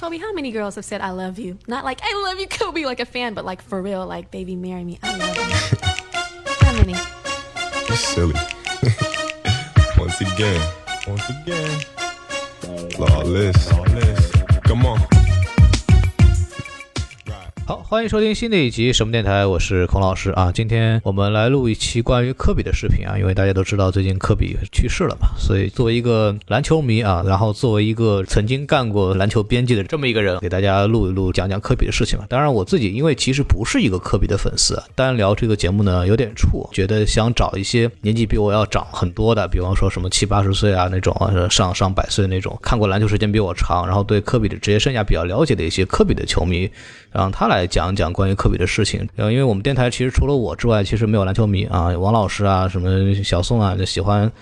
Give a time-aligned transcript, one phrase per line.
[0.00, 1.58] Kobe, how many girls have said I love you?
[1.68, 4.56] Not like I love you, Kobe, like a fan, but like for real, like baby,
[4.56, 4.98] marry me.
[5.02, 5.42] I love you.
[6.60, 6.94] how many?
[7.86, 8.32] You're silly.
[9.98, 10.72] once again,
[11.06, 11.80] once again.
[12.92, 13.68] Flawless.
[13.68, 14.32] Flawless.
[14.64, 15.09] Come on.
[17.70, 20.50] 好，欢迎收听新的一集什么电台，我是孔老师啊。
[20.50, 32.24] 今天我们来录一期关于科比的视频啊，因为大家都知道最近科比去世了嘛，所以作为一个篮球迷啊，然后作为一个曾经干过篮球编辑的这么一个人，给大家录一录，讲讲科比的事情嘛。
[32.28, 41.14] 当然我自己因为其实不是一个科比的粉丝，啊，单聊这个节目呢有点怵，觉得想找一些年纪比我要长很多的，比方说什么七八十岁啊那种，
[41.48, 46.68] 上上百岁那种，看过篮球时间比我长，然后对科比的职业生涯比较了解的一些科比的球迷，
[47.12, 47.60] 让他来。
[47.60, 54.32] 来讲讲关于科比的事情，呃，因为我们电台其实除了我之外，其实没有篮球迷啊，王老师啊，什么小宋啊，就喜欢。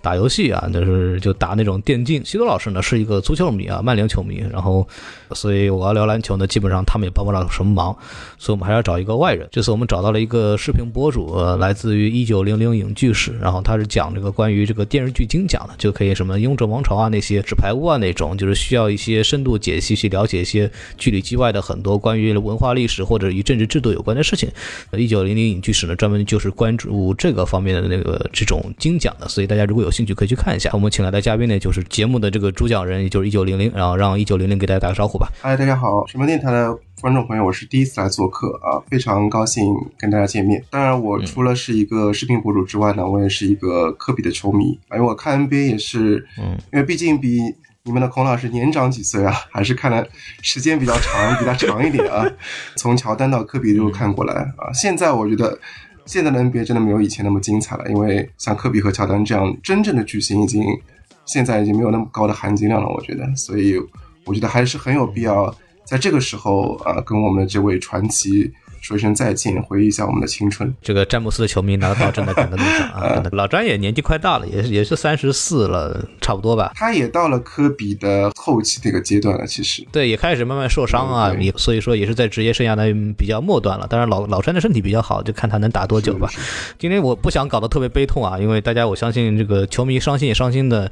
[0.00, 2.24] 打游戏啊，就是就打那种电竞。
[2.24, 4.42] 西多老师呢是一个足球迷啊，曼联球迷。
[4.50, 4.86] 然后，
[5.32, 7.96] 所以我要聊篮球呢，基本上他们也帮不了什么忙，
[8.38, 9.48] 所以我们还要找一个外人。
[9.50, 24.48] 这次我们找到了一个视频博主，来自于一九零零影剧史，然后他是讲这个关于这个电视剧精讲的，就可以什么《雍正王朝》啊那些纸牌屋啊那种，就是需要一些深度解析去了解一些剧里剧外的很多关于文化历史或者与政治制度有关的事情。
[24.92, 29.87] 一九零零影剧史呢，专门就是关注这个方面的那个这种精讲的，所以大家如果有。
[29.88, 30.68] 有兴趣可以去看一下。
[30.74, 33.72] 我们请来的嘉宾呢，就是节目的这个主讲人，也就是一九零零。
[33.74, 35.26] 然后让一九零零给大家打个招呼吧。
[35.40, 39.64] 嗨，大家好，什么电台的观众朋友，我是第一次来做客啊，非常高兴
[39.98, 40.62] 跟大家见面。
[40.68, 44.78] 当然，我除了是一个视频博主之外呢，我也是一个科比的球迷。
[44.92, 47.40] 因为我看 NBA 也是，嗯，因为毕竟比
[47.84, 50.06] 你们的孔老师年长几岁啊， 还是看了
[50.42, 52.30] 时间比较长，比他长一点啊。
[52.76, 54.70] 从乔丹到科比都看过来啊。
[54.74, 55.58] 现在我觉得。
[56.08, 60.64] 现在的 NBA 真的没有以前那么精彩了，因为像科比和乔丹这样真正的巨星已经
[61.26, 63.76] 现在已经没有那么高的含金量了，我觉得，所以
[64.24, 65.54] 我觉得还是很有必要
[65.84, 68.50] 在这个时候啊，跟我们的这位传奇。
[68.80, 70.72] 说一声再见，回忆一下我们的青春。
[70.82, 76.72] 这个詹姆斯的球迷拿到正在赶的路上啊， 老詹也年纪快大了，也是也是三十四了，差不多吧。
[76.74, 82.84] 他也到了科比的后期这个阶段了，其实对，也开始慢慢受伤啊，也所以说也是在职业生涯的
[83.16, 83.86] 比较末端了。
[83.86, 86.28] 当然老老詹的身体比较好，就看他能打多久吧。
[86.78, 90.90] 今天我不想搞得特别悲痛啊，因为大家我相信这个球迷伤心也伤心的，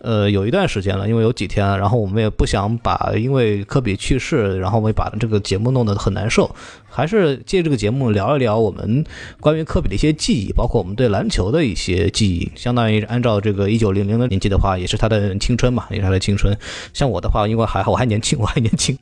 [0.00, 6.54] 呃，有一段时间了，因为有几天，然后我们也不想把因为科比去世，然后我们把这个节目弄得很难受。
[6.94, 9.02] 还是借这个节目聊一聊我们
[9.40, 12.52] 关于科比的一些记忆，包括我们对篮球的一些记忆。
[12.54, 16.54] 相当于按照这个一九零零的年纪的话，也是他的青春嘛，也是他的青春。
[16.92, 18.96] 像我的话，因为还好，我还年轻，我还年轻。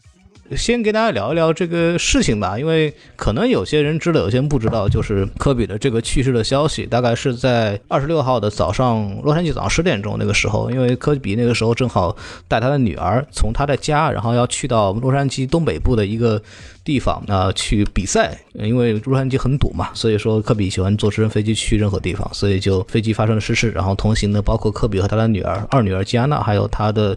[0.56, 12.17] 先给大家聊一聊这个事情吧，因为可能有些人知道，有些人不知道，就是科比的这个去世的消息，大概是在二十六号的早上，洛杉矶早上十点钟那个时候，因为科比那个时候正好
[12.49, 16.43] 带他的女儿从他的家，然后要去到洛杉矶东北部的一个
[16.91, 27.17] 地方啊去比赛，因为洛杉矶很堵嘛，所以说科比喜欢坐直升飞机去任何地方，所以就飞机发生了失事，然后同行的包括科比和他的女儿二女儿吉安娜，还有他的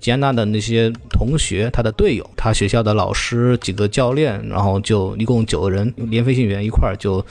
[0.00, 2.50] 吉安娜的那些同学，他的队友，他。
[2.62, 7.24] 学校的老师几个教练，然后就一共九个人，连飞行员一块儿就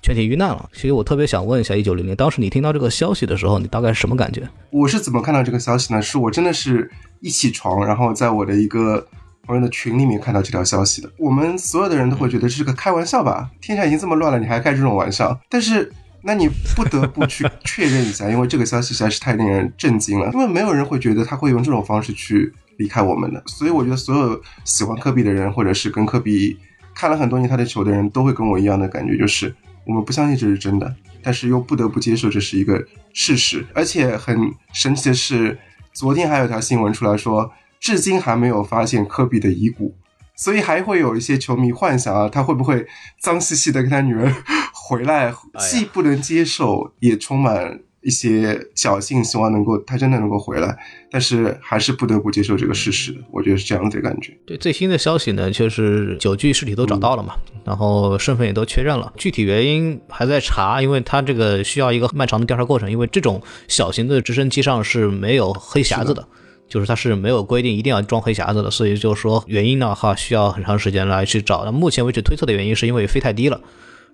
[0.00, 0.68] 全体遇难了。
[0.72, 4.48] 其实我特别想问一下，一九零零，当时你听到这个消息的时候，你大概是什么感觉？
[4.70, 6.00] 我是怎么看到这个消息呢？
[6.00, 6.88] 是我真的是
[7.20, 9.04] 一起床，然后在我的一个
[9.46, 11.10] 朋友的群里面看到这条消息的。
[11.16, 13.50] 我们所有的人都会觉得这是个开玩笑吧？
[13.60, 15.38] 天下已经这么乱了，你还开这种玩笑？
[15.48, 15.90] 但是，
[16.22, 20.30] 那你不得不去确认一下，因为这个消息实在是太令人震惊了。
[20.32, 22.52] 因为没有人会觉得他会用这种方式去。
[22.78, 26.54] 离开我们的，所以我觉得所有喜欢科比的人，或者是跟科比
[26.94, 29.54] 看了很多年他的球的人，都会跟我一样的感觉，就是
[29.86, 33.64] 我们不相信这是真的，但是又不得不接受这是一个事实。
[33.72, 34.38] 而且很
[34.74, 35.58] 神奇的是，
[35.94, 37.50] 昨天还有条新闻出来说，
[37.80, 39.94] 至今还没有发现科比的遗骨，
[40.34, 42.86] 所以还会有一些球迷幻想啊，他会不会
[43.20, 44.32] 脏兮兮的跟他女儿
[44.72, 47.80] 回来，既不能接受，也充满。
[48.02, 50.78] 一些侥幸，希望能够他真的能够回来，
[51.10, 53.12] 但是还是不得不接受这个事实。
[53.32, 54.32] 我觉得是这样子的感觉。
[54.46, 57.34] 对最新的消息呢，就是九具尸体都找到了嘛，
[57.64, 66.28] 然后身份也都确认了，具体原因还在查，因为他这个需要一个漫长的调查过程，因为这种小型的直升机上是没有黑匣子的，
[66.68, 71.64] 就是它是没有规定一定要装黑匣子的，所以就是说原因的话需要很长时间来去找。
[71.64, 73.60] 那目前为止推测的原因是因为飞太低了。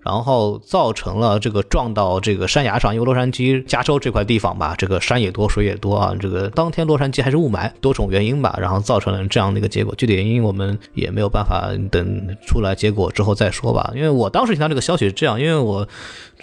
[0.03, 6.13] 然后造成了这个撞到这个山崖上，因为洛杉矶、加州这块地方吧，这个山也多，水也多啊。
[6.19, 9.95] 这个当天洛杉矶还是雾霾，多种原因吧，然后造成了这样的一个结果。
[9.95, 13.91] 具体原因我们也没有办法等出来结果之后再说吧。
[13.95, 15.87] 因为我当时听到这个消息是这样，因为我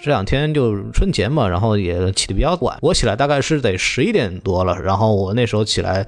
[0.02, 6.06] 这两天就春节嘛，然后也起的比较晚，我起来大概是得十一点多了，然后我那时候起来。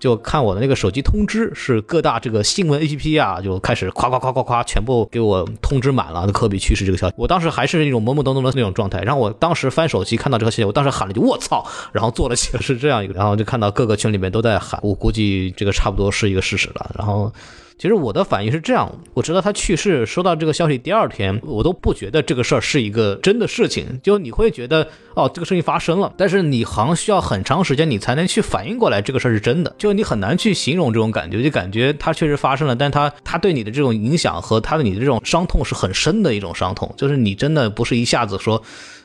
[0.00, 7.14] 就看我的那个手机通知是各大这个新闻 APP 啊，就开始夸夸夸夸夸全部给我通知满了科比去世这个消息。
[7.16, 16.90] 我当时还是那种懵懵懂懂的那种状态，然后我当时翻手机看到这个消息，我当时喊了句“我操”，然后做了起来是这样一个，然后就看到各个群里面都在喊，我估计这个差不多是一个事实了。
[16.98, 17.32] 然后。
[17.80, 23.98] 其实我的反应是这样，我知道他去世，收到这个消息第二天，我都不觉得这个事儿是一个真的事情。
[24.02, 29.74] 就你会觉得，哦，这个事情发生了，但是你好像需要很长时间，你才能去反应过来这个事儿是真的。
[29.78, 36.94] 就你很难去形容这种感觉，就感觉它确实发生了，但它它对你的这种影响和它的你的这种伤痛是很深的一种伤痛。
[36.98, 38.62] 就是你真的不是一下子说，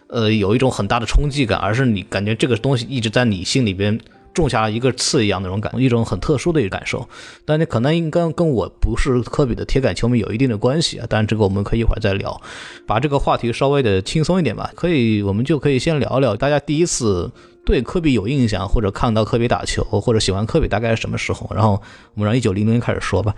[0.08, 3.98] 呃，有一种很大的冲击感，而是你感觉这个东西一直在你心里边。
[4.36, 7.08] 种下了一个刺一样那种感，一种很特殊的一个感受。
[7.46, 11.08] 但你可能应该跟我不是科比的铁杆球迷有一定的关系啊。
[11.10, 12.40] 但这个我们可以一会儿再聊，
[12.86, 14.70] 把这个话题稍微的轻松一点吧。
[14.76, 17.32] 可以，我们就可以先聊聊大家第一次
[17.66, 21.50] 对科比有印象，或者看到科比打球，或者喜欢科比大概是什么时候。
[21.54, 21.82] 然后
[22.14, 23.34] 我们让一九零零开始说吧。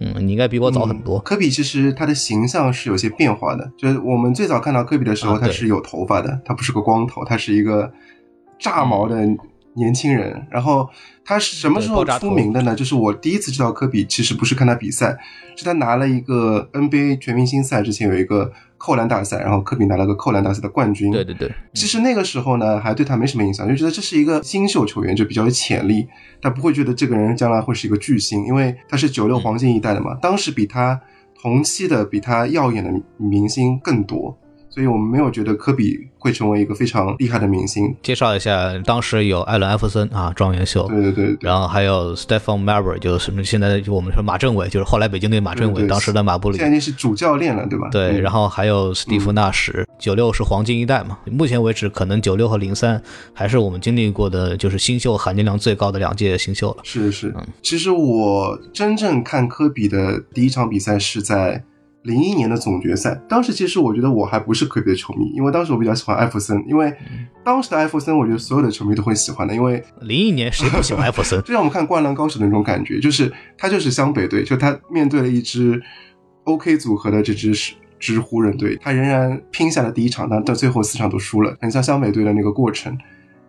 [0.00, 1.18] 嗯，你应该比我早很多。
[1.20, 7.92] 科比其实他的形象是有些变化的，就是我们最早看到科比的时候，他是有头发的，他不是个光头，他是一个
[8.58, 9.16] 炸毛的。
[9.74, 10.88] 年轻人，然后
[11.24, 12.74] 他是什么时候出名的呢？
[12.74, 15.16] 就是我第一次知道科比，其实不是看他比赛，
[15.56, 21.12] 是他拿了一个 NBA 全明星赛之前有一个扣篮大赛，然后科比拿了个扣篮大赛的冠军。
[21.12, 21.52] 对对对。
[21.72, 26.08] 其实那个时候呢，还对他没什么印象，就觉得这是一个新秀球员，就比较有潜力，
[26.40, 30.14] 但不会觉得这个人将来会是一个巨星，因为他是九六黄金一代的嘛。
[30.20, 31.00] 当时比他
[31.40, 34.36] 同期的、比他耀眼的明星更多。
[34.70, 37.94] 所以我们没有觉得科比会成为一个非常厉害的明星。
[38.02, 47.88] 介绍一下，当时有艾伦·艾弗森啊，状元秀，对对对，然后还有 Stephen Marbury，就是现在就我们说马政委，就是后来北京队马政委，当时的马布里，现在已经是主教练了，对吧？
[47.90, 51.18] 对，然后还有史蒂夫·纳什，九六是黄金一代嘛。
[51.26, 53.02] 目前为止，可能九六和零三
[53.34, 56.76] 还是我们经历过的，就是新秀含金量最高的两届新秀了。
[56.84, 61.64] 是是，其实我真正看科比的第一场比赛是在。
[62.02, 66.90] 零一年的总决赛，当时其实我觉得我还不是科比的球迷，因为当时我比较喜欢艾弗森，因为
[67.44, 71.40] 当时的艾弗森，我觉得所有的球迷都会喜欢的，因为 零一年谁不喜欢艾弗森？
[71.44, 75.80] 就像我们看《灌篮高手》的那种感觉，就是他就是湘北队，就他面对了一支
[76.44, 77.52] OK 组合的这支
[77.98, 82.96] 是湖人队，他仍然拼下了第一场，但到最后四场都输了，很像湘北队的那个过程。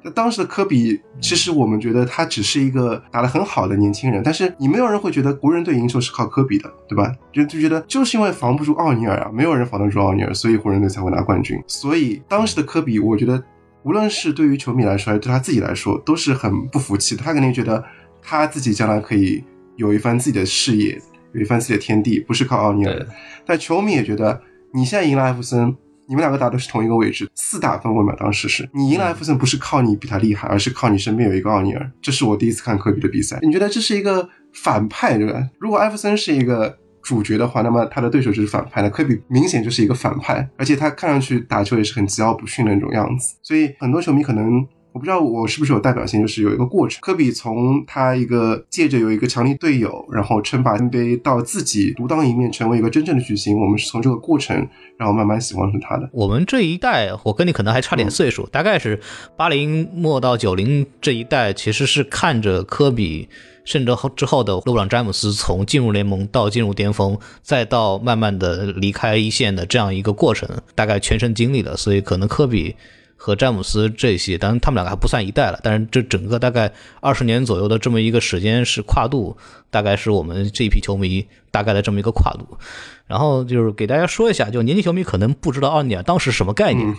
[0.04, 7.16] 那当时的科比，其实我们觉得他只是一个打得很好的年轻人，但是你没有人会觉得湖人队赢球是靠科比的，对吧？
[7.32, 11.62] 就就觉得就是因为防不住奥尼尔啊，没有人防得住奥尼尔，所以湖人队才会拿冠军。
[11.68, 13.44] 所以当时的科比，我觉得
[13.84, 17.22] 无论是对于球迷来说，还是对他自己来说，都是很不服气的。
[17.24, 17.84] 他肯定觉得
[18.22, 19.44] 他自己将来可以
[19.76, 21.00] 有一番自己的事业，
[21.34, 23.08] 有一番自己的天地，不是靠奥尼尔。
[23.46, 24.42] 但球迷也觉得，
[24.74, 25.78] 你现在赢了艾弗森。
[26.12, 28.14] 你们两个打的是同一个位置，四大分位嘛。
[28.18, 31.90] 当时是你赢了艾弗森，不是靠你比他厉害，而是靠你身边有一个奥尼尔。
[32.02, 33.40] 这是我第一次看科比的比赛。
[33.42, 35.48] 你觉得这是一个反派对吧？
[35.58, 38.82] 如果艾弗森是一个主角的话，那么他的对手就是反派。
[38.82, 43.38] 那科比明显就是一个反派，而且他看上去打球也是很桀骜不驯的那种样子。
[43.42, 44.68] 所以很多球迷可能。
[44.94, 47.00] 我不知道我是不是有代表性，就是有一个过程。
[47.02, 53.58] 科比从他一个借着有一个强力队友，然后称霸 NBA，到自己独当一面成为一个真正的巨星。
[53.58, 54.68] 我们是从这个过程，
[54.98, 56.10] 然后慢慢喜欢上他的。
[56.12, 59.00] 我们这一代，我跟你可能还差点岁数，大概是
[59.38, 63.30] 八零末到九零这一代，其实是看着科比，
[63.64, 71.78] 甚至后之后的勒布朗詹姆斯从进入联盟到进入巅峰，再到慢慢的离开一线的这样一个过程，大概全程经历了。
[71.78, 72.76] 所以可能科比。
[73.24, 79.38] 和詹姆斯这些，当然他们两个还不算一代了，但是这整个大概二十年左右的这么一个时间是跨度，
[79.70, 82.58] 大概是我们这一批球迷大概的这么一个跨度。
[83.06, 86.96] 然后就是给大家说一下，就年轻球迷可能不知道奥尼尔当时什么概念，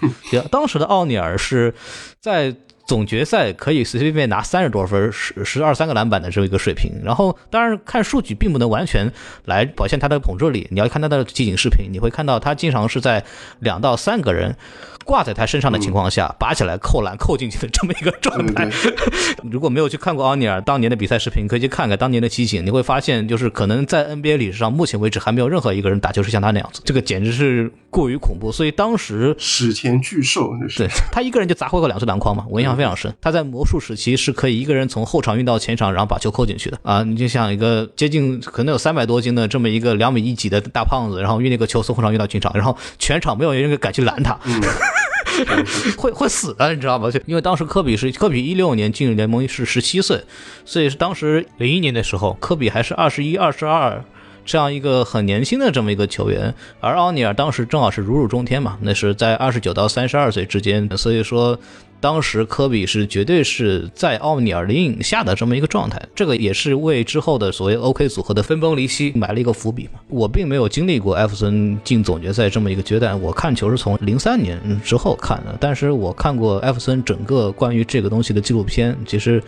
[0.49, 1.75] 当时的奥尼尔是
[2.21, 2.55] 在。
[2.85, 9.11] 总决赛可以随随便便拿三十多分、十十二三个篮板的这么一个水平，然后当然看数据并不能完全
[9.45, 10.67] 来表现他的统治力。
[10.69, 13.25] 你要看他的集锦视频，你会看到他经常是在
[13.61, 14.57] 两到三个人
[15.04, 18.68] 挂在他身上的情况下，拔起来扣篮扣进去的这么一个状态。
[19.49, 28.50] 如果没有去看过奥尼尔当年的比赛视频，可以去看看当年的集锦，你会发现就是可能在 NBA 历史上，目前为止还没有任何一个人打球是像他那样子，这个简直是过于恐怖。
[28.50, 32.73] 所以当时史前巨兽，对 他一个人就砸坏过两次篮筐嘛，我印象。
[32.73, 37.02] 非常深，他在魔术时期是可以一个人从后场运到前场，然后把球扣进去的啊！
[37.02, 44.32] 你就像一个接近可能有三百多斤的这么一个两米一几的大胖子，然后运那个球从后场运到前场，然后全场没有人敢去拦他，
[45.97, 47.11] 会会死的，你知道吗？
[47.11, 50.23] 就因为当时科比是科比一六年进入联盟是十七岁，
[50.65, 54.05] 所以是当时零一年的时候，科比还是二十一、二十二
[54.45, 61.59] 这样一个很年轻的这么一个球员，而奥尼尔当时正好是如日中天嘛，那是在二十九到三十二岁之间，所以说。
[62.02, 70.00] 当时科比是绝对是在奥尼尔阴影下的这么一个状态，这个也是为之后的所谓 OK 组合的分崩离析埋了一个伏笔嘛。
[70.09, 79.40] 我并没有经历过艾弗森进总决赛这么一个阶段，我看球是从零三年之后看的，但是我看过艾弗森整个关于这个东西的纪录片，其实。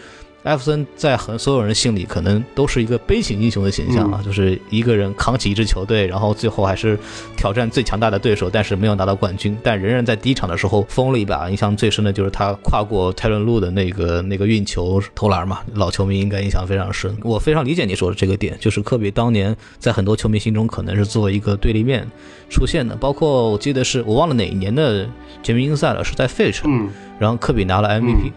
[0.44, 6.98] 艾弗森在很所有人心里可能都是一个悲情英雄的形象啊，就是一个人扛起一支球队，然后最后还是
[7.34, 11.48] 挑战最强大的对手，但是没有拿到冠军，但仍然在第一场的时候疯了一把。
[11.48, 17.16] 印象最深的就是他跨过泰伦路的那个 那个运球投篮嘛，老球迷应该印象非常深。
[17.22, 22.06] 我非常理解你说的这个点，就是科比当年在很多球迷心中可能是作为一个对立面
[22.50, 25.08] 出现的，包括我记得是我忘了哪一年的
[25.42, 26.86] 全明星赛了，是在费城，
[27.18, 28.30] 然后科比拿了 MVP。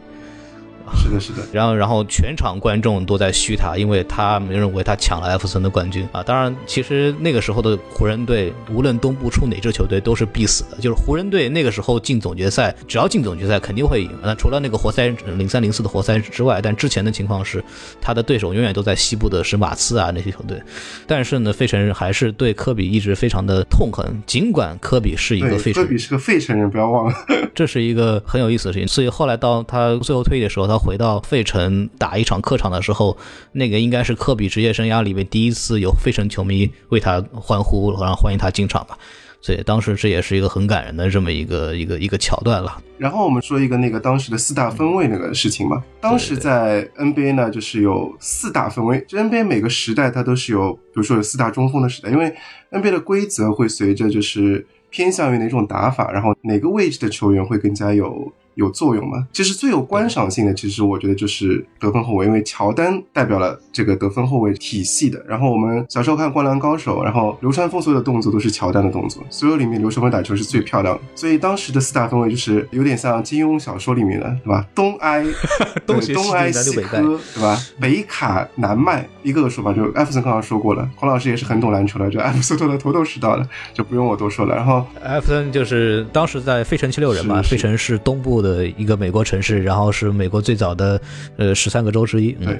[0.96, 1.42] 是的，是的。
[1.52, 6.24] 然后，然后全场观众都在嘘他，因为他们认为他抢了艾弗森的冠军啊。
[6.24, 10.78] 当然，其实那个时候的湖人队，无论东部出哪支球队，都是必死的。
[10.78, 14.10] 就是湖人队那个时候进总决赛，只要进总决赛肯定会赢。
[14.24, 17.64] 那除了那个活塞零三零四的活塞之外，但之前的情况是，
[18.00, 20.62] 他的对手永远都在西部的是马刺啊那些球队。
[21.06, 27.16] 但是呢，费城人还是对科比一直非常的痛恨，尽管科比是一个费城，科比是个费城人，不要忘了，
[27.54, 28.88] 这是一个很有意思的事情。
[28.88, 30.77] 所以后来到他最后退役的时候，他。
[30.78, 33.18] 回到费城打一场客场的时候，
[33.54, 38.98] 那个应该是科比职业生涯里面第一次有费城球迷为他欢呼，然后欢迎他进场吧。
[39.40, 42.82] 所以当时这也是一个很感人的这么一个一个一个桥段了。
[42.98, 45.82] 然后我们说一个那个当时的四大分位那个事情吧。
[46.02, 49.06] 当时在 NBA 呢，就是有四大分位。
[49.08, 52.34] 就 NBA 每个时代它都是有，比如说有四大中锋的时代，因为
[52.72, 58.34] NBA 的规则会随着就是偏向于哪种打法，然后哪个位置的球员会更加有。
[58.58, 59.28] 有作用吗？
[59.32, 65.24] 其实最有观赏性的，其实我觉得就是得分后卫，因为乔丹代表了这个得分后卫体系的。
[65.28, 71.02] 然后我们小时候看《灌篮高手》，然后流川枫所有的动作都是乔丹的动作，所有里面流川枫打球是最漂亮的。
[71.14, 74.66] 所以当时的四大分卫就是有点像金庸小说里面的，对吧？
[74.74, 75.24] 东埃，
[75.86, 77.56] 东东埃西科，对吧？
[77.80, 79.72] 北卡南麦，一个个说法。
[79.72, 84.56] 就艾弗森刚刚说过了，孔老师也是很懂篮球的，就艾弗森懂得头头是道的，就不用我多说了。
[84.56, 88.48] 然后艾弗森就是当时在费城七六人嘛，费城是东部的。
[88.48, 91.00] 的一个美国城市，然后是美国最早的
[91.36, 92.32] 呃十三个州之一。
[92.32, 92.58] 对，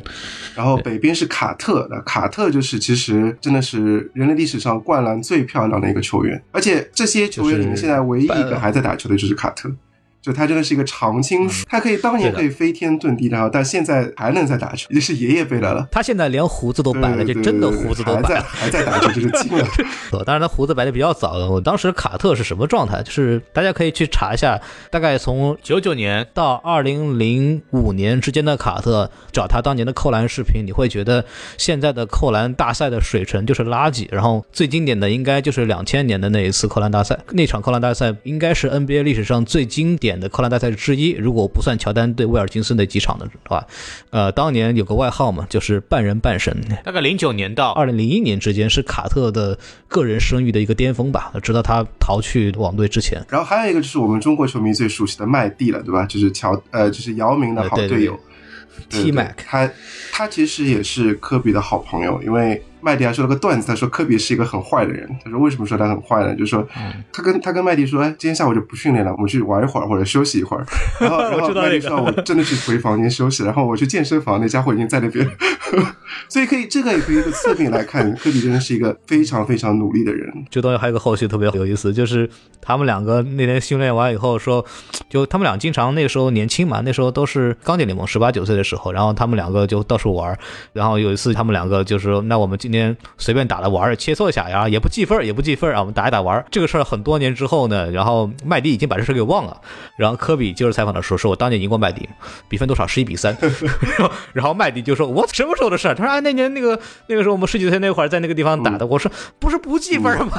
[0.54, 9.70] 然后北边是卡特，那卡特就是其实真的是人类历史上灌篮最漂亮的一个球员，而且这些球员里面现在唯一一个还在打球的就是卡特。
[9.70, 9.76] 就
[10.34, 15.88] 他真的是一个常青树，他可以当年可以飞天遁地，然后但现在还能再打球，是爷爷辈来了。
[15.92, 19.66] 他现在连胡子都白了，就真的胡子都白了，还在打球，就是惊了。
[20.26, 21.50] 当然他胡子白的比较早了。
[21.50, 23.02] 我当时卡特是什么状态？
[23.04, 24.60] 就是大家可以去查一下，
[24.92, 31.24] 大概从九九年到二零零五年之间的卡特，找他当年的扣篮视频，你会觉得
[31.58, 34.08] 现在的扣篮大赛的水城就是垃圾。
[34.12, 40.17] 然后最经典的应该就是两千年的那一次扣篮大赛，那场扣篮大赛应该是 NBA 历史上最经典。
[40.20, 43.66] 的扣篮大赛之一，如果不算乔丹对威尔金斯那几场的话，
[44.10, 46.56] 呃，当年有个外号嘛，就是半人半神。
[46.84, 49.58] 大概零九年到二零零一年之间是卡特的
[49.88, 53.26] 个人声誉的一个巅峰吧，直到他逃去网队之前。
[53.30, 56.06] 然后还有一个就是我们中国球迷最熟悉的麦蒂了，对吧？
[56.06, 58.20] 就是乔呃，就是姚明的好队友
[58.90, 59.38] ，T Mac。
[59.46, 59.70] 他
[60.12, 62.64] 他其实也是科比的好朋友，因为。
[62.82, 65.10] 麦迪还说了个段子，他说科比是一个很坏的人。
[65.24, 66.34] 他说为什么说他很坏呢？
[66.36, 66.68] 就是说
[67.12, 70.66] 他跟他跟麦迪说，哎，今天下午就不训练了，我们去玩一会儿或者休息一会儿。
[71.02, 73.44] 然后然后麦迪说，我真的去回房间休息。
[73.44, 75.28] 然后我去健身房，那家伙已经在那边。
[76.30, 80.32] 所以可以这个也可以一个侧面来看，科比真的是一个非常非常努力的人。
[80.50, 82.30] 这东西还有个后续特别有意思，就是
[82.62, 84.66] 他们两个那天训练完以后说，
[85.10, 90.38] 就他们俩经常那个时候年轻嘛，那时候都是刚进联盟十八九岁的时候，然后他们两个就到处玩。
[90.74, 92.96] 然后有一次他们两个就说，那我们今天。
[93.18, 99.60] 随便打来玩切磋一下呀，也不计分，也不计分啊，我们打一打玩这个事儿很多年之后呢，然后麦迪已经把这事给忘了。
[99.98, 102.08] 然后科比接受采访的时候说：“我当年赢过麦迪，
[102.48, 102.86] 比分多少？
[102.86, 103.36] 十一比三。”
[104.34, 110.38] 然后麦迪就说：“我什么时候的事？”他说：“啊，那年那个那个时候我们十几岁那会儿在那个地方打的。”我说：“不是不计分吗？”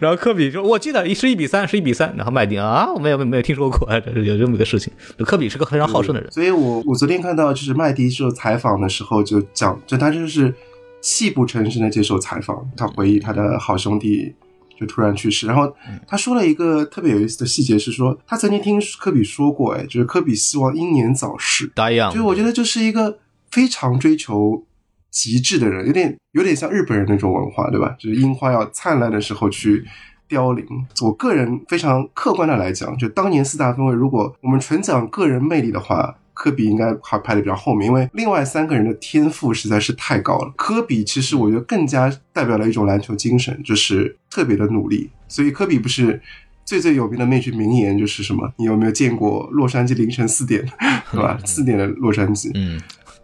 [0.00, 4.92] 然后科比说：“我记得是一比三，是一比三。”然后麦迪啊，我没有没有听说过，这是有这么一个事情。
[5.18, 10.52] 科比是个非常好胜的人，所以我我昨天看到就是麦迪受采访的时候就讲，就他就是。
[11.02, 14.34] 泣不成声的接受采访，他回忆他的好兄弟
[14.80, 15.72] 就突然去世，然后
[16.04, 21.70] 他说了一个特别有意思的细节，是说他曾经听科比说过，哎，就是科比希望英年早逝。
[21.76, 22.10] 答应。
[22.10, 23.18] 就我觉得就是一个
[23.52, 24.64] 非常追求
[25.16, 27.96] 极致的人，有点有点像日本人那种文化，对吧？
[27.98, 29.82] 就是樱花要灿烂的时候去
[30.28, 30.66] 凋零。
[31.00, 36.14] 我个人非常客观的来讲，就当年四大分位，如果我们纯讲个人魅力的话。
[36.38, 40.52] 科比应该还排的比较后面，因为另外三个人的天赋实在是太高了。
[40.54, 45.08] 科比其实我觉得更加代表了一种篮球精神，就是特别的努力。
[45.28, 46.20] 所以科比不是
[46.62, 48.52] 最最有名的那句名言就是什么？
[48.58, 50.62] 你有没有见过洛杉矶凌晨四点，
[51.10, 51.38] 对吧？
[51.46, 52.78] 四点的洛杉矶，嗯，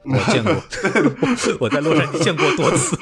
[0.04, 0.54] 我见过，
[1.60, 2.96] 我在洛杉矶见过多次。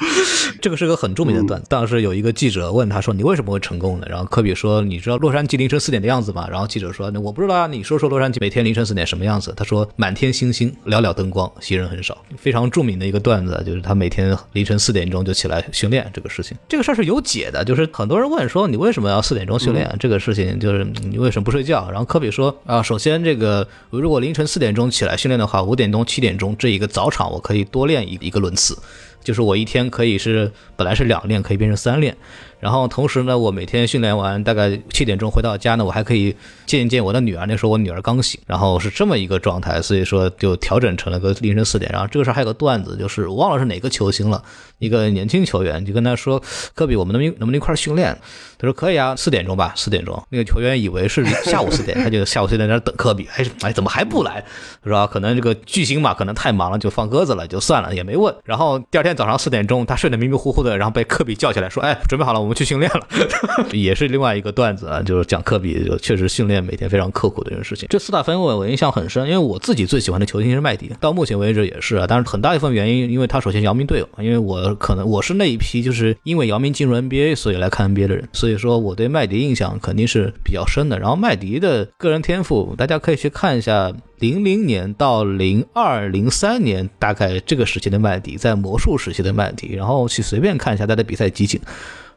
[0.61, 1.65] 这个是个很著名的段子。
[1.69, 16.55] 当时有一个记者问他说：“你为什么会成功呢？”然后科比说：“你知道洛杉矶凌晨四点的样子吗？”然后记者说：“那我不知道啊，你说说洛杉矶每天凌晨四点什么样子？”他说：“满天星星，寥寥灯光，行人很少。”非常著名的一个段子，就是他每天凌晨四点钟就起来训练这个事情。
[16.69, 21.89] 这个事儿是有解的，就是很多人问说：“你为什么要四点钟训练？”这个事情就是你为什么不睡觉？
[21.89, 28.77] 然后科比说：“啊，首先这个如果凌晨四点钟起来训练的话，五点钟、七点钟这一个早场我可以多练一一个轮次。”
[29.23, 32.15] 就是我一天可以是本来是两练，可以变成三练，
[32.59, 36.35] 然后同时呢，我每天训练完大概七点钟回到家呢，我还可以
[36.65, 37.45] 见一见我的女儿。
[37.47, 41.91] 那时候我女儿刚醒，然后是这么一个状态，所以说就调整成了个凌晨四点。
[41.91, 44.43] 然后这个时候还有个段子，就是我忘了是哪个球星了，
[44.79, 46.41] 一个年轻球员就跟他说
[46.75, 48.17] ：“科比，我们能能不能一块训练？”
[48.57, 53.27] 他说：“可以啊， 四点钟吧，四点钟。”那个球员以为是下午四点，他就下午四点在那等科比。
[53.35, 54.43] 哎哎，怎么还不来？
[54.83, 55.07] 是吧？
[55.07, 58.33] 可能这个巨星嘛，可能太忙了，就放鸽子了，就算了，也没问。
[58.43, 63.07] 然后第二天早上四点钟，他睡得迷迷糊糊的，然后被科比叫起来说：“哎，准备好了，我们去训练了。
[63.73, 67.87] ”也是另外一个段子啊，就是讲科比就确实训练每天非常刻苦的这件事情。
[67.89, 72.05] 这四大分位我印象很深，因为我自己最喜欢的球星是麦迪，到目前为止也是啊。
[72.07, 80.99] 但是很大一部分原因，因为他首先姚明队友，因为我可能我是那一批就是因为姚明进入 NBA 所以来看 NBA 的人，所以说我对麦迪印象肯定是比较深的。
[80.99, 83.91] 然后麦迪的个人天赋，大家可以去看一下
[84.21, 91.59] 零零年到零二零三年大概这个时期的麦迪，在魔术时期的麦迪，然后去随便看一下他的比赛集锦。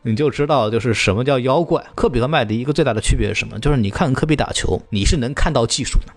[0.02, 1.82] 你就知道，就是什么叫妖怪。
[1.94, 3.58] 科比和麦迪一个最大的区别是什么？
[3.58, 6.12] 就是你看科比打球，你是能看到技术的，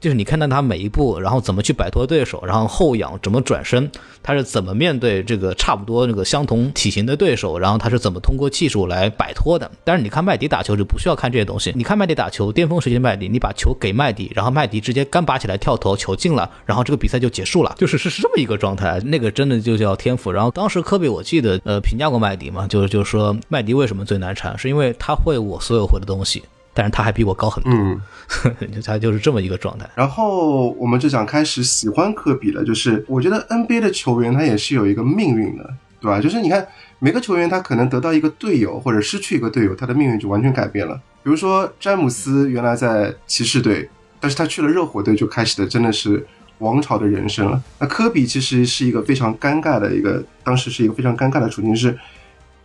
[0.00, 3.90] 就是你看到他每一步，然后怎么去摆脱对手，然后后仰怎么转身，
[4.22, 9.70] 他是怎么面对这个差不多那个相同体型的对手，然后他是怎么通过技术来摆脱的。
[9.84, 19.00] 但是你看麦迪打球就不需要看这些东西，你看麦迪打球，巅峰时期麦迪，你把球给麦迪，然后麦迪直接干拔起来跳投，球进了，然后这个比赛就结束了，就是是是这么一个状态。
[19.00, 20.30] 那个真的就叫天赋。
[20.30, 26.42] 然后当时科比我记得呃评价过麦迪嘛，就是就是说麦迪为什么最难缠，是因为他会我所有会的东西。
[26.76, 27.98] 但是他还比我高很多，嗯，
[28.84, 29.88] 他就是这么一个状态。
[29.94, 36.20] 然后我们就想开始喜欢科比了，就是我觉得 NBA 的球员他也是有一个命运的，对吧？
[36.20, 40.94] 就是你看每个球员他可能得到一个队友或者失去一个队友，他的命运就完全改变了。
[41.22, 43.88] 比如说詹姆斯原来在骑士队，
[44.20, 46.26] 但是他去了热火队就开始的真的是
[46.58, 47.62] 王朝的人生了。
[47.78, 51.98] 那科比其实是一个非常尴尬的一个，当时是一个非常尴尬的处境是。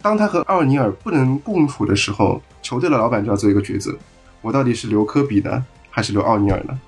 [0.03, 3.95] 当他和奥尼尔不能共处的时候，球队的老板就要做一个抉择：
[4.41, 6.79] 我到底是留科比呢，还是留奥尼尔呢？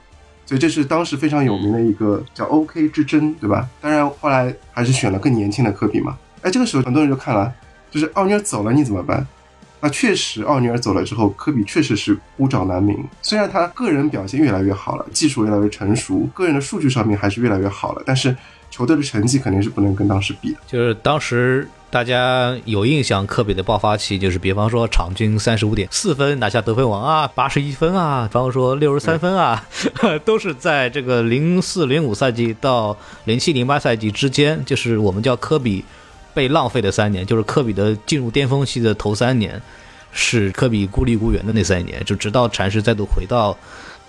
[0.46, 3.68] 所以这是当时非常有名的一个叫 “OK” 之争，对吧？
[3.80, 6.18] 当然后来还是选了更年轻的科比嘛。
[6.42, 7.52] 哎，这个时候很多人就看了，
[7.90, 9.26] 就是奥尼尔走了，你怎么办？
[9.80, 13.02] 那确实，奥尼尔走了之后，科比确实是孤掌难鸣。
[13.22, 18.36] 虽然他个人表现越来越好了，技术越来越成熟，个人的数据上面还是越来越好了，但是
[18.70, 20.58] 球队的成绩肯定是不能跟当时比的。
[20.68, 21.68] 就是当时。
[21.94, 29.64] 大家有印象，科比的爆发期就是，比方说场均三十五点四分拿下得分王啊，八十一分啊，比方说六十三分啊，
[30.26, 35.86] 都是在这个零四零五赛季到零七零八赛季之间，就是我们叫科比
[36.34, 39.62] 被浪费的三年，就是科比的进入巅峰期的头三年，
[40.12, 43.56] 是科比孤立无援的那三年，就直到禅师再度回到。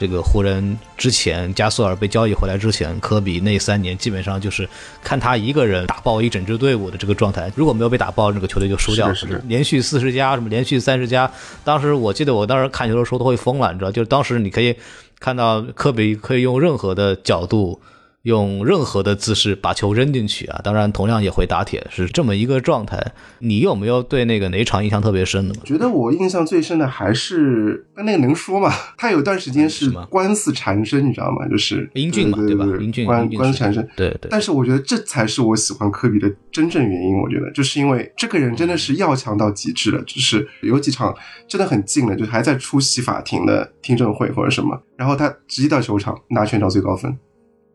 [0.05, 4.69] 这个湖人之前，加索尔被交易回来之前，科比那三年基本上就是
[5.03, 7.51] 看他一个人打爆一整支队伍的这个状态。
[7.57, 9.15] 如果没有被打爆，这个球队就输掉了。
[9.47, 11.31] 连续四十加，什么连续三十加。
[11.65, 14.77] 当时我记得我当时看球的时候都会疯了，你知道，就是当时你可以
[15.19, 17.81] 看到科比可以用任何的角度。
[18.25, 20.59] 用任何的姿势把球扔进去啊！
[20.65, 23.13] 当然，同样也会打铁，是这么一个状态。
[23.41, 25.55] 你有没有对那个哪场印象特别深的？
[25.57, 28.73] 觉得我印象最深的还是那个能说吗？
[28.97, 31.47] 他有段时间是官司缠身，你知道吗？
[31.49, 32.65] 就是英俊嘛，对吧？
[32.81, 34.31] 英俊官官司缠身，对对。
[34.31, 37.19] 但是我觉得这才是我喜欢科比的真正原因。
[37.19, 41.15] 我觉得就是因为这个人真的是要强到极致了，就是有几场
[41.47, 47.15] 真的很近了，就还在出席法庭的听证会或者什么，然后他直接到球场拿全场最高分。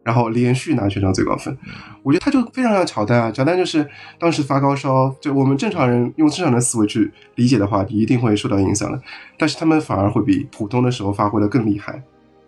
[0.09, 1.55] 然后连续拿全场最高分，
[2.01, 3.29] 我觉得他就非常像乔丹啊。
[3.29, 8.99] 乔丹就是当时发高烧，就我们正常人用正常的思维去理解的话，你一定会受到影响的。
[9.37, 12.01] 但是他们反而会比普通的时候发挥的更厉害，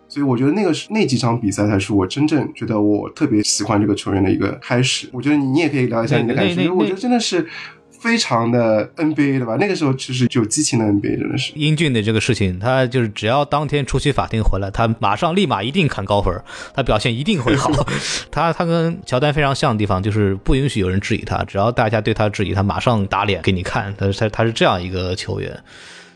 [0.08, 5.08] 所以我觉得那个是那几场比赛才是我真正觉得我特别喜欢这个球员的一个开始。
[5.12, 7.46] 我觉得你你也可以聊一下你的感觉，因为我觉得真的是。
[8.02, 9.56] 非常的 NBA 的吧？
[9.60, 16.34] 那个时候其实就激情的 NBA 真的是英俊的这个事情，他就是只要当天出席法庭回来，他马上立马一定砍高分，
[16.74, 17.70] 他表现一定会好。
[18.32, 23.94] 他他跟乔丹非常像的地方就是不允许有人质疑他，只要大家对他质疑，他马上打脸给你看。
[23.96, 25.56] 他他他是这样一个球员。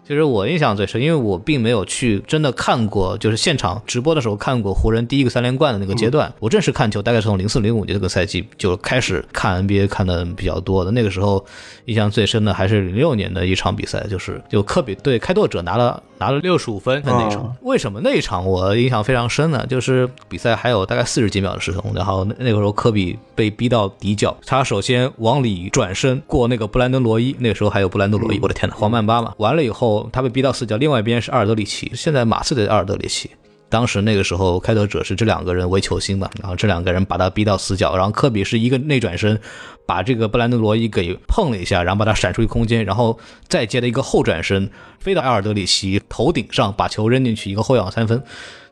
[0.07, 6.33] 其实我印象最深，因为我并没有去真的看过，就是现场直播的时候看过湖人第一个三连冠的那个阶段。
[6.39, 10.93] 我正式看球大概是从零四零五年这个赛季就开始看 NBA 看的比较多的。
[10.93, 11.45] 那个时候
[11.87, 17.43] 印象最深的还是零六年的一场比赛，就是就科比对开拓者拿了拿了六十五分的那场。
[17.43, 19.67] 哦为什么那一场我印象非常深呢？
[19.69, 29.35] 就是比赛还有大概四十几秒的时候，然后那那个时候科比被逼到底角，他首先往里转身过那个布兰登罗伊，那个时候还有布兰登罗伊，我的天呐，黄曼巴嘛。
[29.39, 33.31] 完了以后，他被逼到死角，另外一边是阿尔德里奇，现在马刺的阿尔德里奇。
[33.69, 39.39] 当时那个时候，开拓者是这两个人为球星嘛，然后这两个人把他逼到死角，然后科比是一个内转身，
[39.85, 48.23] 把这个布兰德罗伊给碰了一下，然后把他闪出一空间，然后再接的一个后转身飞到埃尔德里奇头顶上，把球扔进去一个后仰三分。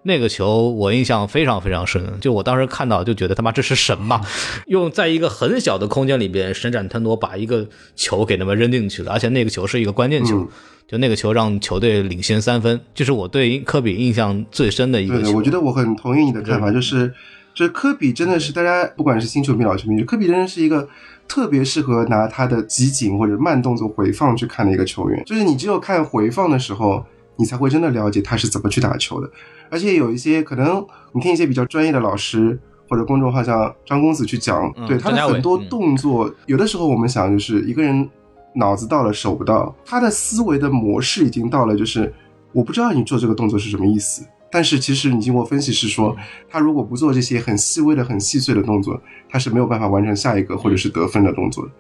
[0.04, 4.20] 那个球我印象非常非常深，就我当时看到就觉得他妈这是神嘛，
[4.68, 10.48] 用在一个很小的空间里边伸展腾挪把一个球给他们扔进去了，而且那个球是一个关键球，嗯
[10.86, 15.32] 就那个球让球队领先三分，这是我对科比印象最深的一个球。
[15.32, 17.10] 我觉得我很同意你的看法，就是，
[17.54, 20.86] 就是科比真的是大家不管是新球迷老球迷，科比真的是一个
[21.26, 25.24] 特别适合拿他的集锦或者慢动作回放去看的一个球员。
[25.24, 27.02] 就是你只有看回放的时候，
[27.36, 29.30] 你才会真的了解他是怎么去打球的。
[29.70, 38.08] 而且有一些可能你听一些比较专业的老师或者公众号像张公子去讲，嗯对他的很多嗯动作，有的时候我们想就是一个人
[38.54, 42.12] 脑子到了手不到，他的思维的模式已经到了，就是
[42.52, 44.24] 我不知道你做这个动作是什么意思。
[44.52, 46.16] 但是其实你经过分析是说，
[46.48, 51.72] 他如果不做这些很细微的、很细碎的动作，他是没有办法完成下一个或者是得分的动作的。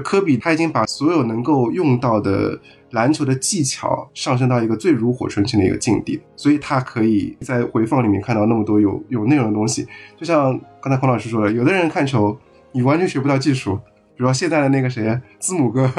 [0.00, 2.58] 科比他已经把所有能够用到的
[2.90, 9.86] 篮球的技巧上升到一个最炉火纯青的一个境地，所以他可以在回放里面看到那么多有有内容的东西。
[10.16, 12.36] 就像刚才孔老师说的，有的人看球
[12.72, 15.90] 你完全学不到技术，比如说现在的那个谁，字母哥，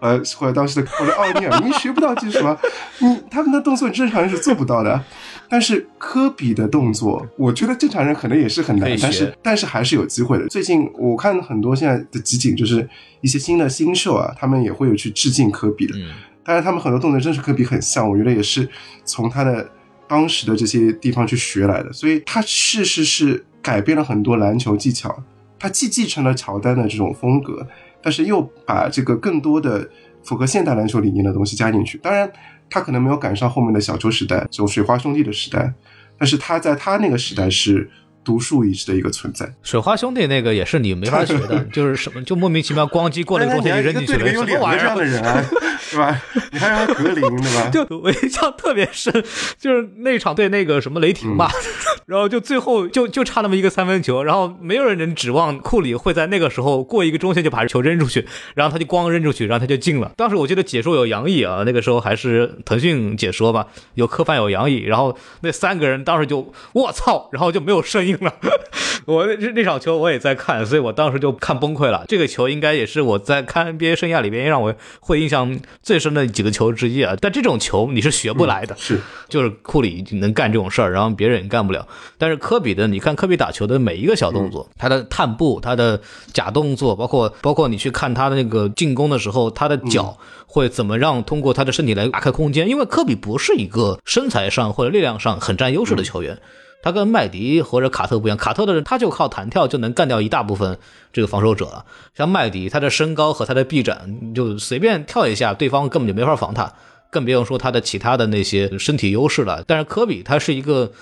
[0.00, 2.56] 呃，或者当时的或者奥尼尔，你学不到技术啊，
[3.00, 5.02] 你他们的动作正常人是做不到的。
[5.48, 10.48] 但是科比的动作，我觉得正常人可能也是很难但是但是还是有机会的。
[10.48, 12.88] 最近我看很多现在的集锦，就是
[13.20, 15.96] 一些新的新秀啊，他们也会有去致敬科比的。
[15.96, 16.10] 嗯，
[16.44, 18.68] 当然，他们很多动作真是科比很像，我觉得也是
[19.04, 19.70] 从他的
[20.08, 21.92] 当时的这些地方去学来的。
[21.92, 25.22] 所以他确实是改变了很多篮球技巧，
[25.58, 27.66] 他既继承了乔丹的这种风格，
[28.02, 29.88] 但是又把这个更多的
[30.22, 31.98] 符合现代篮球理念的东西加进去。
[31.98, 32.30] 当然，
[32.70, 35.72] 他可能没有赶上后面的小球时代，这种水花兄弟的时代，
[36.18, 37.90] 但是他在他那个时代是
[38.24, 39.52] 独树一帜的一个存在。
[39.62, 45.04] 水花兄弟那个也是你没法学的， 就是什么就莫名其妙咣叽过了一个中线就扔进去了，有什么玩这样的？
[45.04, 45.44] 人啊，
[45.90, 46.22] 对吧？
[46.50, 47.68] 你还让他格林，对吧？
[47.70, 49.12] 就我印象特别深，
[49.58, 51.50] 就是那场对那个什么雷霆吧，
[52.06, 60.12] 然后就最后就就差那么一个三分球，然后没有人能指望库里会在那个时候过一个中线就把球扔出去，然后他就咣扔出去，然后他就进了。
[60.16, 68.32] 当时我记得解说有杨毅啊，那个时候还是腾讯解说吧，有科范有杨毅，然后那三个人当时就我操，然后就没有声音了。
[69.06, 72.04] 我那那场球我也在看，所以我当时就看崩溃了。
[72.08, 77.14] 这个球应该也是我在看 NBA 生涯里边让我会印象最深的几个球之一啊。
[77.20, 78.98] 但这种球你是学不来的，是
[79.28, 81.86] 就是库里能干这种事儿，然后别人也干不了。
[82.16, 86.00] 但是科比的，你看科比打球的每一个小动作，他的探步、他的
[86.32, 92.66] 假动作，包括包括你去看他的那个进攻的时候，他的脚会怎么让通过他的身体来打开空间。
[92.66, 96.38] 因为科比不是一个身材上或者力量上很占优势的球员。
[96.84, 100.78] 他跟麦迪或者卡特不一样，卡特的人他就靠弹跳就能干掉一大部分
[101.14, 101.86] 这个防守者。
[102.14, 106.74] 像麦迪，他的身高和他的臂展，就随便跳一下，对方根本就没法防他，
[107.08, 109.64] 更不用说他的其他的那些身体优势了。
[109.66, 110.92] 但是科比他是一个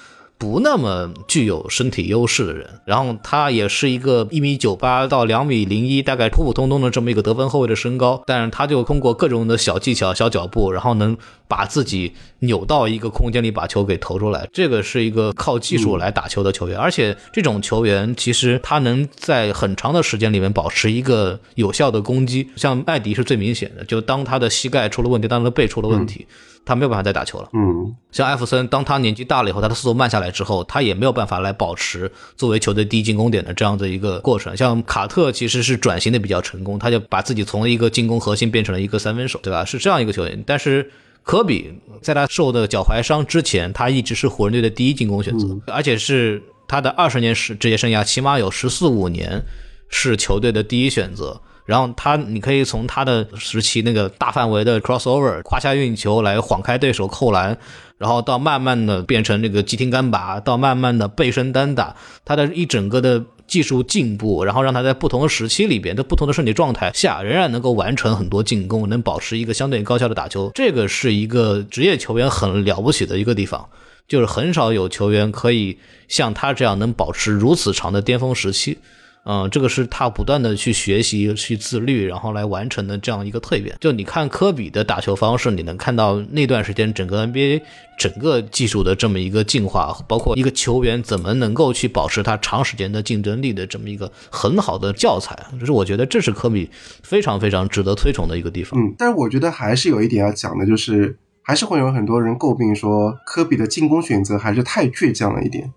[0.42, 14.48] 不那么具有身体优势的人，然后他也是一个一米九八到两米零一，大概普普通通的这么一个得分后卫的身高，但是他就通过各种的小技巧、小脚步，然后能把自己扭到一个空间里，把球给投出来。
[14.52, 22.48] 这个是一个靠技术来打球的球员，而且这种球员其实他能在很长的时间里面保持一个有效的攻击。
[22.56, 26.26] 像麦迪是最明显的，就当他的膝盖出了问题，当他的背出了问题。
[26.64, 27.48] 他没有办法再打球了。
[27.52, 34.56] 嗯，像艾弗森，当他年纪大了以后，他的速度慢下来之后，他也没有办法来保持作为球队第一进攻点的这样的一个过程。
[34.56, 39.64] 像卡特其实是转型的比较成功，他就把自己从一个进攻核心变成了一个三分手，对吧？
[39.64, 40.42] 是这样一个球员。
[40.46, 40.90] 但是
[41.22, 49.42] 科比在他受的脚踝伤之前，他一直是湖人队的第一进攻选择，而且是他的二十年职职业生涯起码有十四五年
[49.88, 51.40] 是球队的第一选择。
[51.64, 57.56] 然后他，你可以从他的时期那个大范围的 crossover 胯下运球来晃开对手扣篮，
[57.98, 61.94] 然后到慢慢的变成那个急停干拔，到慢慢的背身单打，
[62.24, 73.68] 他的一整个的技术进步，然后让他在不同的时期里边，在不同的身体状态下，仍然能够完成很多进攻，能保持一个相对高效的打球，这个是一个职业球员很了不起的一个地方。
[74.08, 78.78] 就是很少有球员可以像他这样能保持如此长的巅峰时期。
[79.24, 83.76] 嗯，这个是他不断的去学习、去自律，然后来完成的这样一个蜕变。
[83.80, 87.62] 就你看科比的打球方式，你能看到那段时间整个 NBA
[87.96, 95.38] 整个技术的这么一个进化，包括一个球员怎么能够去保持他长时间的竞争力的这么一个很好的教材。
[95.60, 96.68] 就是我觉得这是科比
[97.04, 98.80] 非常非常值得推崇的一个地方。
[98.80, 105.72] 嗯，但是我觉得还是有一点要讲的，就是还是会有很多人诟病说科比的进攻选择还是太倔强了一点。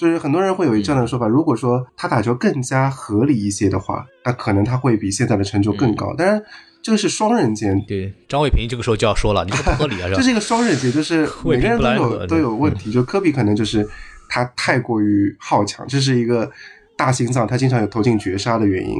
[0.00, 6.14] 就是很多人会有这样的说法，如果说他打球更加合理一些的话，那可能他会比现在的成就更高。
[6.16, 6.42] 当然，
[6.80, 7.78] 这个是双刃剑。
[7.86, 10.08] 对，张卫平这个时候就要说了，你这不合理啊！
[10.08, 12.90] 这是一个双刃剑，就是 每个人都有都有问题。
[12.90, 13.86] 就科比可能就是
[14.30, 16.50] 他太过于好强，这是一个
[16.96, 18.96] 大心脏，他经常有投进绝杀的原因。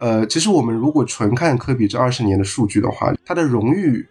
[0.00, 4.04] 呃，其实我们如果纯看科比这二十年的数据的话，他的荣誉。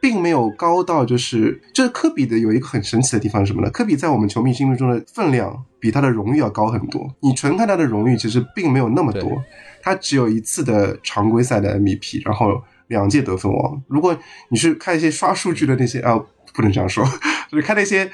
[0.00, 3.70] 并没有高到就是，就是科比的有一个很神奇的地方是什么呢？
[3.70, 7.14] 科比在我们球迷心目中的分量比他的荣誉要高很多。
[7.20, 9.42] 你纯看他的荣誉，其实并没有那么多，
[9.82, 13.82] 他只有一次的常规赛的 MVP，然后两届得分王。
[13.88, 14.16] 如果
[14.48, 16.18] 你去看一些刷数据的那些啊，
[16.54, 17.04] 不能这样说，
[17.50, 18.10] 就是看那些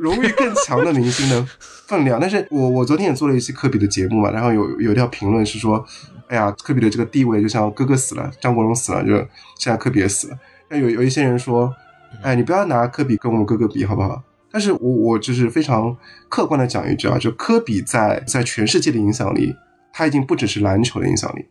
[0.00, 1.46] 荣誉更强的明星的
[1.88, 2.18] 分量。
[2.20, 5.84] 但是我我昨天也做了一期科比的节目嘛，然后有有一条评论是说，
[6.28, 9.16] 哎呀，科比的这个地位就像哥哥死了，张国荣死了，就
[9.58, 10.38] 现在科比也死了。
[10.70, 11.74] 那有有一些人说，
[12.22, 14.22] 哎，你不要拿科比跟我们哥哥比，好不好？
[14.50, 15.94] 但是我我就是非常
[16.28, 19.54] 客观的讲一句啊，就科比在在全世界的影响力，
[19.92, 21.44] 他已经不只是篮球的影响力，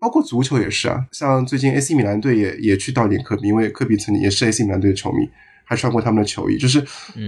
[0.00, 1.04] 包括足球也是啊。
[1.10, 5.28] 像最近 AC 米兰队也也去悼念科比，因为科比曾经也是 AC 米兰队的球迷，
[5.64, 6.80] 还穿过他们的球衣，就是，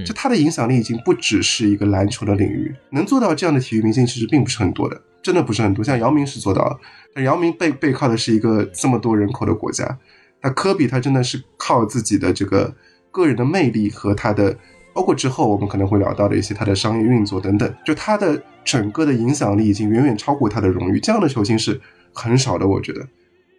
[0.05, 5.85] 就他的影响力已经不只是一个篮球的领域，能做到这样的体育明星其实并不是很多的，真的不是很多。
[5.85, 6.79] 像姚明是做到了，
[7.13, 9.99] 但姚明背背靠的是一个这么多人口的国家。
[10.47, 12.73] 那科比他真的是靠自己的这个
[13.11, 14.57] 个人的魅力和他的，
[14.95, 21.01] 包括之后我们可能会聊到的一些他的商业运作等等，就他的整个的影响力已经远远超过他的荣誉。
[21.01, 21.81] 这样的球星是
[22.13, 23.05] 很少的，我觉得。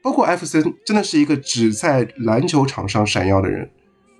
[0.01, 3.69] 包括艾弗森真的是一个只在篮球场上闪耀的人。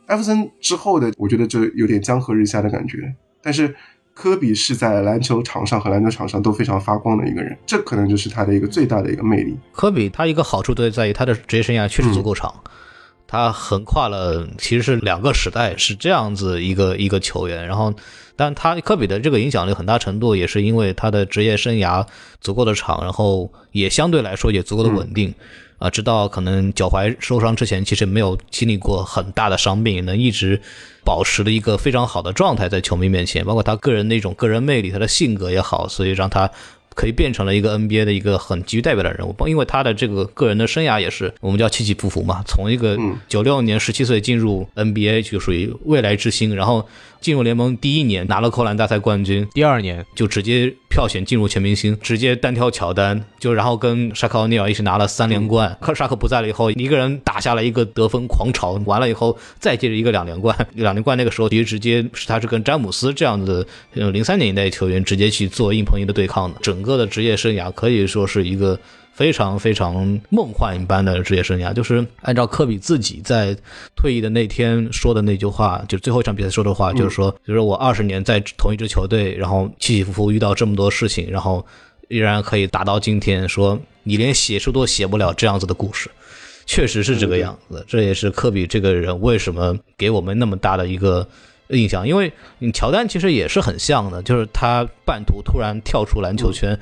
[0.07, 3.15] 艾弗森之后的，我觉得就有点江河日下的感觉。
[3.41, 3.73] 但是。
[4.19, 9.55] 科比是在篮球场上和篮球场上都非常发光的一个人，这可能就是他的一个最大的一个魅力。
[9.71, 12.51] 科比他一个好处就在于他的职业生涯确实足够长，
[13.27, 17.67] 他横跨了其实是两个时代，是这样子一个一个球员。
[17.67, 17.93] 然后，
[18.35, 22.03] 但他科比的这个影响力很大程度也是因为他的职业生涯
[22.41, 25.31] 足够的长，然后也相对来说也足够的稳定。
[25.77, 30.59] 啊，直到可能脚踝受伤之前，其实没有经历过很大的伤病，能一直
[31.07, 36.51] 保持了一个非常好的状态在球迷面前，包括他个人那种个人魅力，他的性格也好，所以让他。
[36.99, 42.41] 可以变成了一个 NBA 的一个很具代表的人物，因为他的这个个人的生涯也是我们叫起起伏伏嘛。
[42.47, 46.83] 从一个九六年十七岁进入 NBA 就属于未来之星，然后
[47.21, 55.77] 进入联盟第一年拿了扣篮大赛冠军，第二年就直接票选进入全明星，直接单挑乔丹，就然后跟沙克奥尼尔一起拿了三连冠。
[55.79, 66.87] 克沙克不在了以后，一个人打下了一个得分狂潮，完了以后再接着一个两连冠， 两连冠那个时候其实直接是他是跟詹姆斯这样子零三年代球员直接去做硬碰硬的对抗的，整。
[66.87, 68.79] 个的职业生涯可以说是一个
[69.17, 71.73] 非常非常梦幻一般的职业生涯。
[71.73, 73.57] 就是按照科比自己在
[73.95, 81.65] 退役的那天说的那句话，就最后一场比赛说的话，就是说，就是我二十年在同一支球队，然后起起伏伏遇到这么多事情，然后
[82.09, 83.49] 依然可以打到今天。
[83.49, 86.11] 说你连写书都写不了这样子的故事，
[86.67, 87.83] 确实是这个样子。
[87.87, 91.27] 这也是科比这个人为什么给我们那么大的一个。
[91.71, 96.79] 印象，因为你乔丹其实也是很像的，就是他半途突然跳出篮球圈，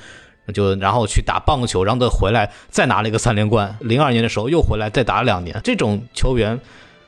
[0.53, 3.75] 就然后去打棒球，然后再回来再拿了一个三连冠。
[3.81, 5.59] 零二年的时候又回来再打两年。
[5.63, 6.59] 这种球员，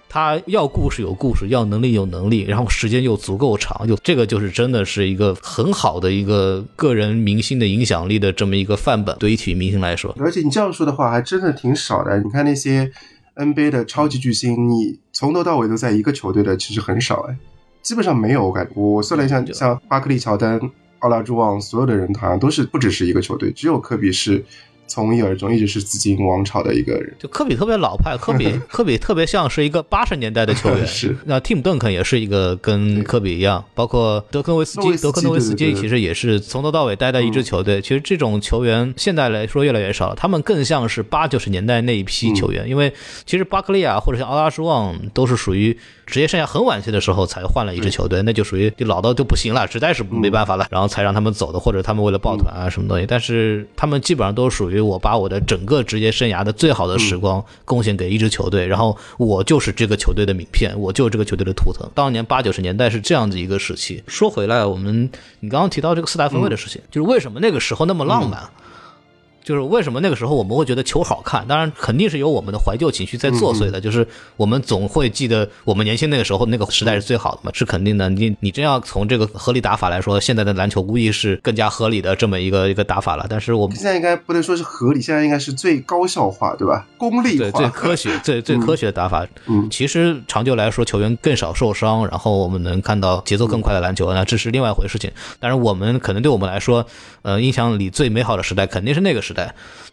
[0.10, 9.16] 他要故事有故事，要能力有能力，然后时间又足够长，就这个就是真的是一个很好的一个个人明星的影响力的这么一个范本。
[9.18, 12.20] 对于体育明星来说，而且你这样说的话还真的挺少的。
[12.22, 12.92] 你看那些
[13.36, 17.38] NBA 的超级巨星，你从头到尾都在一个球队的，其实很少哎。
[17.84, 20.60] 基本上没有，我感觉我算了一下，像巴克利、乔丹、
[21.00, 24.44] 奥拉朱旺，所有的人好像都是不只是一个球队，只有科比是
[24.88, 27.14] 从一而终，一直是紫金王朝的一个人。
[27.20, 30.86] 就科比特别老派，科比 科比特别像是一个八十年代的球员。
[30.88, 37.82] 是那 Tim Duncan 也是一个跟科比一样，包括德科诺维斯基，德科诺维斯基其实也是从头到尾待在一支球队。
[37.82, 42.94] 其实这种球员现在来说越来越少了，他们更像是八九十年代那一批球员，因为
[43.26, 53.06] 其实巴克利啊或者像奥拉什旺都是属于职业生涯很晚期的时候才换了一支球队，那就属于就老到就不行了，实在是没办法了，然后才让他们走的，或者他们为了抱团啊什么东西。
[53.06, 61.90] 但是他们基本上都属于我把我的整个职业生涯的最好的时光贡献给一支球队，然后我就是这个球队的名片，我就是这个球队的图腾。
[61.94, 64.04] 当年八九十年代是这样子一个时期。
[64.08, 65.10] 说回来，我们
[65.40, 68.42] 你刚刚提到这个四大分位的事情，就是为什么那个时候那么浪漫？
[69.48, 71.48] 就是为什么那个时候我们会觉得球好看？
[71.48, 74.06] 当然肯定是有我们的怀旧情绪在作祟的，就是
[74.36, 78.10] 我们总会记得我们年轻那个时候那个时代是最好的嘛，是肯定的。
[78.10, 83.26] 你你真要从这个合理打法来说，现在的篮球无疑是更加合理的这么一个一个打法了。
[83.30, 86.86] 但是我们现在应该不能说是合理，现在应该是最高效化，对吧？
[86.98, 89.26] 功利对化，最科学、最最科学的打法。
[89.46, 95.10] 嗯其实长久来说，球员更少受伤，然后我们能看到节奏更快的篮球，那这是另外一回事情。
[95.40, 96.86] 但是我们可能对我们来说，
[97.22, 99.37] 呃，印象里最美好的时代肯定是那个时代。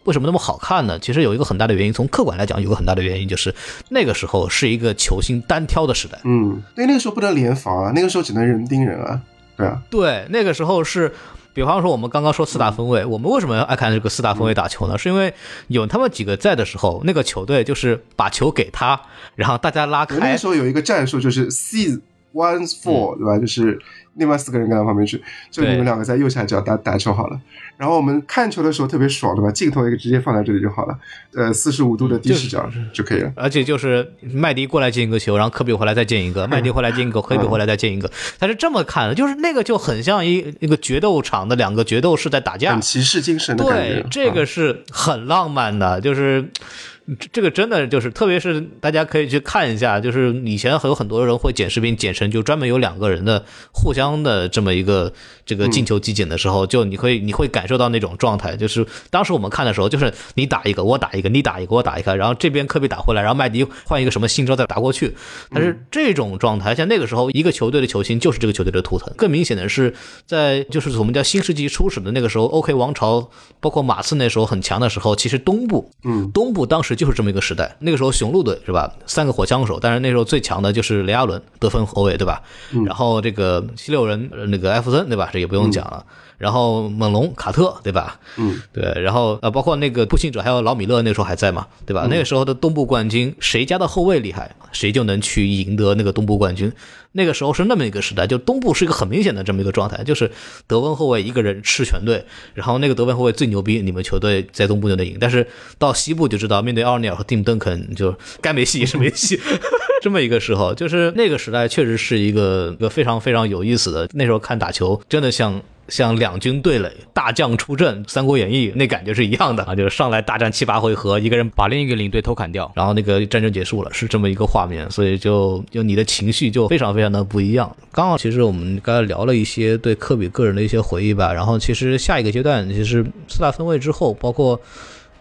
[0.05, 0.99] 为什么那么好看呢？
[0.99, 3.53] 其实有一个很大的原因，从客观来讲，有个很大的原因就是
[3.89, 6.19] 那个时候是一个球星单挑的时代。
[6.23, 9.19] 嗯，对，那个时候不能联防啊，那个时候只能人盯人啊，
[9.57, 11.11] 对啊，对，那个时候是，
[11.53, 14.97] 比方说我们刚刚说四大分位，我们为什么要爱看这个四大分位打球呢？
[14.97, 15.33] 是因为
[15.69, 19.01] 有他们几个在的时候，那个球队就是把球给他，
[19.35, 21.99] 然后大家拉开那个时，候有一个战术就是 C
[22.35, 23.39] one four，、对吧？
[23.39, 23.79] 就是
[24.15, 27.39] 另外四个人跟到旁边去，就你们两个在右下角打打球好了。
[27.77, 29.51] 然后我们看球的时候特别爽，对吧？
[29.51, 30.97] 镜头一个直接放在这里就好了，
[31.33, 33.31] 呃，四十五度的低视角就可以了。
[33.35, 46.45] 而且就是麦迪过来进一个球，然后科比回来再进一个，麦迪回来进一个，科比回来再进一个，他是这么看的，就是那个就很像一一个决斗场的两个决斗士在打架很，骑士精神的感觉对，，这个啊是很浪漫的，就是。
[46.45, 46.94] 这
[47.31, 55.13] 这个真的就是，特别是大家可以去看一下，就是以前还有很多人会剪视频，剪成就专门有两个人的互相的这么一个
[55.45, 65.13] 这个进球集锦的时候，就你可以你会感受到那种状态，就是当时我们看的时候，就是你打一个我打一个，你打一个我打一个，然后这边科比打回来，然后麦迪换一个什么新招再打过去，
[65.51, 69.13] 但是这种状态，像那个时候一个球队的球星就是这个球队的图腾。
[69.15, 69.93] 更明显的是，
[70.25, 77.75] 在就是我们叫新世纪初始的那个时候，OK 王朝，包括马刺那时候很强的时候，其实东部，嗯，东部当时就是这么一个时代。
[77.79, 82.41] 那个时候雄鹿队是吧，三个火枪手，但是那时候最强的就是雷阿伦得分后卫对吧？
[82.85, 85.29] 然后这个七六人呃那个艾弗森对吧？
[85.31, 86.05] 这也不用讲了。
[86.37, 88.19] 然后猛龙卡特对吧？
[88.37, 92.07] 嗯，对，然后呃，包括那个步行者还有老米勒那时候还在嘛，对吧？
[92.09, 96.71] 那个时候的东部冠军，谁家的后卫厉害，谁就能去赢得那个东部冠军。
[97.17, 100.29] 那个时候是那么一个时代，就东部是一个很明显的这么一个状态，就是
[100.67, 105.15] 德文后卫一个人吃全队，然后那个德文后卫最牛逼，你们球队在东部就能赢。
[105.17, 109.39] 但是到西部就知道，面对奥尼尔和蒂姆邓肯，就该没戏也是没戏。
[110.03, 114.09] 这么一个时候，就是那个时代确实是一个一个非常非常有意思的。
[114.13, 122.71] 那时候看打球，真的像像两军对垒，大将出阵，《三国演义》那感觉是一样的啊，就是上来大战七八回合，一个人把另一个领队偷砍掉。
[122.75, 127.75] 然后那个战争结束了，是这么一个画面，所以就就你的情绪就非常非常的不一样。
[127.91, 134.59] 刚好其实我们刚才聊了一些对科比个人的一些回忆吧，然后其实下一个阶段，其实四大分位之后，包括。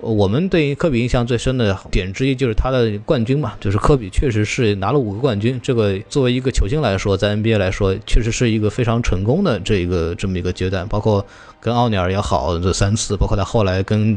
[0.05, 5.59] 我们对于科比印象最深的点之一就是他的冠军嘛，就是科比确实是拿了五个冠军。
[5.63, 10.87] 这个作为一个球星来说，在 NBA 来说，确实是一个非常成功的这一个这么一个阶段。
[10.89, 11.25] 包括
[11.59, 14.15] 跟奥尼尔也好，这三次，包括他后来跟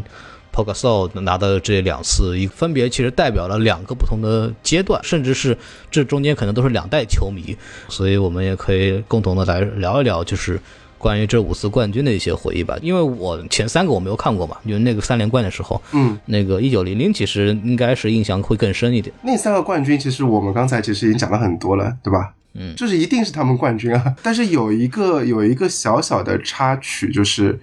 [0.51, 5.57] p o g a s o 拿的这两次，一分别其实代表了两个不同的阶段，甚至是
[5.89, 7.55] 这中间可能都是两代球迷，
[7.87, 10.59] 所以我们也可以共同的来聊一聊，就是
[10.97, 12.77] 关于这五次冠军的一些回忆吧。
[12.81, 19.13] 因为我前三个我没有看过嘛，就是那个三连冠的时候，嗯，那个一九零零其实应该是印象会更深一点。
[19.21, 22.33] 那三个冠军其实我们刚才其实已经讲了很多了，对吧？
[22.59, 24.15] 嗯就是一定是他们冠军啊。
[24.23, 27.59] 但是有一个有一个小小的插曲，就是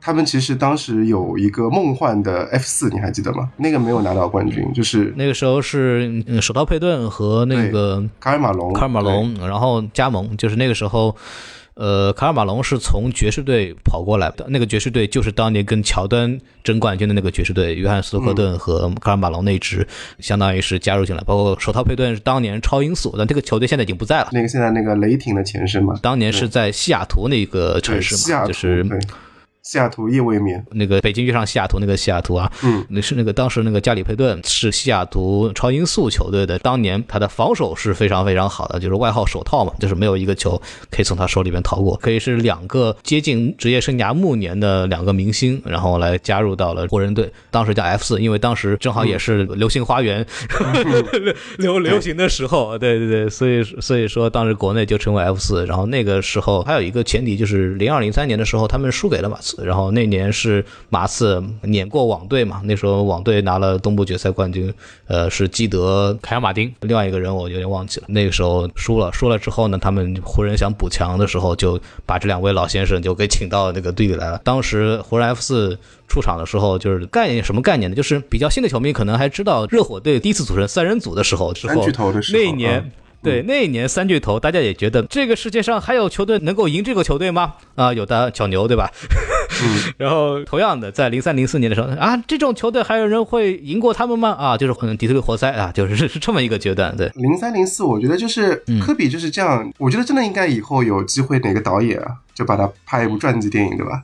[0.00, 3.50] 他们其实当时有一个梦幻的 F 四，你还记得吗？
[3.58, 11.14] 那个没有拿到冠军，就是那个时候是嗯手套佩顿和那个卡尔马龙，卡尔马龙，然后加盟，就是那个时候。
[11.78, 19.86] 呃，卡尔马龙是从爵士队跑过来的，那个爵士队就是当年跟乔丹争冠军的那个爵士队，约翰斯托克顿和卡尔马龙那支，
[20.18, 21.22] 相当于是加入进来。
[21.24, 24.30] 包括手套佩顿是当年超音速，但这个球队现在已经不在了。
[24.32, 28.98] 那个现在那个雷霆的前身嘛，当年是在西雅图那个城，市嘛，就是对。
[29.68, 40.58] 西雅图夜未眠，那个北京遇上西雅图那个西雅图啊，嗯，那是那个当时那个加里佩顿是西雅图超音速球队的，当年他的防守是非常非常好的，就是外号手套嘛，就是没有一个球
[40.90, 50.26] 可以从他手里边逃过，可以是两个接近职业生涯暮年的两个明星，然后来加入到了湖人队， 当时叫 F 四，因为当时正好也是流行花园、
[51.58, 64.72] 流流行的时候，对对对，所以所以说当时国内就称为 F 四，然后那个时候还有一个前提就是零二零三年的时候他们输给了马刺，然后那年是马刺碾过网队嘛，那时候网队拿了东部决赛冠军，
[65.06, 75.78] 呃是基德、凯尔马丁，另外一个人我有点忘记了，那个时候输了，输了之后呢，他们湖人想补强的时候就把这两位老先生就给请到那个队里来了，当时湖人 F 四。
[76.10, 77.94] 出场的时候就是概念什么概念呢？
[77.94, 82.80] 就是比较新的球迷可能还知道热火队第一次组成三人组的时候，之后三巨头的时候那一年。
[82.80, 82.90] 嗯
[83.20, 87.54] 对，那一年三巨头，大家也觉得这个世界上还有球队能够赢这个球队吗？
[87.74, 88.88] 啊，有的小牛，对吧？
[89.62, 94.30] 嗯 然后同样的，在零三零四年的时候啊，这种球队还有人会赢过他们吗？
[94.30, 96.96] 啊，就是可能，底特律活塞啊，就是是这么一个阶段。
[96.96, 104.02] 对，零三零四，我觉得就是嗯科比就是这样，我觉得真的应该以后有机会哪个导演啊，就把他拍一部传记电影，对吧？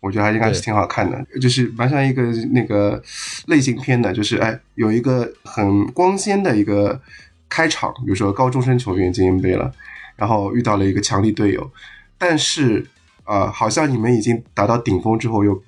[0.00, 2.22] 我觉得还应该是挺好看的，就是蛮像一个
[2.52, 3.00] 那个
[3.46, 7.00] 类型片的，就是哎有一个很光鲜的一个
[7.48, 9.70] 开场，比如说高中生球员进 NBA 了，
[10.16, 11.70] 然后遇到了一个强力队友，
[12.18, 12.84] 但是
[13.24, 15.62] 呃好像你们已经达到顶峰之后又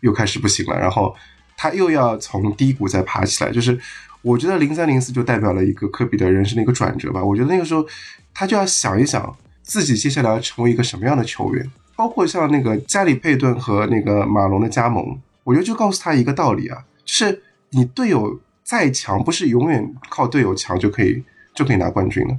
[0.00, 1.14] 又开始不行了，然后
[1.56, 3.78] 他又要从低谷再爬起来，就是
[4.22, 7.24] 我觉得零三零四就代表了一个科比的人生的一个转折吧。
[7.24, 7.86] 我觉得那个时候
[8.34, 21.22] 他就要想一想自己接下来要成为一个什么样的球员，包括像那个加里佩顿和那个马龙的加盟，我觉得就告诉他一个道理啊，就是你队友再强，不是永远靠队友强就可以
[21.54, 22.36] 就可以拿冠军的。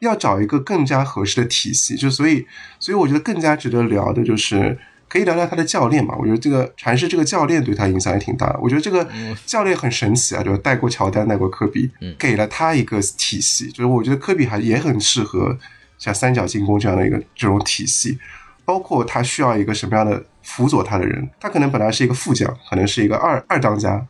[0.00, 2.46] 要找一个更加合适的体系，就所以，
[2.78, 4.78] 所以我觉得更加值得聊的就是
[5.08, 6.14] 可以聊聊他的教练嘛。
[6.18, 8.58] 我觉得这个禅师这个教练对他影响也挺大的。
[8.60, 9.08] 我觉得这个
[9.44, 13.68] 教练很神奇啊，就是带过乔丹，带过科比，给了他一个体系。
[13.70, 15.58] 就是我觉得科比还也很适合
[15.98, 18.18] 像三角进攻这样的一个这种体系，
[18.64, 21.28] 包括他需要一个什么样的辅佐他的人。
[21.40, 24.06] 他可能本来是一个副将，可能是一个二二当家，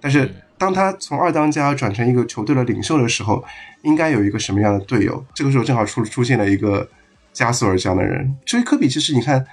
[0.00, 3.44] 但是当他从二当家转成一个球队的领袖的时候，
[3.82, 5.24] 应该有一个什么样的队友？
[5.32, 6.88] 这个时候正好出出现了一个
[7.32, 8.36] 加索尔这样的人。
[8.44, 9.46] 所以科比其实你看，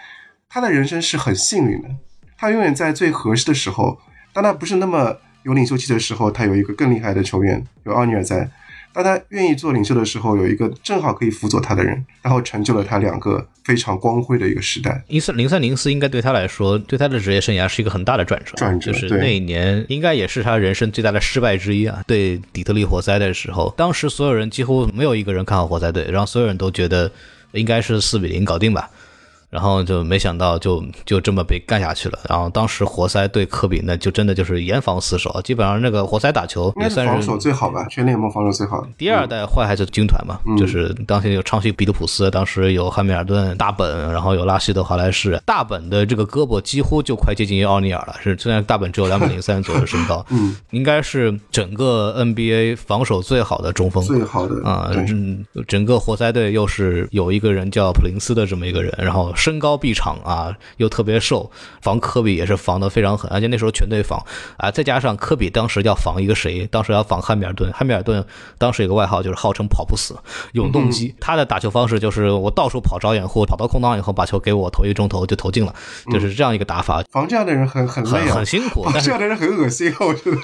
[0.49, 1.89] 他的人生是很幸运的，
[2.37, 3.99] 他永远在最合适的时候，
[4.33, 8.49] 当他不是那么有领袖气的时候，他有一个更厉害的球员，有奥尼尔在。
[8.95, 15.03] 当他愿意做领袖的时候，有一个正好可以辅佐他的人，然后成就了他两个非常光辉的一个时代。
[15.09, 22.01] 一三零三零四应该对他来说，对他的职业生涯是一个很大的转折，转折就是那一年应该也是他人生最大的失败之一啊。
[22.07, 27.11] 对底特律活塞的时候，当时所有人几乎没有一个人看好活塞队，然后所有人都觉得
[27.51, 28.89] 应该是四比零搞定吧。
[29.55, 32.19] 然后就没想到就就这么被干下去了。
[32.27, 38.89] 然后当时活塞对科比那，就真的就是严防死守，基本上那个活塞打球也算是防守最好吧，全联盟防守最好的。
[38.97, 45.41] 第二代坏孩子军团嘛，就是当时有昌西比德普斯，当时有汉密尔顿、大本，然后有拉希德华莱士。
[45.45, 54.03] 大本的这个胳膊几乎就快接近于奥尼尔了，是虽然大本只有两百零三左右身高， 嗯，应该是整个 NBA 防守最好的中锋。
[54.03, 64.19] 最好的啊，嗯，整个活塞队又是有一个人叫普林斯的这么一个人，然后身高臂长啊，又特别瘦，防科比也是防的非常狠，而且那时候全队防
[64.57, 68.25] 啊，再加上科比当时要防一个谁，当时要防汉密尔顿，汉密尔顿
[68.57, 70.15] 当时有个外号就是号称跑不死，
[70.53, 75.75] 永动机，他的打球方式就是我到处跑找掩护，跑到空档以后把球给我投一中投就投进了，
[76.11, 80.37] 就是这样一个打法，防这样的人很很累啊很很，辛苦，防但是这样的人很恶心啊，我觉得。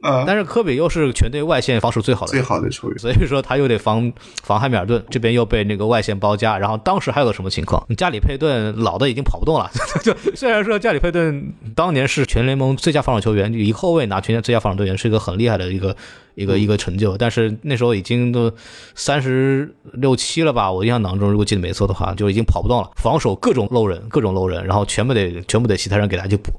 [0.00, 2.42] 呃，但是科比又是全队外线防守最好的最。
[2.48, 2.98] 好的球员。
[2.98, 4.10] 所以说他又得防
[4.42, 7.84] 防汉密尔顿，这边又被那个外线包夹，然后当时还有个什么情况？
[7.94, 9.70] 加里佩顿老的已经跑不动了，
[10.02, 15.96] 就虽然说加里佩顿当年是全联盟最佳防守球员，以后卫拿全年最佳防守队员是一个很厉害的一个
[16.34, 18.52] 一个一个成就，但是那时候已经都
[18.94, 26.52] 三十六七了吧，我印象当中如果记得没错的话，就已经跑不动了，防守各种漏人，各种漏人，然后全部得全部得其他人给他去补，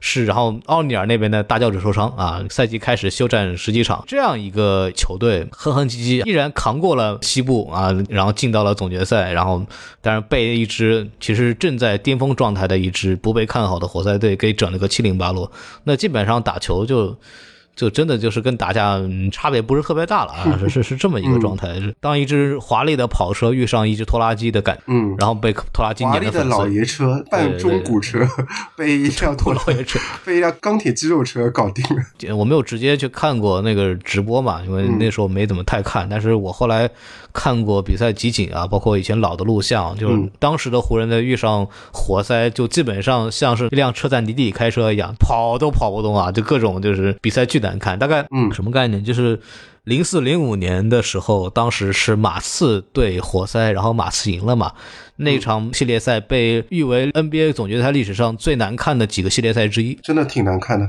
[0.00, 9.62] 是，然后奥尼尔那边的大教主受伤啊，赛季开始休战十几场，这样一个球队哼哼唧唧，依然扛过了西部啊，然后进到了总决赛，然后
[10.00, 15.50] 但是被一支其实正在巅峰状态的一支不被看好的活塞队给整了个七零八落，
[15.82, 17.16] 那基本上打球就。
[17.76, 21.74] 就真的就是跟打架、嗯差别不是特别大了啊，是是是这么一个状态。
[21.78, 26.74] 是当一只华丽的跑车遇上一只拖拉机的感，嗯，然后被拖拉机华丽的老碾得粉碎。
[26.74, 28.26] 爷车、半中古车
[28.74, 32.34] 被一辆拖老爷车，被一辆钢铁肌肉车搞定了。
[32.34, 36.08] 我没有直接去看过那个直播嘛，因为那时候没怎么太看。
[36.08, 36.88] 但是我后来
[37.32, 47.98] 看过比赛集锦啊，包括以前老的录像，就是嗯当时的湖人队遇上活塞，就基本上像是一辆车在泥地里开车一样，跑都跑不动啊，就各种就是比赛巨难看。
[47.98, 49.02] 大概嗯什么概念？
[49.02, 49.38] 就是。
[49.86, 54.72] 零四零五年的时候，当时是马刺对活塞，然后马刺赢了嘛。
[55.18, 60.86] 那场系列赛被誉为 NBA 总决赛历史上最难看的几个系列赛之一，真的挺难看的，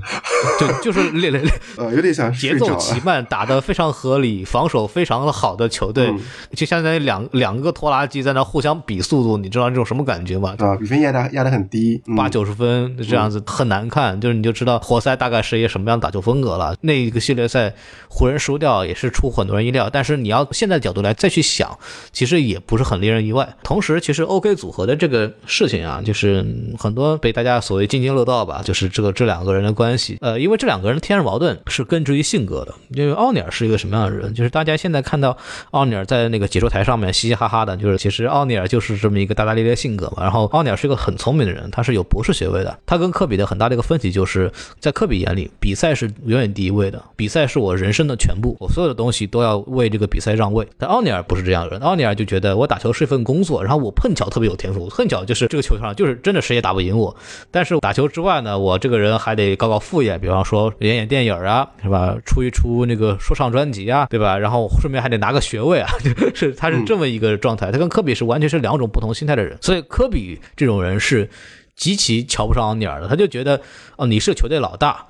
[0.59, 1.41] 就就是累累
[1.77, 2.57] 呃，有点想节。
[2.57, 6.19] 奏极慢，打得非常合理，防守非常的好的球队，嗯
[6.55, 10.55] 就相当于两两个拖拉机在那互相比速度，你知道这种什么感觉吗？
[10.57, 10.75] 对吧？
[10.75, 16.75] 比分压得压得很低，嗯八九十分这样子很难看，就是你就知道活塞大概是一个什么样的打球风格了。
[16.81, 17.73] 那一个系列赛
[18.09, 21.77] 湖人输掉也是出乎很多人意料，但是你要现在角度来再去想，
[22.11, 23.47] 其实也不是很令人意外。
[23.63, 26.45] 同时，其实 OK 组合的这个事情啊，就是
[26.77, 30.17] 很多被大家所谓津津乐道吧，就是这个这两个人的关系。
[30.21, 32.73] 呃，因为这两个人的天然矛盾是根植于性格的。
[32.89, 34.33] 因为奥尼尔是一个什么样的人？
[34.33, 35.37] 就是大家现在看到
[35.71, 40.23] 奥尼尔在那个解说台上面嘻嘻哈哈的，就是其实奥尼尔就是这么一个大大咧咧性格嘛。
[40.23, 42.79] 然后奥尼尔是一个很聪明的人，他是有博士学位的。
[42.85, 50.67] 他跟科比的很大的一个分歧就是在科比眼里，比赛是远远第一位的，比赛是我人生的全部，我所有的东西都要为这个比赛让位。
[50.77, 57.15] 但奥尼尔不是这样的人，奥尼尔就觉得我打球是一份工作，然后我碰巧特别有天赋，碰巧就是这个球场上就是真的谁也打不赢我。
[57.49, 62.15] 但是打球之外呢，我这个人还得搞搞副业，比方说演演电影啊，是吧？
[62.23, 64.37] 出一出那个说唱专辑啊，对吧？
[64.37, 67.71] 然后顺便还得拿个学位啊， 就是他是这么一个状态。
[67.71, 71.27] 他跟科比是完全是两种不同心态的人，所以科比这种人是
[71.75, 73.59] 极其瞧不上奥尼尔的，他就觉得
[73.95, 75.07] 哦，你是球队老大。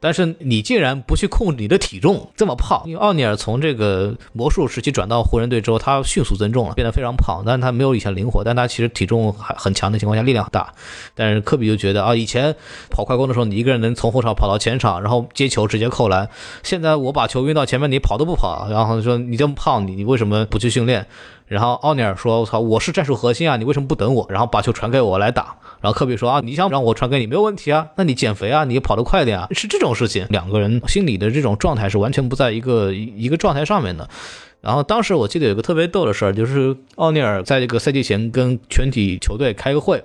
[0.00, 2.82] 但是你竟然不去控制你的体重，这么胖。
[2.86, 10.72] 因为奥尼尔从这个魔术时期转到湖人队之后，他迅速增重了，变得非常胖，但是他没有以前灵活，但他其实体重还很强的情况下，力量很大。
[11.14, 12.56] 但是科比就觉得啊，以前
[12.88, 16.28] 跑快攻的时候，你一个人能从后场跑到前场，然后接球直接扣篮。
[16.62, 21.06] 现在我把球运到前面，你跑都不跑，然后说你这么胖，你你为什么不去训练？
[21.50, 24.24] 然后奥尼尔说：“我操，我是战术核心啊，你为什么不等我？
[24.30, 34.08] 然后把球传给我来打。”然后科比说：“啊，你想让我传给你没有问题啊，那你减肥啊，你跑得快点啊，是这种事情。”两个人心里的这种状态是完全不在一个一个状态上面的。
[34.60, 40.00] 然后当时我记得有个特别逗的事儿，就是奥尼尔在这个赛季前跟全体球队开个会。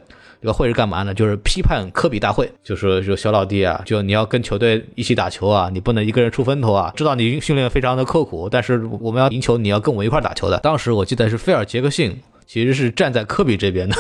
[0.46, 1.12] 这个会是干嘛呢？
[1.12, 6.94] 就是批判科比大会，就说说小老弟啊，就你要跟球队一起打球啊，你不能一个人出风头啊。
[6.96, 10.60] 知道你训练非常的刻苦，但是我们要赢球，你要跟我一块打球的。
[10.60, 12.16] 当时我记得是菲尔杰克逊
[12.46, 13.96] 其实是站在科比这边的，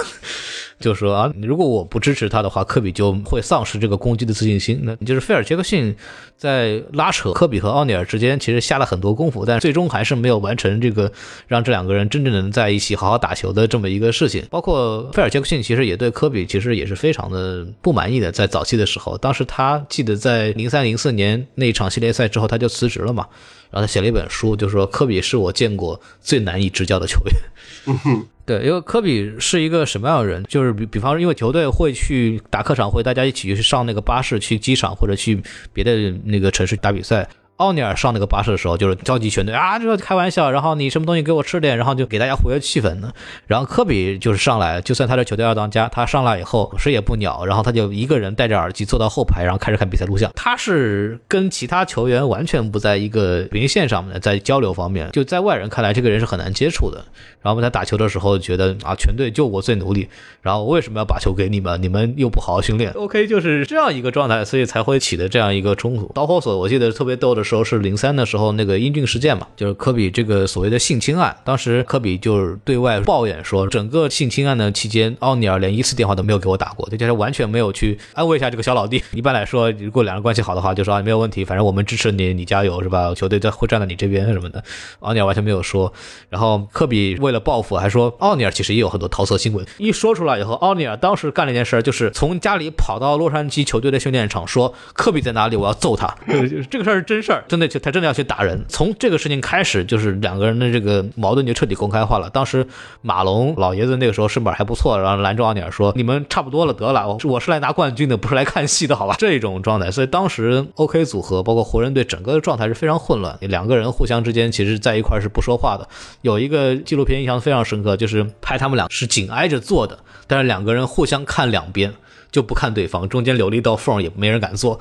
[0.80, 4.80] 就说啊，如果我不支持他的话，科比就会丧失这个攻击的自信心。
[4.84, 5.96] 那就是菲尔杰克逊
[6.38, 11.12] 在拉扯科比和奥尼尔之间，其实下了很多功夫，但最终还是没有完成这个
[11.48, 14.46] 让这两个人真正能在一起好好打球的这么一个事情。
[14.50, 23.26] 包括菲尔杰克逊其实也对科比其实也是非常的不满意的，在早期的时候，当时他记得在零三零四年那一场系列赛之后，他就辞职了嘛。
[23.72, 28.26] 然后他写了一本书，就说科比是我见过最难以执教的球员。
[28.46, 30.44] 对，因为科比是一个什么样的人？
[30.44, 35.42] 就是比比方说，因为球队会去打客场会，大家一起去上那个巴士去机场或者去
[35.74, 37.28] 别的那个城市打比赛。
[37.58, 43.14] 奥尼尔上那个巴士的时候，就是召集全队啊，就开玩笑，然后你什么东西给我吃点，然后就给大家活跃气氛呢。
[43.48, 50.30] 然后科比就是上来，就算他的球队二当家，他上来以后谁也不鸟，然后他就一个人戴着耳机坐到后排，然后开始看比赛录像。
[50.36, 57.06] 他是跟其他球员完全不在一个平行线上面，在交流方面，就在外人看来，这个人是很难接触的。
[57.46, 60.10] 然后我在打球的时候觉得啊，全队就我最努力，
[60.42, 61.80] 然后为什么要把球给你们？
[61.80, 66.12] 你们又不好好训练？OK，就是这样一个状态，所以才会起的这样一个冲突。
[66.16, 79.04] 导火索我记得特别逗的时候是零三的时候那个英俊事件嘛，就是科比这个所谓的性侵案，当时科比就是对外抱怨说，整个性侵案的期间，奥尼尔连一次电话都没有给我打过，这就是完全没有去安慰一下这个小老弟。
[79.14, 83.14] 一般来说，如果两人关系好的话，就说啊没有问题，反正我们支持你，你加油是吧？
[83.14, 84.64] 球队在会站在你这边什么的。
[85.02, 85.94] 奥尼尔完全没有说，
[86.30, 96.14] 然后科比为了报复还说奥尼尔其实也有很多桃色新闻，一说出来以后，奥尼尔当时干了一件事儿，就是从家里跑到洛杉矶球队的训练场说科比在哪里，我要揍他。
[96.70, 98.64] 这个事儿是真事儿，真的就他真的要去打人。
[98.68, 102.30] 从这个事情开始，就是两个人的这个矛盾就彻底公开化了。
[102.30, 102.66] 当时
[103.02, 115.88] 马龙老爷子那个时候身板还不错，然后拦住奥尼尔说：“你们差不多了，得了，我我是来拿冠军的，不是来看戏的，好吧？”这种状态，所以当时 OK 组合包括湖人队整个的状态是非常混乱，两个人互相之间其实在一块儿是不说话的。
[116.22, 121.94] 有一个纪录片印象非常深刻，就是拍他们俩是紧挨着坐的，但是两个人互相看两边。
[122.32, 124.78] 就不看对方，中间留了一道缝，也没人敢做，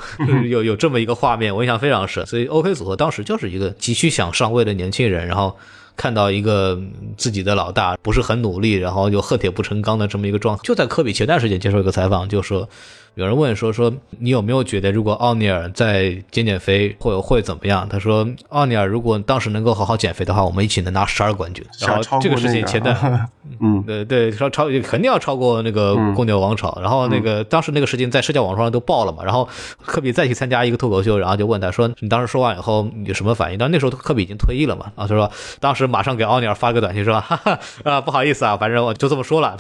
[0.49, 2.27] 有有这么一个画面，我印象非常深。
[2.27, 5.57] 所以 OK 组合当时就是一个急需想上位的年轻人，然后。
[5.97, 6.77] 看到一个
[7.17, 12.69] 自己的老大不是很努力，然后又恨铁不成钢的这么一个状态，就在科比前段时间接受一个采访，就说。
[13.15, 17.89] 有人问说说你有没有觉得如果奥尼尔再减减肥会会怎么样？
[17.89, 21.65] 他说奥尼尔如果当时能够好好减肥的话，我们一起能拿十二冠军。
[21.81, 22.97] 然后这个事情前段，
[23.61, 26.77] 嗯，对对，超超肯定要超过那个公牛王朝。
[26.83, 29.23] 然后那个当时那个事情在社交网络上都爆了嘛。
[29.23, 29.49] 然后
[29.85, 33.59] 科比再去参加一个脱口秀，然后就问他说你当时说完以后有什么反应？
[33.59, 34.87] 但那时候科比已经退役了嘛。
[34.97, 39.57] 啊，他说当时马上给奥尼尔发个短信说哈哈啊不好意思啊，反正我就这么说了。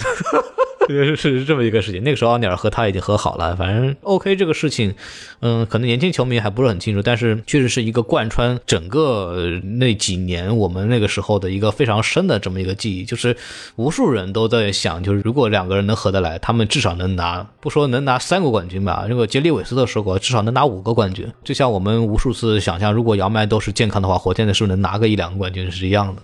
[0.88, 3.56] 是是这么一个事情，那个时候奥尼尔和他已经和好了。
[3.56, 4.94] 反正 OK 这个事情，
[5.40, 13.04] 嗯，可能年轻球迷还不是很清楚，但是确实是一个贯穿整个那几年我们那个时候的一个非常深的这么一个记忆。
[13.04, 13.36] 就是
[13.76, 19.06] 无数人都在想，就是如果两个人能合得来，他们至少能拿，不说能拿三个冠军吧。
[19.08, 21.26] 那个杰里韦斯特说过，至少能拿五个冠军。
[21.42, 26.22] 就像我们无数次想象，如果姚麦都是健康的话，火箭的是不是能拿个一两个冠军是一样的？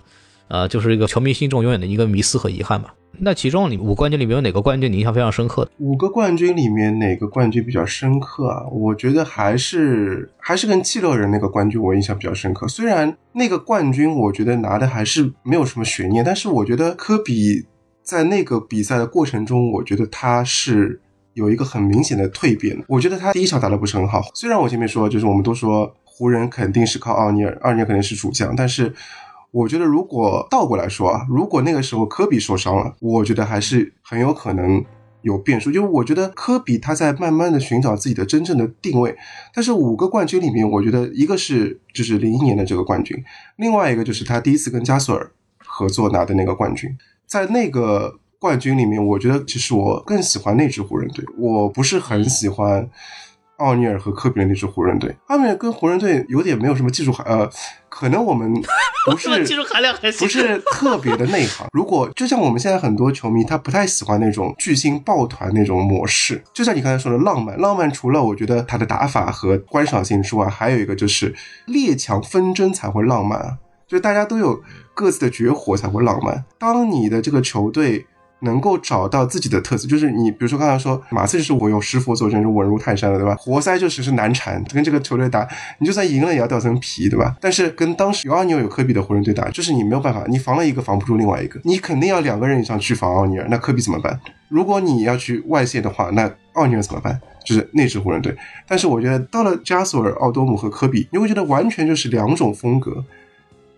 [0.51, 2.93] 呃，就是一个球迷心中永远的一个迷思和遗憾吧。
[3.19, 5.71] 那其中你五冠军里面有哪个冠军你印象非常深刻的？
[5.77, 8.67] 五个冠军里面哪个冠军比较深刻啊？
[8.67, 12.67] 我觉得还是还是跟七六人那个冠军我印象比较深刻。
[12.67, 17.65] 虽然那个冠军我觉得拿的还是没有什么悬念，但是我觉得科比
[18.03, 20.99] 在那个比赛的过程中，我觉得他是
[21.33, 22.77] 有一个很明显的蜕变。
[22.89, 24.21] 我觉得他第一场打的不是很好。
[24.33, 28.93] 虽然我前面说就是我们都说湖人肯定是靠奥尼尔，奥尼尔肯定是主将，但是。
[29.51, 34.83] 我觉得，如果倒过来说啊，如果那个时候科比受伤了，我觉得还是很有可能
[35.23, 35.69] 有变数。
[35.69, 39.17] 因为我觉得科比他在慢慢的寻找自己的真正的定位。
[39.53, 43.21] 但是五个冠军里面，我觉得一个是就是零一年的这个冠军，
[43.57, 46.89] 另外一个就是他第一次跟加索尔合作拿的那个冠军。
[47.27, 52.89] 在那个冠军里面，我觉得其实我更喜欢那支湖人队，我不是很喜欢。
[53.61, 57.49] 奥尼尔和科比的那支湖人队，奥尼尔跟湖人队有点没有什么技术含，呃，
[57.89, 58.51] 可能我们
[59.05, 61.67] 不是技术含量还不是特别的内行。
[61.71, 66.43] 如果就像我们现在很多球迷，他不太喜欢那种巨星抱团那种模式。
[66.53, 71.33] 就像你刚才说的浪漫，浪漫除了我觉得他的打法和观赏性之外，还有一个就是
[71.67, 73.57] 列强纷争才会浪漫，
[73.87, 74.61] 就是大家都有
[74.93, 76.43] 各自的绝活才会浪漫。
[76.57, 78.07] 当你的这个球队。
[78.41, 83.35] 能够找到自己的特色，就是你，比如说刚才说马刺就是我有师傅坐镇，是稳如泰山了，对吧？
[83.35, 85.47] 活塞就是是难缠，跟这个球队打，
[85.79, 87.35] 你就算赢了也要掉层皮，对吧？
[87.39, 94.19] 但是跟当时有奥尼尔有科比的湖人队打，就是你没有办法，你防了一个防不住另外一个，你肯定要两个人以上去防奥尼尔，那科比怎么办？
[94.49, 97.19] 如果你要去外线的话，那奥尼尔怎么办？
[97.45, 98.35] 就是那支湖人队。
[98.67, 103.03] 但是我觉得到了加索尔、奥多姆和科比，你会觉得完全就是两种风格，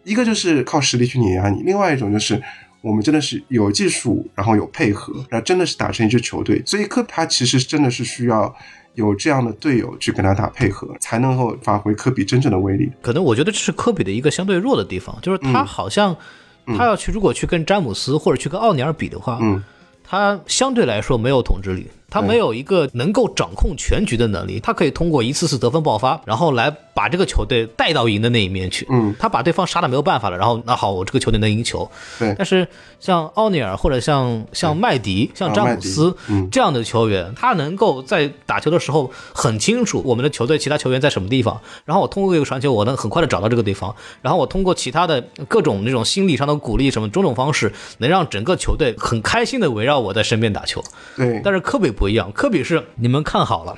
[0.04, 2.42] 一个就是靠实力去碾压你，另外一种就是。
[2.84, 6.62] 我们真的是有技术，然后有配合，然后真的是打成一支球队。
[6.66, 8.54] 所以科他其实真的是需要
[8.96, 12.92] 有这样的队友去跟他打配合，才能够发挥科比真正的威力。
[13.02, 16.14] 可能我觉得这是科比的一个相对弱的地方，就是他好像
[16.78, 19.64] 他要去如果去跟詹姆斯或者去跟奥尼尔比的话，嗯，
[20.04, 21.88] 他相对来说没有统治力。
[22.14, 28.86] 他没有一个能够掌控全局的能力，他可以通过一次次得分爆发，然后来把这个球队带到赢的那一面去。
[28.92, 31.90] 嗯，他把对方杀的没有办法了，然后那好，我这个球队能赢球。
[32.20, 32.68] 对，但是
[33.00, 36.16] 像奥尼尔或者像像麦迪、像詹姆斯
[36.52, 50.84] 这样的球员，他能够在打球的时候很清楚我们的球队其他球员在什么地方，然后我通过一个传球，我能很快的找到这个地方，然后我通过其他的各种那种心理上的鼓励什么种种方式，能让整个球队很开心的围绕我在身边打球。
[51.16, 52.84] 对，但是科比不一样，科比是。
[52.96, 53.76] 你们看好了，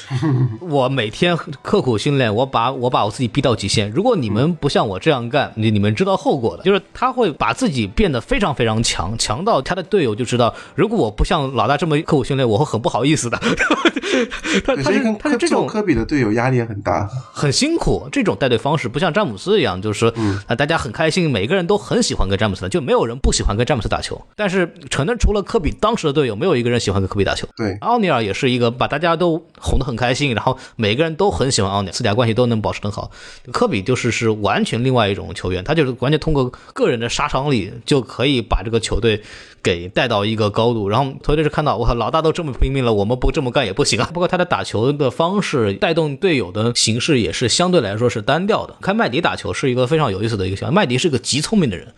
[0.60, 3.90] 我每天刻苦训练，我把我把我自己逼到极限。
[3.90, 13.38] 如果你们不像我这样干，你你们知道后果的，就是他会把自己变得非常非常强，强到他的队友就知道，如果我不像老大这么刻苦训练，我会很不好意思的。
[14.64, 18.08] 他他是他是这种科比的队友压力也很大，很辛苦。
[18.12, 20.12] 这种带队方式不像詹姆斯一样，就是说
[20.46, 24.20] 啊，大家很开心，每个人都很喜欢跟詹姆斯，就没有人不喜欢跟詹姆斯打球。
[24.36, 27.48] 但是可能除了科比当时的队友，没有一个人喜欢跟科比打球。
[27.62, 28.52] 对，奥尼尔也是。
[28.52, 33.10] 一个把大家都哄得很开心，然后每个人都很喜欢奥尼尔，私下关系都能保持很好。
[33.50, 39.22] 科比就是是完全另外一种球员，他就是完全通过个人的杀伤力就可以把这个球队
[39.62, 40.86] 给带到一个高度。
[40.86, 44.06] 然后球队是看到，我靠，老大都这么拼命了，我们不这么干也不行啊。
[44.12, 48.76] 包括他的打球的方式，带动队友的形式也是相对来说是单调的。
[48.82, 51.88] 看麦迪打球是一个非常有意思的一个项目，麦迪是个极聪明的人。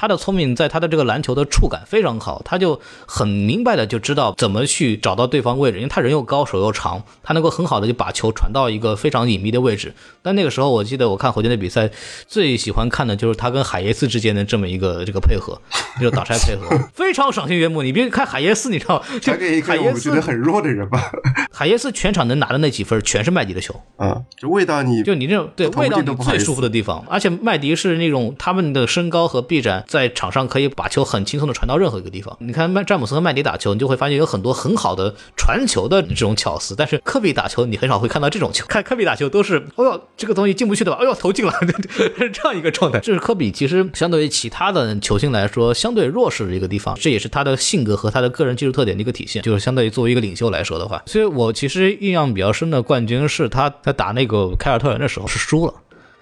[0.00, 9.92] 他的聪明在他的这个篮球的触感非常好，他就很明白的就知道怎么去找到对方位置，因为他人又高手又长，他能够很好的就把球传到一个非常隐秘的位置。
[10.22, 11.90] 但那个时候我记得我看火箭队比赛
[12.28, 15.60] 最喜欢看的就是他跟海耶斯之间的这么一个这个配合，
[16.00, 17.82] 就是挡拆配合，非常赏心悦目。
[17.82, 21.10] 你别看海耶斯，你知道，就海耶斯我觉得很弱的人吧，
[21.50, 23.74] 海耶斯全场能拿的那几分全是麦迪的球。
[23.96, 32.36] 啊，就味道你就你这种对投不喂到你最舒服的地方，而且麦迪是那种他们的身高和臂展在场上可以把球很轻松的传到任何一个地方。
[32.40, 38.66] 你看麦詹姆斯和麦迪打球，你就会发现有很多很好的传球的这种巧思，但是科比打球你很少会看到这种球。
[38.68, 40.98] 看科比打球都是，哦哟这个东西进不去的吧？
[41.00, 41.52] 哎呦投进了，
[41.90, 43.00] 是 这样一个状态。
[43.00, 49.42] 这是科比其实相对于其他的球星来说相对弱势的一个地方，这也是他的性格和他的个人技术特点的一个体现。
[49.42, 55.72] 就是相对于作为一个领袖来说的话，所以我其实印象比较深的冠军是他在打那个凯尔特人的时候是输了。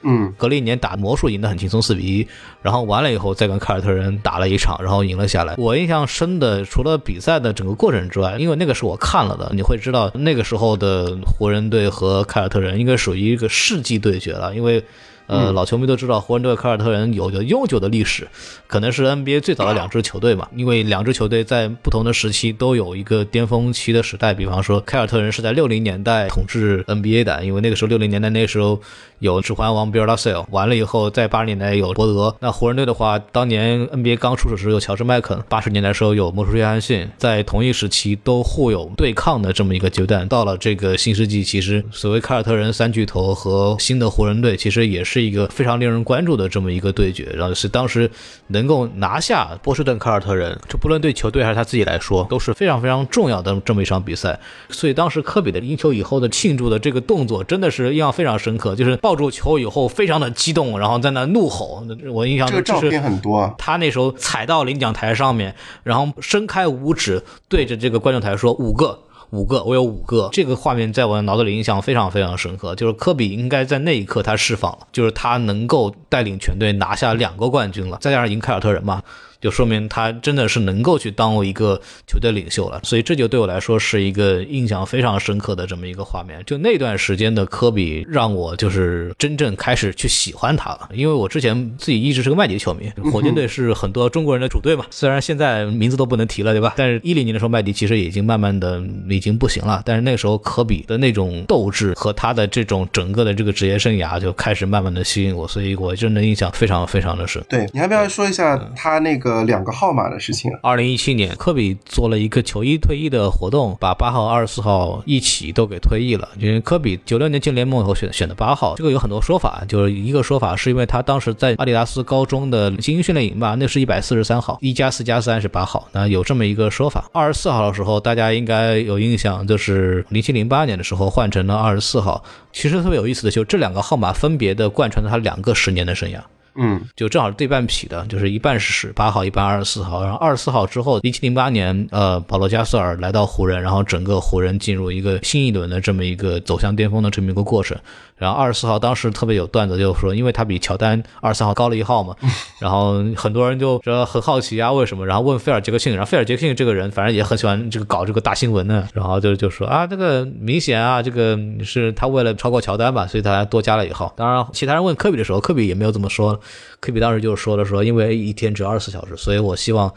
[0.03, 2.29] 嗯，隔了一年打魔术赢得很轻松四比一，
[2.63, 5.55] 然后完了以后再跟凯尔特人打了一场，然后赢了下来。
[5.59, 14.83] 我印象深的除了比赛的整个过程之外，因为那个是我看了的，你会知道那个时候的湖人队和凯尔特人应该属于一个世纪对决了，因为。
[15.27, 18.29] 呃，老球迷都知道，湖人队、凯尔特人有着悠久的历史，
[18.67, 20.49] 可能是 NBA 最早的两支球队嘛。
[20.55, 24.33] 因为两支球队在不同的时期都有一个巅峰期的时代。
[24.33, 28.81] 比方说，凯尔特人是在六零年代统治 NBA 的，因为那个时候六零年代那时候
[29.19, 32.35] 有指环王 Bill Russell，完了以后在八十年代有伯德。
[32.41, 40.27] 那湖人队的话，当年 NBA 刚出手时有乔治麦肯，八十年代时候有魔术约翰逊，在同一时期都互有对抗的这么一个阶段。
[40.29, 47.25] 到了这个新世纪，其实所谓凯尔特人三巨头和新的湖人队，其实也是一个非常令人关注的这么一个对决。
[47.35, 48.11] 然后是当时
[48.49, 54.39] 能够拿下波士顿凯尔特人，这不论对球队还是他自己来说，都是非常非常重要的这么一场比赛。
[54.71, 61.85] 所以当时科比的赢球以后的庆祝的这个动作，真的是印象非常深刻，就是抱住球以后非常的激动，然后在那怒吼。
[62.11, 68.99] 我印象中就是这个照片很多啊，他那时候踩到领奖台上面，然后伸开五指对着这个观众台说五个。
[69.37, 72.75] 五个，我有五个，这个画面在我的脑子里印象非常非常深刻。
[72.75, 79.03] 就是科比应该在那一刻他释放了，就是他能够带领全队拿下两个冠军了，再加上赢凯尔特人嘛，
[79.47, 82.81] 就说明他真的是能够去当一个球队领袖了。
[82.83, 86.43] 所以这就对我来说是一个印象非常深刻的这么一个画面。
[86.45, 90.89] 就那段时间的科比，让我就是真正开始去喜欢他了。
[90.93, 96.75] 因为我之前自己一直是个麦迪球迷，火箭队是很多中国人的主队嘛，虽然现在名字都不能提了，对吧？
[96.77, 99.83] 但是一零年的时候，麦迪其实已经慢慢的已经不行了。
[99.85, 107.43] 但是那个时候科比的那种斗志和他的这种整个的这个职业生涯就开始慢慢的吸引我，所以我真的印象非常非常的深。
[107.49, 110.51] 对你还不要说一下他那个两个号码的事情？
[110.63, 116.29] 二零一七年，科比做了一个球衣退役的活动，把八号、二十四号一起都给退役了。
[116.39, 127.05] 因为科比九六年进联盟以后选选的八号，这个有很多说法，就是一个说法是因为他当时在阿迪达斯高中的精英训练营吧，那是一百四十三号，一加四加三是八号，那有这么一个说法。
[127.13, 132.23] 二十四号的时候，大家应该有印象，就是零七零八年的时候换成了二十四号。
[132.53, 136.19] 其实特别有意思的就是这两个号码分别的贯穿了他两个十年的生涯。
[136.59, 140.03] 嗯，就正好是对半匹的，就是一半是十八号，一半二十四号。
[140.03, 147.77] 然后二十四号之后，一七零八年，呃，保罗加索尔来到湖人，然后整个湖人进入一个新一轮的这么一个走向巅峰的这么一个过程。
[148.17, 152.17] 然后二十四号当时特别有段子，就是说，因为他比乔丹二十三号高了一号嘛，
[152.59, 155.07] 然后很多人就说很好奇啊，为什么？
[155.07, 164.13] 然后问菲尔杰克逊，然后菲尔杰克逊这个人反正也很喜欢这个搞这个大新闻呢，然后就就说啊，这个明显啊，这个是他为了超过乔丹吧，所以他多加了一号。
[164.17, 166.41] 当然，其他人问科比的时候，科比也没有这么说。
[166.81, 169.93] 科比当时就说了说，因为一天只有二十四小时，所以我希望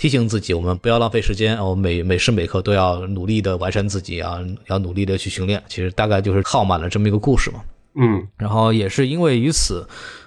[0.00, 4.38] 提醒自己，我们不要浪费时间，我每每时每刻都要努力的完善自己啊，
[4.68, 5.62] 要努力的去训练。
[5.68, 7.60] 其实大概就是耗满了这么一个故事嘛。
[7.96, 9.86] 嗯，然后也是因为于此，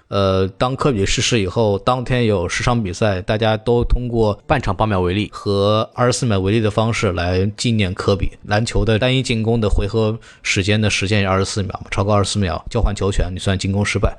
[0.10, 8.32] 呃，当科比逝世以后，当天有十场比赛，大家都通过半场八秒为例和二十四秒为例的方式来纪念科比。
[8.44, 14.16] 篮球的单一进攻的回合时间的时间是二十四秒嘛，超过二十四秒交换球权，你算进攻失败。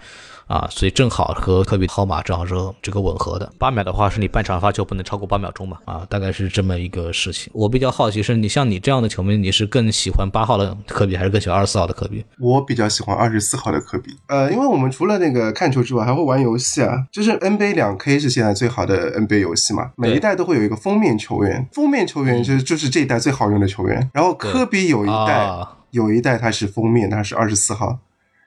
[0.46, 3.50] 啊，所以正好和科比号码正好是这个吻合的。
[3.58, 5.78] 八秒的话是你半场发球不能超过八秒钟嘛？
[5.84, 7.50] 啊，大概是这么一个事情。
[7.54, 12.24] 我比较好奇是你像你这样的球迷，你是更喜欢八号的科比，还是更喜欢二十四号的科比？
[12.38, 14.16] 我比较喜欢二十四号的科比。
[14.28, 17.06] 呃，因为我们除了那个看球之外，还会玩游戏啊。
[17.10, 24.10] 就是 NBA 两 K 是现在最好的 NBA 游戏嘛，每一代都会有一个封面球员，封面球员就是就是这一代最好用的球员。
[24.12, 27.98] 然后科比有一代啊有一代他是封面，他是二十四号，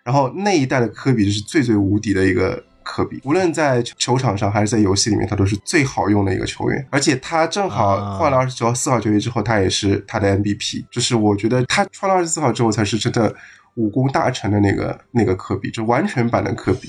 [0.07, 6.87] 然后那一代的科比就是最最无敌的一个科比，无论在球场上还是在游戏里面，他都是最好用的一个球员。
[6.89, 13.35] 而且他正好啊换了二十九号四号球衣之后，他也是他的 MVP，就是我觉得他穿了二十四号之后才是真的
[13.73, 16.87] 武功大成的那个那个科比，就完全版的科比。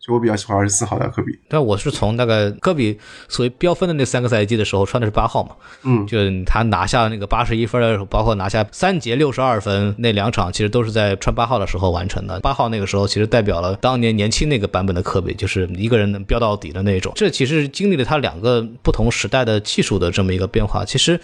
[0.00, 1.38] 所以我比较喜欢二十四号的科比。
[1.46, 2.98] 但我是从大概科比
[3.28, 5.50] 所谓飙分的那三个赛季的时候，穿的是八号嘛，
[5.82, 12.40] 嗯，就他拿下那个八十一分的时候，包括拿下三节六十二分那两场，其实都是在穿八号的时候完成的。
[12.40, 17.12] 八号那个时候其实代表了当年年轻那个版本的科比，就是一个人能飙到底的那种。
[17.14, 20.84] 这其实经历了他两个不同时代的技术的这么一个变化。
[20.84, 21.20] 其实。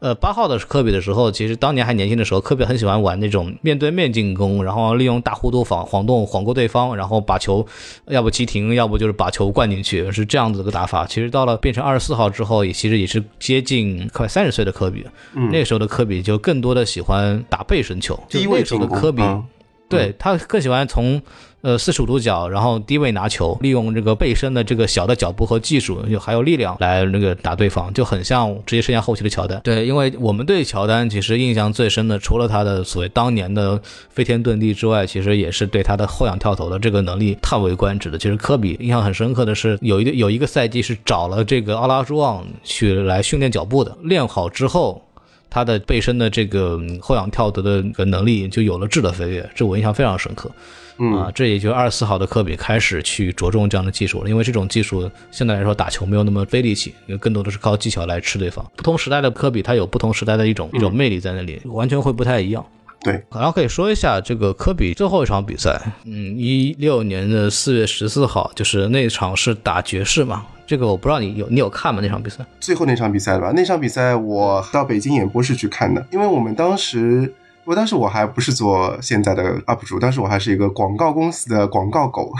[0.00, 7.66] 呃，八号的科比的时候，其实当年还年轻的时候，科比很喜欢玩那种面对面进攻，然后利用大弧度晃晃动晃过对方，然后把球
[8.06, 11.04] 要不急停，要不就是把球灌进去，是这样子的个打法。
[11.04, 15.04] 其实到了变成二十四号之后，也其实也是接近快三十岁的科比。
[15.34, 19.44] 嗯那个时候的科比就更多的喜欢打背身球，就那个时候，的科比，嗯
[19.88, 21.20] 对他更喜欢从
[21.60, 29.60] 呃四十五度角，然后低位拿球，利用这个背身的这个小的脚步和技术，就还有力量来那个打对方，就很像职业生涯后期的乔丹。
[29.62, 33.80] 对，因为我们对乔丹其实印象最深的，除了他的所谓当年的
[34.10, 38.16] 飞天遁地之外，其实也是对他的后仰跳投的这个能力叹为观止的。
[38.16, 45.02] 其实科比印象很深刻的是，有一个有一个赛季是找了这个奥拉朱旺去来训练脚步的，练好之后。
[45.50, 50.50] 他的背身的这个后仰跳投的能力就有了质的飞跃，这我印象非常深刻。
[50.98, 58.64] 嗯啊，这也就二十四号的科比开始去着重这样的技术了，因为这种技术相对来说打球没有那么费力气，因为更多的是靠技巧来吃对方。
[58.76, 62.64] 不同时代的科比，他有不同时代的一种一种魅力在那里，完全会不太一样。
[63.00, 72.00] 对，然后可以说一下这个科比最后一场比赛，嗯，一六年的四月十四号，就是那场是打爵士嘛，这个我不知道你有你有看吗？
[72.02, 72.44] 那场比赛？
[72.58, 77.32] 最后那场比赛吧，那场比赛我到北京演播室去看的，因为我们当时，
[77.68, 82.32] 我当时我还不是做现在的 UP 主，当时我还是一个广告公司的广告狗。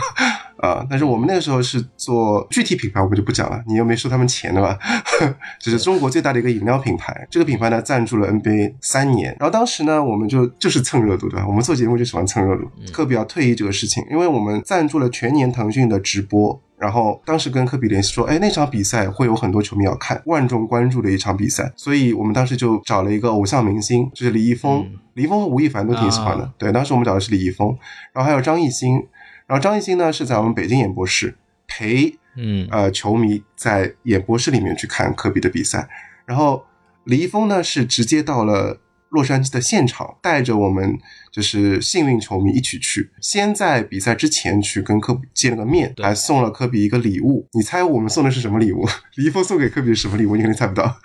[0.57, 4.75] 啊， 但是我们那个时候是做具体品牌，我们就不讲了，你又没收他们钱的吧？
[5.61, 11.45] 这是中国最大的一个饮料品牌，这个品牌呢赞助了 NBA 三年，然后当时呢我们就就是蹭热度，对吧？
[11.47, 12.63] 我们做节目就喜欢蹭热度。
[12.91, 26.45] 科比要退役这个事情，因为我们赞助了全年腾讯的直播，然后当时跟科比联系说，哎，那场比赛会有很多球迷要看，万众关注的一场比赛，所以我们当时就找了一个偶像明星，就是李易峰，李易峰和吴亦凡都挺喜欢的。
[26.45, 26.53] 啊。
[26.57, 27.77] 对，当时我们找的是李易峰，
[28.13, 29.05] 然后还有张艺兴，
[29.45, 32.67] 然后张艺兴呢是在我们北京演播室陪嗯。
[32.71, 35.89] 呃球迷在演播室里面去看科比的比赛，
[36.25, 36.63] 然后
[37.03, 38.79] 李易峰呢是直接到了
[39.09, 40.97] 洛杉矶的现场，带着我们
[41.31, 47.47] 就是幸运球迷一起去，先在比赛之前去跟科比见了个面，还送了科比一个礼物。
[47.53, 48.87] 你猜我们送的是什么礼物？
[49.15, 50.35] 李易峰送给科比是什么礼物？
[50.35, 50.97] 你肯定猜不到。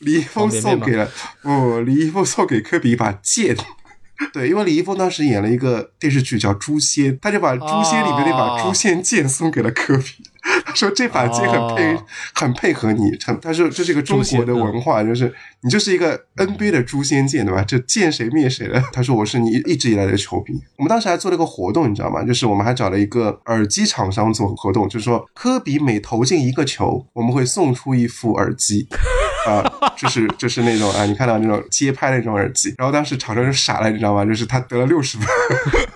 [0.00, 1.10] 李易峰送给了
[1.42, 3.56] 不，李易峰送给科比一把剑。
[4.32, 10.24] 对，因为李易峰当时演了一个电视剧叫《诛仙》，他就把《诛仙》里面那把哦诛仙剑送给了科比。
[10.78, 12.04] 他说这把剑很配、哦
[12.34, 17.64] 很配合你，很他说这是一个中国的文化，就是你就是一个 NBA 的诛仙剑，对吧？
[17.66, 18.80] 这见谁灭谁了。
[18.92, 20.60] 他说我是你一直以来的球迷。
[20.76, 22.22] 我们当时还做了个活动，你知道吗？
[22.22, 28.86] 就是我们还找了一个耳机厂商做活动，就是说科比每投进一个球，我们会送出一副耳机。
[29.46, 29.64] 啊，
[29.96, 34.24] 就是就是那种啊，你看到那种街拍的那种耳机，然后当时厂商就傻了，你知道吗？
[34.24, 35.26] 就是他得了六十分，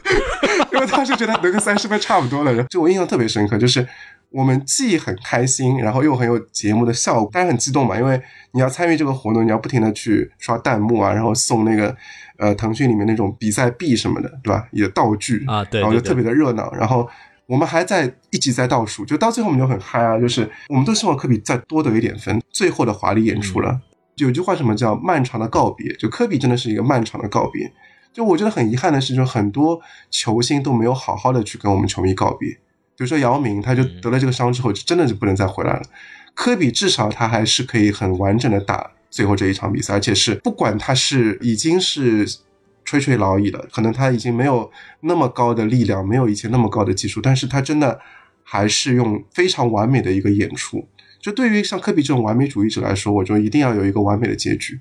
[0.73, 2.65] 因为当时觉得得个三十分差不多了。
[2.65, 3.87] 就我印象特别深刻，就是
[4.33, 8.21] 我们既很开心，然后又很有节目的效果，当然很激动嘛，因为
[8.53, 11.95] 你要参与这个活动，你要不停的去刷弹幕啊，然后送那个
[12.39, 14.67] 呃腾讯里面那种比赛币什么的，对吧？
[14.73, 17.09] 也道具啊对对对然后就特别的热闹，然后。
[17.47, 20.19] 我们还在一直在倒数，就到最后我们就很嗨啊！
[20.19, 23.79] 就是我们都希望科比再多得一点分，最后的华丽演出了。
[24.15, 25.93] 有句话什么叫漫长的告别？
[25.97, 27.71] 就科比真的是一个漫长的告别。
[28.11, 29.79] 就我觉得很遗憾的是，就很多
[30.09, 32.57] 球星都没有好好的去跟我们球迷告别。
[32.97, 35.83] 比如说姚明，他就得了这个伤之后，就真的就不能再回来了。
[36.35, 42.27] 科比至少他还是可以很完整的打最后这一场比赛，而且是不管他是已经是
[42.85, 44.71] 垂垂老矣了，可能他已经没有
[45.01, 48.01] 那么高的力量，没有以前那么高的技术，但是他真的
[48.43, 50.89] 还是用非常完美的一个演出。
[51.21, 54.81] 就对于像科比这种完美主义者来说，我觉得一定要有一个完美的结局。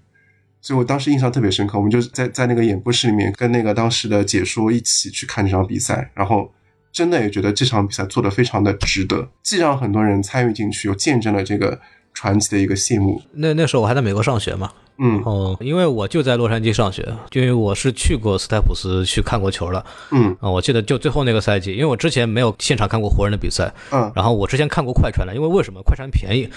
[0.62, 6.52] 所以我当时印象特别深刻，我们就在在那个演播室里面跟那个当时的解说一起去看这场比赛，然后
[6.92, 11.80] 真的也觉得这场比赛做得非常的值得，既让很多人参与进去，又见证了这个
[12.14, 13.22] 传奇的一个谢幕。
[13.34, 20.50] 那那时候我还在美国上学嘛，嗯哦，因为我就在洛杉矶上学，就因为我是去过斯台普斯去看过球了嗯啊。
[20.50, 26.48] 我记得就最后那个赛季，因为我之前没有现场看过湖人的比赛，嗯然后我之前看过快船的，因为为什么快船便宜？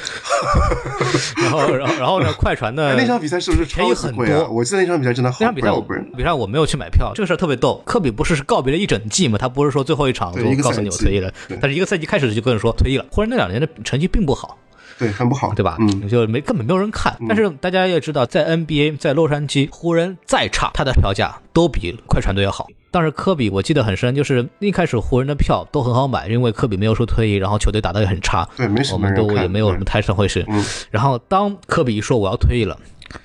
[1.41, 4.15] 然后然后然后呢，快船的哎那场比赛是不是便宜很？
[4.15, 6.13] 多我记得那场比赛真的好那场比赛我贵好贵。
[6.17, 7.81] 比赛我没有去买票，这个事儿特别逗。
[7.87, 9.39] 科比不是是告别了一整季嘛？
[9.39, 13.07] 他不是说最后一场对一个说告诉你我退役了对，但是一个赛季开始就跟人说退役了。
[13.11, 14.59] 湖人那两年的成绩并不好，
[14.99, 15.77] 对，很不好，对吧？
[15.81, 17.17] 嗯，就没根本没有人看。
[17.29, 22.69] 但是大家也知道，在 NBA，在洛杉矶，湖人再差，他的票价都比快船队要好。
[22.91, 30.45] 当时科比我记得很深，就是一开始湖人的票都很好买，因为科比没有说退役，然后球队打得也很差，对，没什我们都也没有什么太上回事。
[30.49, 32.79] 嗯，然后当科比一说我要退役了，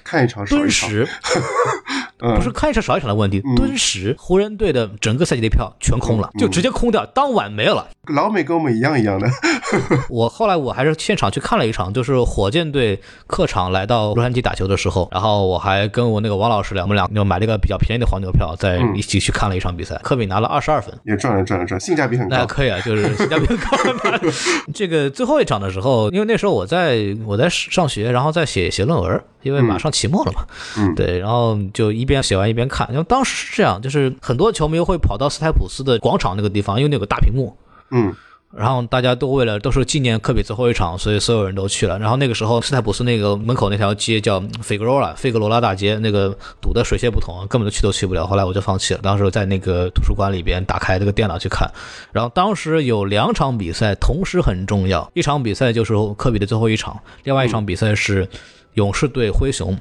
[0.03, 0.89] 看一场少顿一场，
[2.19, 7.87] 不是看一场少一场的问题，嗯顿时湖人队的整个赛季的票全空了，嗯就直接空掉，当晚没有了。
[8.13, 9.27] 老美跟我们一样一样的，
[10.09, 19.99] 我后来我还是现场去看了一场，就是火箭队客场来到洛杉矶打球的时候，然后我还跟我那个王老师俩，我们俩就买了一个比较便宜的黄牛票，在嗯一起去看了一场比赛。
[20.03, 20.93] 科比拿了二十二分。
[21.05, 22.35] 也赚了赚了赚，性价比很高。
[22.35, 24.27] 那可以啊，就是性价比很高。
[24.73, 30.41] 这个最后一场的时候，因为那时候我在我在上学，然后在写写论文，因为马上期末了嘛，
[30.77, 32.85] 嗯对，然后就一边写完一边看。
[32.91, 37.55] 因为当时是这样，就是很多球迷会跑到斯台普斯的广场那个地方，因为那有个大屏幕，
[37.91, 38.13] 嗯
[38.51, 41.99] 然后大家都为了都是纪念科比最后一场，所以所有人都去了。
[41.99, 48.25] 然后那个时候，斯台普斯那个门口那条街叫费格罗拉，费格罗拉大街，那个堵得水泄不通，根本就去都去不了。
[48.25, 48.99] 后来我就放弃了。
[49.03, 51.71] 当时在那个图书馆里边打开这个电脑去看，
[52.11, 58.27] 然后当时有两场比赛同时很重要，一场比赛就是科比的最后一场，另外一场比赛是
[58.73, 59.77] 勇士对灰熊。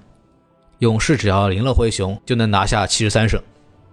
[0.79, 3.41] 勇士只要赢了灰熊，就能拿下七十三胜。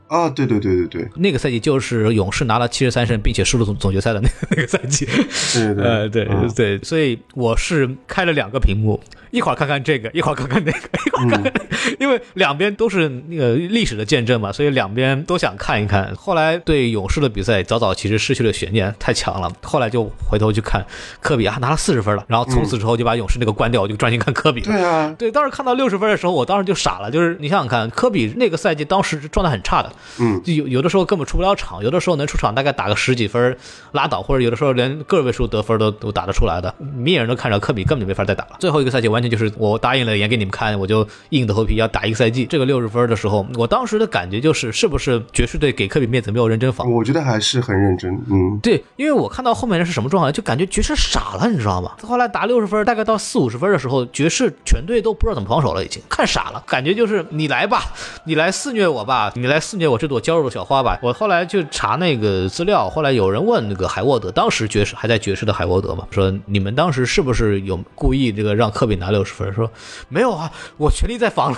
[0.07, 5.03] 啊，对对对对对那个赛季就是勇士拿了七十三胜，并且输了总总决赛的那个那个赛季。
[5.05, 9.01] 对对呃，对嗯对，所以我是开了两个屏幕，
[9.35, 11.65] 一会儿看看这个， 一会儿看看那个， 一会儿看看那个，
[11.99, 16.13] 因为两边都是那个历史的见证嘛，所以两边都想看一看。
[16.15, 19.51] 后来对勇士的比赛早早其实失去了悬念，太强了。
[19.61, 20.85] 后来就回头去看
[21.19, 24.67] 科比啊，拿了四十分了，然后从此之后就把勇士那个关掉，我就专心看科比了。
[24.67, 27.11] 对啊，对，当时看到六十分的时候，我当时就傻了。
[27.11, 33.57] 就是你想想看，科比那个赛季当时状态很差的，嗯就有有的时候根本出不了场，有的时候能出场大概打个十几分
[33.91, 36.73] 拉倒，或者有的时候连个位数得分都都打得出来的。
[36.79, 38.57] 明眼人都看着科比根本就没法再打了。
[38.59, 42.45] 最后一个赛季完全就是我答应了演给你们看，我就硬着头皮要打一个赛季。
[42.45, 46.91] 这个六十分的时候，我当时的感觉就是是不是爵士队给科比面子没有认真防？
[46.91, 51.91] 我觉得还是很认真，嗯，对，因为我看到后面是什么状态，就感觉爵士傻了，你知道吗？
[52.03, 57.83] 后来打六十分，大概到四五十分的时候，爵士全队都不知道怎么防守了，已经看傻了，感觉就是你来吧，
[58.25, 60.99] 你来肆虐我吧，你来肆虐我这朵娇弱的小花吧。
[61.01, 69.53] 我后来就查那个资料，后来有人问那个海沃德，当时爵士还在爵士的海沃德嘛，说你们当时是不是有故意这个让科比拿六十分？
[69.53, 69.71] 说
[70.09, 71.57] 没有啊，我全力在防了，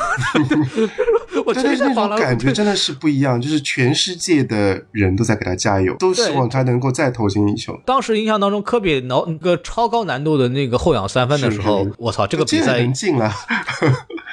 [1.45, 7.80] 我对对，那全力在防了，种感觉真的是不一样，就是全世界的人都在给他加油，都希望他能够再投进一球。
[7.86, 13.32] 当时印象当中，科比挠那个超高难度的那个后仰三分的时候我操，这个比赛很近了，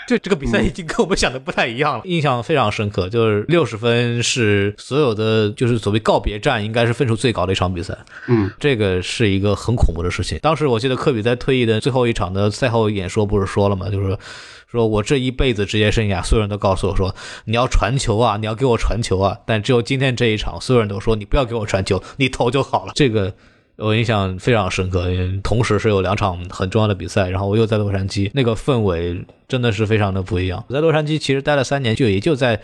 [0.07, 3.09] 对这个比赛已经跟我们想的不太一样了，印象非常深刻。
[3.09, 7.97] 就是六十分是所有的就是所谓告别战，应该是分数最高的一场比赛。
[8.29, 10.39] 嗯，这个是一个很恐怖的事情。
[10.43, 13.89] 当时我记得科比在退役的最后一场的赛后演说不是说了吗？
[13.91, 14.19] 就是
[14.67, 19.39] 说我这一辈子职业生涯，所有人都告诉我说你要传球啊，你要给我传球啊。
[19.47, 22.93] 但只有今天这一场，所有人都说你不要给我传球，你投就好了。
[22.95, 23.35] 这个。
[23.77, 30.65] 我印象非常深刻，因为同时是有两场很重要的比赛，然后我又在洛杉矶，那个氛围真的是非常的不一样。
[30.69, 32.61] 我在洛杉矶其实待了三年，就也就在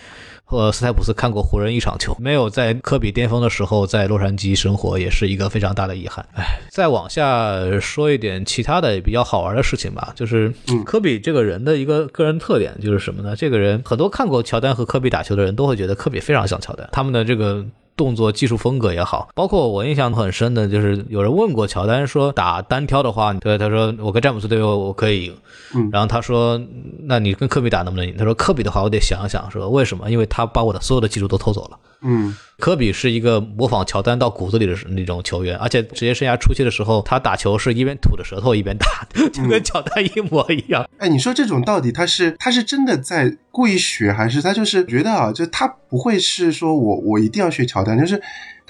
[0.46, 6.24] 呃斯台普斯看过湖人一场球，没有在科比巅峰的时候在洛杉矶生活，也是一个非常大的遗憾。
[6.36, 13.34] 哎，再往下说一点其他的比较好玩的事情吧，就是嗯科比这个人的一个个人特点就是什么呢？
[13.34, 17.66] 这个人很多看过乔丹和科比打球的人都会觉得科比非常像乔丹，他们的这个。
[18.00, 25.36] 动作技术风格也好，包括我印象很深的，就是有人问过乔丹说打单挑的话，对他说我跟詹姆斯队友我可以赢，
[25.74, 26.58] 嗯然后他说
[27.02, 28.16] 那你跟科比打能不能赢？
[28.16, 30.10] 他说科比的话我得想想，说为什么？
[30.10, 31.76] 因为他把我的所有的技术都偷走了。
[32.02, 40.86] 嗯科比是一个模仿乔丹到骨子里的那种球员，而且职业生涯初期的时候，他打球是一边吐着舌头一边打，就跟乔丹一模一样。
[40.98, 48.20] 哎，你说这种到底他是他是真的在故意学，还是他就是觉得啊，就他不会是说我我一定要学乔丹，就是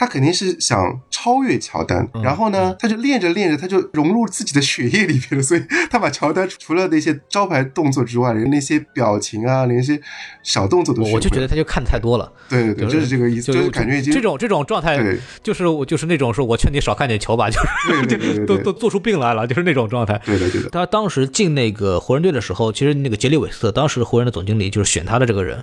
[0.00, 10.00] 他肯定是想超越乔丹，嗯然后呢，他就练着练着，他就融入自己的血液里边了，所以他把乔丹除了那些招牌动作之外，连那些表情啊，连一些
[10.42, 17.60] 小动作都我就觉得他就看太多了，对对对，就是这个意思，就是感觉已经这种这种状态对，就是我就是那种说我劝你少看点球吧，就
[18.18, 20.18] 是 都都做出病来了，就是那种状态。
[20.24, 25.62] 对的对的，他当时进那个湖人队的时候，其实那个杰里韦斯特当时湖人的总经理就是选他的这个人，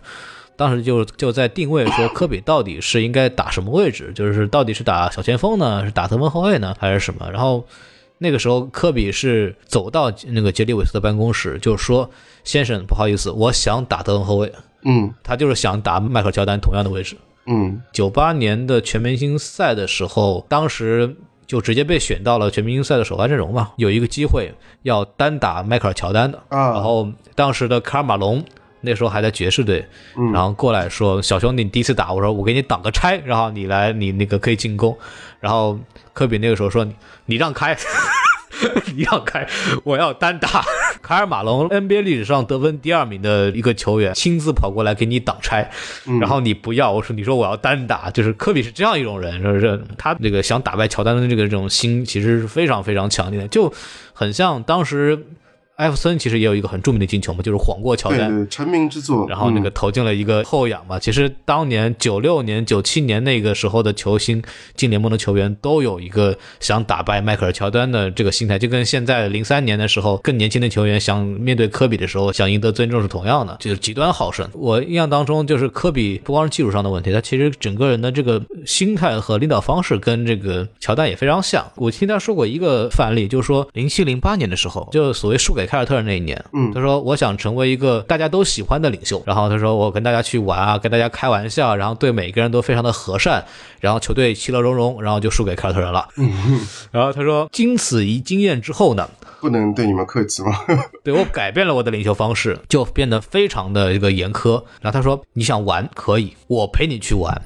[0.57, 7.29] 当时就就在定位说科比到底是应该打什么位置，就是到底是打小前锋呢，是打得分后卫呢，还是什么？
[7.31, 7.65] 然后
[8.17, 12.09] 那个时候科比是走到那个杰里韦斯的办公室，就说
[12.43, 14.51] ：“先生，不好意思，我想打得分后卫。”
[14.83, 17.15] 嗯他就是想打迈克尔乔丹同样的位置。
[17.45, 24.51] 嗯九八年的全明星赛的时候，当时就直接被选到了全明星赛的首发阵容嘛，有一个机会
[24.83, 28.43] 要单打迈克尔乔丹的，啊，然后当时的卡尔马龙
[28.81, 29.85] 那时候还在爵士队，
[30.33, 34.97] 然后过来说：“小兄弟，你第一次打，我说我给你挡个拆，然后你来，你那个可以进攻。”
[35.39, 35.79] 然后
[36.13, 36.87] 科比那个时候说
[37.25, 37.77] ：“你让开。
[38.95, 39.47] ”你让开，
[39.83, 40.63] 我要单打。
[41.03, 45.69] 卡尔马龙 NBA 历史上得分第二名的一个球员，亲自跑过来给你挡拆，
[46.19, 49.79] 然后你不要，我说你说我要单打，就是科比是这样一种人，是不是？
[49.95, 53.71] 他这个想打败乔丹的这个这种心，其实是非常非常强烈的，就
[54.13, 55.27] 很像当时。
[55.77, 59.27] 艾弗森其实也有一个很著名的进球嘛，就是晃过乔丹，对对，成名之作。
[59.29, 60.97] 然后那个投进了一个后仰嘛。
[60.97, 64.41] 其实当年九六年、九七年那个时候的球星
[64.75, 74.49] 进联盟的球员都有一个想打败迈克尔乔丹的这个心态，就跟现在零三年的时候更年轻的球员想面对科比的时候想赢得尊重是同样的，就是极端好胜。
[74.53, 81.63] 我印象当中就是科比不光是技术上的问题，他其实整个人的这个心态和领导方式跟这个乔丹也非常像。
[81.75, 85.66] 我听他说过一个范例，就是说零七零八年的时候，就所谓输给。
[85.67, 93.43] 凯尔特人那一年，嗯，他说我想成为一个大家都喜欢的领袖，然后他说我跟大家去玩啊，跟大家开玩笑，然后对每个人都非常的和善，
[93.79, 96.07] 然后球队其乐融融，然后就输给凯尔特人了。
[96.17, 99.07] 嗯，然后他说经此一经验之后呢，
[99.41, 100.51] 不能对你们客气吗？
[101.03, 104.63] 对我改变了我的领袖方式，就变得非常的一个严苛。
[104.81, 107.41] 然后他说你想玩可以，我陪你去玩，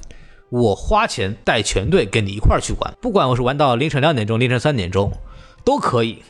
[0.49, 5.11] 我花钱带全队跟你一块儿去玩，不管我是玩到凌晨两点钟、凌晨三点钟，
[5.65, 6.21] 都可以。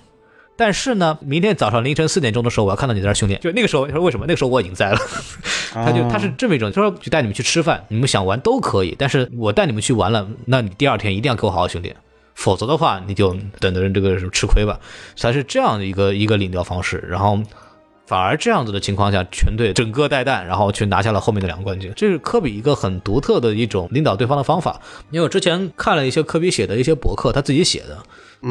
[0.57, 3.39] 但是呢，明天早上凌晨四点钟的时候，我要看到你在这训练。
[3.41, 4.25] 就那个时候，他说为什么？
[4.27, 4.99] 那个时候我已经在了。
[5.73, 8.95] 他就他是这么一种，他说就带你们去吃饭，你们想玩都可以。
[8.99, 11.95] 但是我带你们去玩了，那你第二天一定要给我好好训练，
[12.35, 14.79] 否则的话你就等着这个什么吃亏吧。
[15.15, 17.39] 才是这样的一个一个领调方式，然后
[18.05, 21.91] 反而这样子的情况下，全队整个带弹，然后去拿下了后面的两个冠军。
[21.95, 24.79] 这是科比一个很独特的一种领导对方的方法。
[25.09, 27.97] 因为我之前看了一些科比写的一些博客，他自己写的。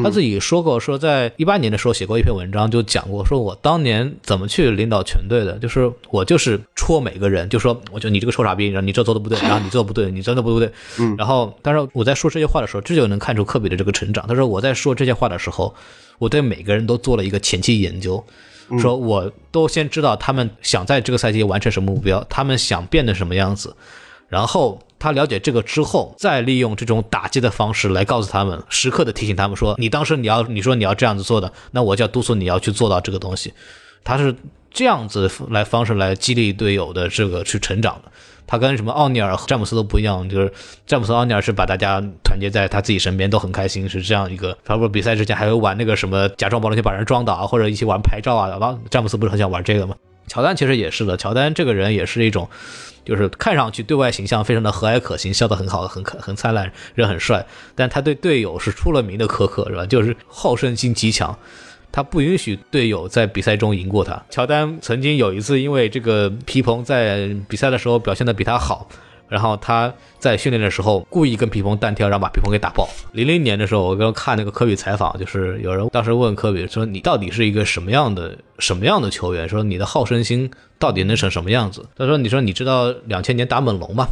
[0.03, 14.25] 他自己说过，说在一八年的时候写过一篇文章，就讲过，说我当年怎么去领导全队的，就是我就是戳每个人，就说，我就你这个臭傻逼，然后你这做的不对，然后你做的不对，你真的不对， 嗯，然后，但是我在说这些话的时候，这就能看出科比的这个成长。
[14.27, 15.75] 他说我在说这些话的时候，
[16.19, 18.23] 我对每个人都做了一个前期研究，
[18.79, 23.75] 说我都先知道他们想在这个赛季完成什么目标，他们想变得什么样子，
[24.31, 24.79] 然后。
[25.03, 33.51] 他了解这个之后，再利用这种打击的方式来告诉他们，时刻的提醒他们说：“你当时你要你说你要这样子做的，那我就要督促你要去做到这个东西。”
[34.05, 34.35] 他是
[34.69, 38.11] 这样子来方式来激励队友的这个去成长的。
[38.45, 40.53] 他跟什么奥尼尔、詹姆斯都不一样，就是
[40.85, 44.55] 詹姆斯、奥尼尔是把大家团结在他自己身边，都很开心，是这样一个。
[44.65, 48.55] 包括比赛之前还会玩那个什么假装保龄球把人撞倒啊，或者一起玩拍照啊。
[48.59, 49.95] 王詹姆斯不是很想玩这个吗？
[50.27, 52.47] 乔丹其实也是的，乔丹这个人也是一种。
[53.03, 57.45] 就是看上去对外形象非常的和蔼可亲，笑得很好，很可很灿烂，人很帅。
[57.75, 59.85] 但他对队友是出了名的苛刻，是吧？
[59.85, 61.37] 就是好胜心极强，
[61.91, 64.21] 他不允许队友在比赛中赢过他。
[64.29, 68.87] 乔丹曾经有一次，因为这个皮蓬在比赛的时候表现的比他好。
[69.31, 72.85] 然后他在训练的时候故意跟皮蓬单挑，然后把皮蓬给打爆。
[73.13, 79.47] 零零年的时候，我刚看那个科比采访，就是有人当时问科比说：“你到底是一个什么样的什么样的球员？
[79.47, 84.05] 说你的好胜心到底能成什么样子？”他说：“你说你知道两千年打猛龙吗？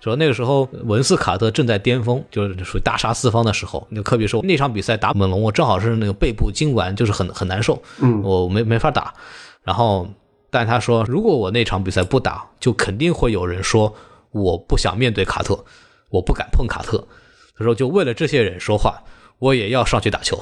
[0.00, 3.86] 说那个时候文斯卡特正在巅峰，就是属于大杀四方的时候。
[3.90, 9.14] 那科比说那场比赛打猛龙，我正好是那个背部痉挛，就是很很难受，嗯，我没没法打。
[9.62, 10.08] 然后，
[10.50, 13.94] 但他说如果我那场比赛不打，就肯定会有人说。”
[14.36, 15.64] 我不想面对卡特，
[16.10, 17.06] 我不敢碰卡特。
[17.58, 19.02] 他说：“就为了这些人说话，
[19.38, 20.38] 我也要上去打球。”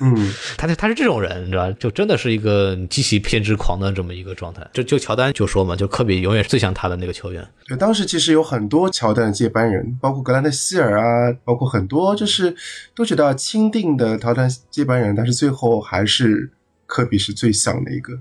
[0.00, 4.64] 嗯， 他他是这种人，你知道就真的是一个极其偏执狂的这么一个状态。
[4.72, 7.44] 就就乔丹就说嘛，就科比永远是最像他的那个球员。
[7.66, 12.54] 对，当时其实有很多乔丹的接班人，包括格兰特希尔啊，包括很多就是
[12.94, 16.48] 都觉得钦定的乔丹接班人，但是最后还是
[16.86, 18.12] 科比是最像的一个，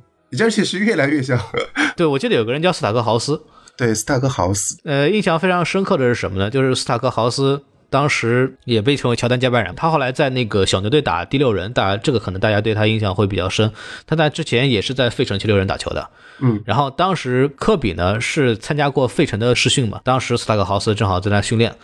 [0.44, 1.40] 而且是越来越像。
[1.96, 3.44] 对，我记得有个人叫斯塔克豪斯。
[3.82, 6.52] 对斯塔克豪斯，呃，印象非常深刻的是什么呢？
[6.52, 9.74] 就是斯塔克豪斯当时也被称为乔丹接班人。
[9.76, 13.72] 他后来在那个小牛队打第六人，打这个可能大家对他印象会比较深。
[14.06, 16.08] 他在之前也是在费城七六人打球的，
[16.42, 16.62] 嗯。
[16.64, 21.76] 然后当时科比呢是参加过费城的试训嘛，当时斯塔克豪斯正好在那训练，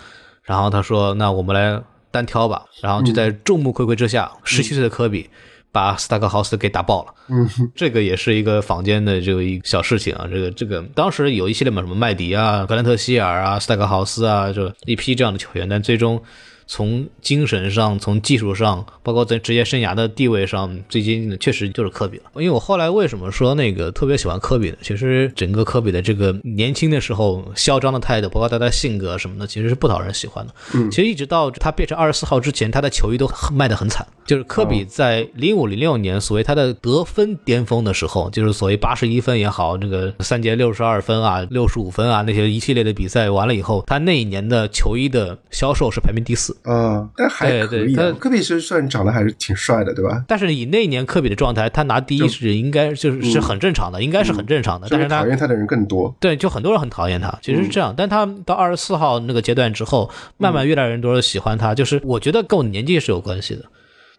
[0.43, 1.81] 然后他说：“那我们来
[2.11, 5.27] 单挑吧。”然后就在众目睽睽之下，十七岁的科比。
[5.71, 10.27] 把斯塔克豪斯给打爆了，嗯，这个也是一个坊间的这个一小事情啊。
[10.31, 16.21] 这个这个当时有一系列嘛，什么麦迪啊、格兰特希尔啊、斯塔克豪斯啊，就一批这样的球员，但最终
[16.67, 22.23] 从精神上、从技术上，包括在职业生涯的地位上，最接近的确实就是科比了。
[22.35, 24.77] 因为我后来为什么说那个特别喜欢科比呢？
[24.81, 30.53] 其实整个科比的这个年轻的时候嚣张的态度，包括他的性格什么的，其实是不讨人喜欢的。
[30.73, 34.05] 嗯其实一直到他变成二十四号之前，他的球衣都很卖得很惨。
[34.25, 46.56] 就是科比在零五零六年所谓他的得分巅峰的时候，就是所谓八十一分也好，这个三节六十二分啊、六十五分啊那些一系列的比赛完了以后，他那一年的球衣的销售是排名第四。
[46.63, 47.95] 啊，但还对可以、啊。
[47.95, 50.23] 对他科比是算长得还是挺帅的，对吧？
[50.27, 54.87] 但是以那一年科比的状态，他拿第一是应该就是是很正常的，应该是很正常的。
[54.87, 56.15] 说但是他讨厌他的人更多。
[56.19, 57.93] 对，就很多人很讨厌他，其实是这样。
[57.95, 63.63] 但他到二十四号那个阶段之后，慢慢越来越多人喜欢他，就是我觉得跟我年纪是有关系的。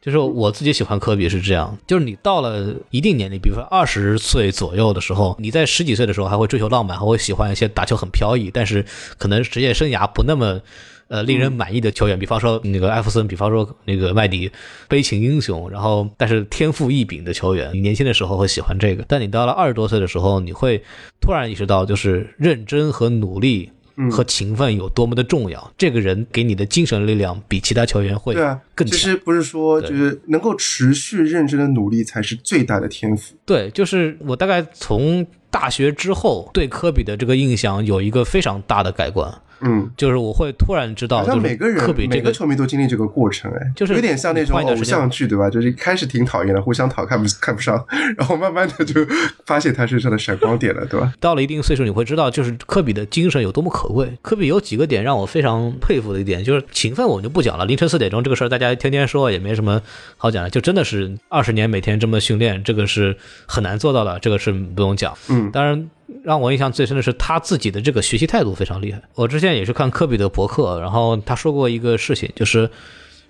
[0.00, 8.84] 就是我自己喜欢科比是这样，就是你到了一定年龄，比如说二十岁左右的时候，你在十几岁的时候还会追求浪漫，还会喜欢一些打球很飘逸，但是
[9.18, 10.60] 可能职业生涯不那么。
[11.08, 14.50] 呃，令人满意的球员，比方说那个艾弗森，比方说那个麦迪，
[14.88, 20.82] 悲情英雄，然后但是天赋异禀的球员，你年轻的时候会喜欢这个，但你到了二十多岁的时候，你会
[21.20, 23.70] 突然意识到，就是认真和努力
[24.10, 25.72] 和勤奋有多么的重要。
[25.76, 28.96] 这个人给你的精神力量比其他球员会对啊，更强。
[28.96, 33.34] 其实不是说就是能够持续认真的努力才是最大的天赋。
[33.46, 45.50] 对，就是我大概从大学之后对科比的这个印象有一个非常大的改观，嗯，就是我会突然知道，好像就是每个人每个球迷都经历这个过程，哎，就是有点像那种偶像剧，对吧？
[45.50, 47.84] 就是一开始挺讨厌的，互相讨看不看不上，
[48.16, 49.04] 然后慢慢的就
[49.46, 51.12] 发现他身上的闪光点了，对吧？
[51.20, 54.10] 到了一定岁数，你会知道，就是科比的精神有多么可贵。
[54.22, 57.66] 科比有几个点让我非常佩服的一点，就是勤奋，我们就不讲了。
[57.66, 59.80] 凌晨四点钟这个事儿，大家天天说也没什么
[60.16, 63.16] 好讲的，就真的是二十年每天这么训练，这个是
[63.46, 65.16] 很难做到的，这个是不用讲。
[65.28, 65.88] 嗯当然。
[66.22, 69.00] 让我印象最深的是他自己的这个学习态度非常厉害。
[69.14, 72.68] 我之前也是看科比的博客，然后他说过一个事情，就是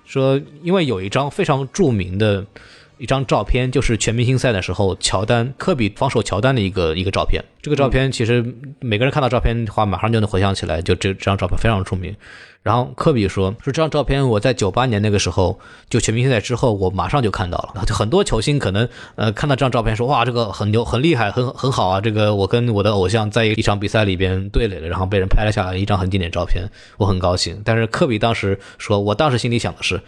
[0.05, 2.45] 说，因为有一张非常著名的
[2.99, 7.43] 一张照片，就是全明星赛的时候，乔丹科比防守乔丹的一个一个照片。
[7.63, 8.45] 这个照片其实
[8.81, 12.15] 每个人看到照片的话，马上就能回想起来，就这这张照片非常出名。
[12.63, 15.59] 然后科比说，说这张照片我在九八年那个时候，
[15.89, 17.85] 就全明星赛之后，我马上就看到了。
[17.87, 22.01] 就很多球星可能呃看到这张照片说，哇，这个很牛，很厉害，很很好啊。
[22.01, 26.65] 这个我跟我的偶像在一场比赛里边对垒了，然后被人拍了下来一张很经典照片，
[26.99, 27.63] 我很高兴。
[27.65, 30.01] 但是科比当时说，我当时心里想的是。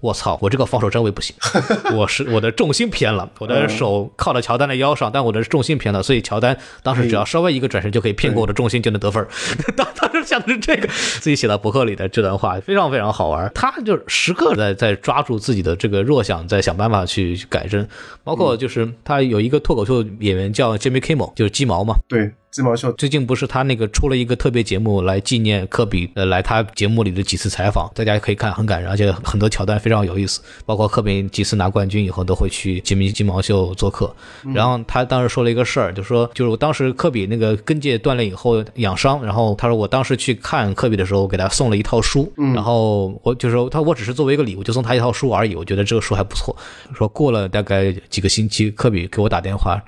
[0.00, 0.38] 我操！
[0.40, 1.34] 我这个防守真位不行，
[1.96, 9.26] 我是我的重心偏了，我的手靠在乔丹的腰上，但我的重心偏了，所以乔丹当时只要稍微一个转身就可以骗过我的重心，就能得分。
[9.76, 13.50] 当当时想的是这个，自己写到博客里的这段话非常非常好玩。
[13.54, 17.84] 他就时刻在在抓住自己的这个弱项，在想办法去去改正。
[18.22, 30.40] 包括就是他有一个脱口秀演员叫 Jimmy Kimmel，就是鸡毛嘛，对，鸡毛秀，最近不是他那个出了一个特别节目来纪念科比，呃，来他节目里的几次采访，大家可以看，很感人，而且很多桥段非常有意思。
[30.64, 34.14] 包括科比几次拿冠军以后都会去杰米鸡毛秀做客，
[34.54, 46.56] 然后他当时说了一个事儿，就说就是我当时科比那个跟腱断裂以后养伤，然后他说我当时去看科比的时候，给他送了一套书，然后我就说他我只是作为一个礼物就送他一套书而已，我觉得这个书还不错。
[46.94, 49.78] 说过了大概几个星期，科比给我打电话。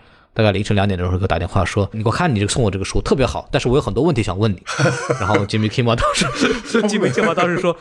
[0.40, 4.62] 大概凌晨两点的时候给我打电话说，你给我看你这个送我这个书特别好，但是我有很多问题想问你。
[5.20, 6.24] 然后 Jimmy Kimmel 当时，
[6.88, 7.76] Jimmy Kimmel 当时说，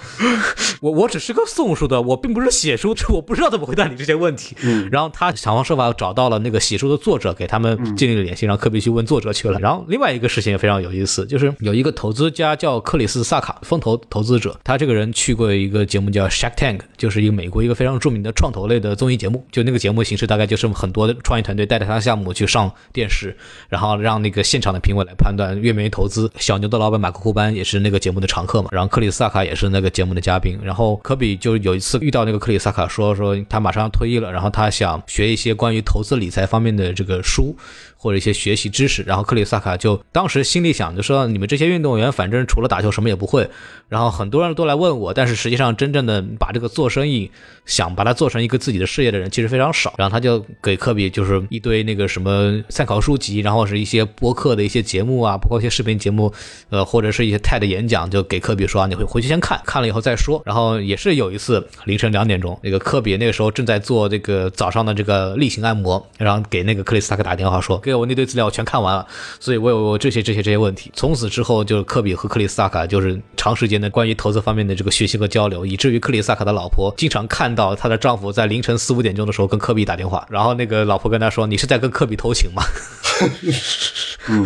[0.81, 4.57] 我我只是个送书的，我并不是写书，我不知道怎么回答你这些问题。
[4.91, 9.57] 然后他想方设法找到了那个写书的作者，给他们建立了联系，让科比去问作者去了。
[9.59, 19.45] 然后另外一个事情也非常有意思，就是有一个投资家叫克里斯萨卡，风投投资者，他这个人去过一个节目叫 Shark Tank，就是一个美国一个非常著名的创投类的综艺节目。
[19.51, 23.37] 就那个节目形式大概就是很多的创业团队带着他的项目去上电视，
[23.69, 26.29] 然后让那个现场的评委来判断愿不愿意投资。
[26.37, 30.59] 小牛的老板马克库班也是那个节目的常客嘛，然后克里斯萨卡也是那个节目的嘉宾。
[30.63, 37.55] 然后科比就有一次遇到那个克里斯萨卡说说他马上要退役了，然后他想学一些关于投资理财方面的这个书
[38.01, 39.03] 或者一些学习知识。
[39.03, 43.47] 然后克里斯萨卡就当时心里想就说你们这些运动员反正除了打球什么也不会，
[43.89, 47.29] 然后很多人都来问我，但是实际上真正的把这个做生意
[47.65, 49.93] 想把它做成一个自己的事业的人其实非常少。
[49.97, 56.31] 然后他就给科比就是一堆那个什么参考书籍，然后是一些播客的一些节目啊，包括一些视频节目，
[56.69, 60.41] 呃，或者是一些 TED 演讲，就给科比说啊你会回去先看看了以后再说。
[60.45, 69.05] 然后也是有一次凌晨两点钟，那个科比那个时候正在做这个早上的这个例行按摩，然后给那个克里斯塔克打电话说，给我那堆资料我全看完了，
[69.39, 70.91] 所以我有这些这些这些问题。
[70.95, 82.61] 从此之后，就是科比和克里斯萨卡就是长时间的关于投资方面的这个学习和交流，以至于克里斯萨卡的老婆经常看到她的丈夫在凌晨四五点钟的时候跟科比打电话，然后那个老婆跟他说：“你是在跟科比偷情吗？”
[84.29, 84.45] 嗯，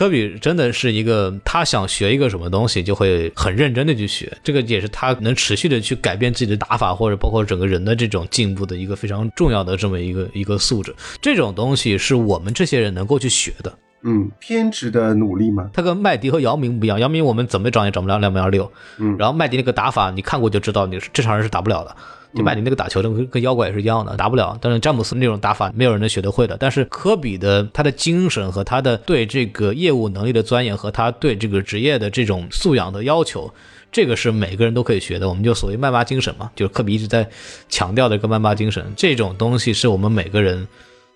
[0.00, 10.94] 科比真的是一个，他想学一个什么东西，就会很认真的去学，这个也是他能持续的去改变自己的打法，或者包括整个人的这种进步的一个非常重要的这么一个一个素质。
[11.20, 13.70] 这种东西是我们这些人能够去学的。
[14.02, 21.94] 嗯，偏执的努力嘛，他跟麦迪和姚明不一样，姚明我们怎么长也长不了两米二六，嗯然后麦迪那个打法你看过就知道，你是正常人是打不了的。
[22.34, 24.56] 就麦迪那个打球的跟跟妖怪也是一样的，打不了。
[24.60, 26.56] 但是詹姆斯那种打法，没有人能学得会的。
[26.58, 33.52] 但是科比的他的精神和他的对这个业务能力的钻研和他对这个职业的这种素养的要求，
[33.90, 35.28] 这个是每个人都可以学的。
[35.28, 37.28] 我们就所谓曼巴精神嘛，就是科比一直在
[37.68, 38.84] 强调的一个曼巴精神。
[38.96, 40.66] 这种东西是我们每个人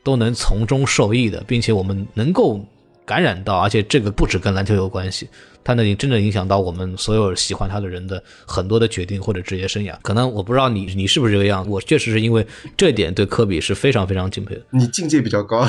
[0.03, 2.61] 都能从中受益的，并且我们能够
[3.07, 5.29] 感染到，而且这个不止跟篮球有关系，
[5.63, 9.95] 它能真的影响到我们所有喜欢他的人的很多的决定或者职业生涯。
[10.03, 14.63] 可能我不知道你你是不是这个样子，我确实是因为这点对科比是非常非常敬佩的。
[14.71, 15.67] 你境界比较高。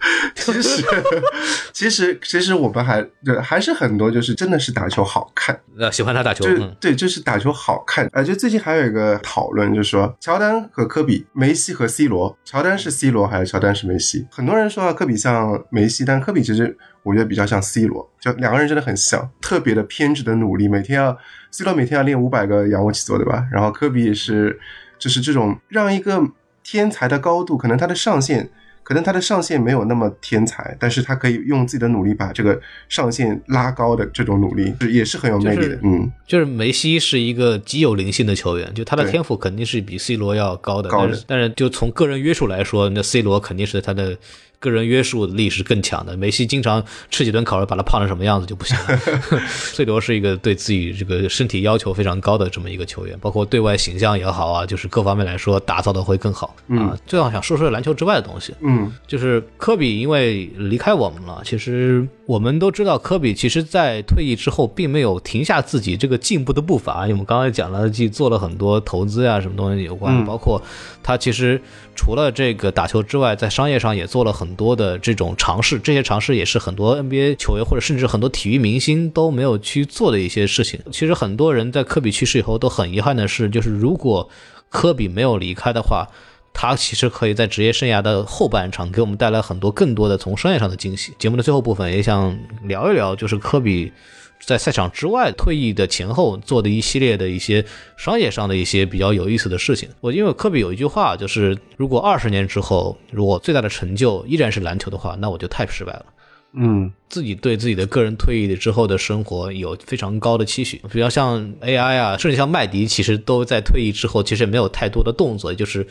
[0.34, 0.84] 其实，
[1.72, 6.44] 其实，其实我们还对还是很多，就是真的是打球好看，呃，喜欢他打球，
[6.80, 8.08] 对，就是打球好看。
[8.12, 14.26] 呃，就最近还有一个讨论，就是说乔丹和科比，梅西和 C 罗，乔丹是 C 罗还是乔丹是梅西？
[14.30, 21.16] 很多人说啊科比像梅西，但科比其实我觉得比较像 C 罗，就两个人真的很像，特别的偏执的努力，每天要
[21.50, 23.46] C 罗每天要练五百个仰卧起坐，对吧？
[23.52, 24.58] 然后科比也是，
[24.98, 26.22] 就是这种让一个
[26.62, 28.50] 天才的高度，可能他的上限。
[28.82, 35.68] 可能他的上限没有那么天才，但是他可以用自己的努力把这个上限拉高的这种努力，也是很有魅力的。
[35.68, 44.16] 就是嗯，就是梅西是一个极有灵性的球员，就他的天赋肯定是比 C 罗要高的，高的但是但是就从个人约束来说，那 C 罗肯定是他的
[44.60, 46.14] 个人约束力是更强的。
[46.16, 49.00] 梅西经常吃几顿烤肉，把他胖成什么样子就不行了。
[49.72, 56.94] 最多是一个对自己这个身体要求非常高的这么一个球员，包括对外形象也好啊，就是各方面来说打造的会更好啊。
[57.06, 67.02] 最后想说说篮球之外的东西，嗯，就是科比因为离开我们了，其实我们都知道，科比其实在退役之后并没有停下自己这个进步的步伐。
[67.04, 70.60] 因为我们刚才讲了，既做了很多投资啊、什么东西有关，嗯包括
[71.02, 71.60] 他其实
[71.94, 75.78] 除了这个打球之外，在商业上也做了很多的这种尝试。
[75.78, 80.80] 这些尝试也是很多 NBA 球员或者甚至很多体育明星都没有去做的一些事情。
[80.90, 84.28] 其实很多人在科比去世以后都很遗憾的是，就是如果
[84.68, 86.06] 科比没有离开的话，
[86.52, 91.12] 他其实可以在职业生涯的后半场给我们带来很多更多的从商业上的惊喜。
[91.18, 93.92] 节目的最后部分也想聊一聊，就是科比
[94.40, 97.64] 在赛场之外退役的前后做的一系列的一些
[97.96, 99.88] 商业上的一些比较有意思的事情。
[100.00, 106.06] 我因为科比有一句话，就是如果二十年之后，如果最大的成就依然是篮球的话，那我就太失败了。
[106.52, 115.86] 嗯自己对自己的个人退役之后的生活有非常高的期许，比较像 AI 啊，甚至像麦迪，其实都在退役之后其实也没有太多的动作，就是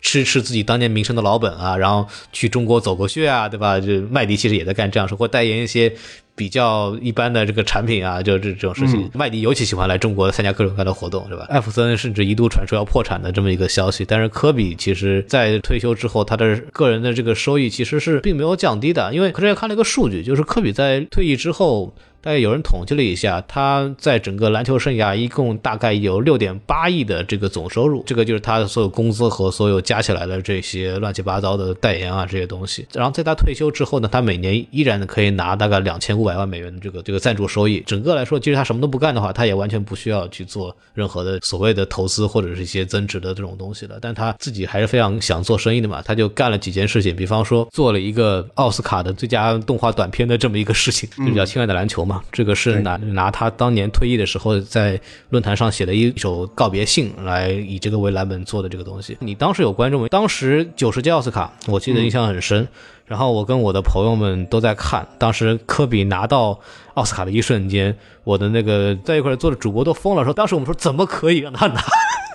[0.00, 3.80] 吃吃自己当年名声的老本啊，然后去中国走过穴啊，对吧？
[3.80, 5.92] 就麦迪其实也在干这样事，或代言一些
[6.36, 9.10] 比较一般的这个产品啊，就这这种事情。
[9.14, 11.46] 麦迪尤其喜欢来中国参加各种各样的活动，是吧？
[11.48, 21.94] 艾弗森甚至一度传出要破产的这么一个消息，但是科比其实在退休之后，他的个人的这个收益其实是并没有降低的，因为可是也看了一个数据，就是科比在退役之后。
[22.24, 32.86] 大概有人统计了一下，他在整个篮球生涯一共大概有六点八亿的这个总收入，这个就是他的所有工资和所有加起来的这些乱七八糟的代言啊这些东西。
[32.94, 37.82] 然后在他退休之后呢，他每年依然可以拿大概两千五百万美元的这个这个赞助收益。
[37.86, 43.98] 整个来说，即使他什么都不干的话，他也完全不需要去做任何的所谓的投资或者是一些增值的这种东西了。
[44.00, 52.13] 但他自己还是非常想做生意的嘛，他就干了几件事情，比方说做了一个奥斯卡的最佳动画短片的这么一个事情，就叫《亲爱的篮球》嘛。
[52.32, 55.00] 这个是拿拿他当年退役的时候在
[55.30, 59.16] 论坛上写的一首告别信来以这个为蓝本做的这个东西。
[59.20, 60.08] 你当时有观众吗？
[60.08, 62.66] 当时九十届奥斯卡，我记得印象很深。
[63.06, 66.58] 然后我跟我的朋友们都在看，当时科比拿到
[66.94, 71.82] 奥斯卡的一瞬间，我的那个在一块做的主播都疯了，说当时我们说怎么可以让他拿？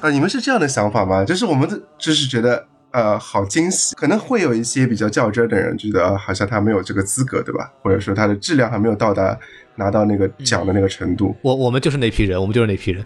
[0.01, 1.25] 啊， 你们是这样的想法吗？
[1.25, 7.71] 就是我们就是觉得呃好惊喜，可能会有一些比较较真儿的人觉得、啊、好像他没有这个资格，对吧？
[7.81, 9.35] 或者说他的质量还没有到达
[9.79, 13.01] 拿到那个奖的那个程度，我我们就是那批人，我们就是那批人。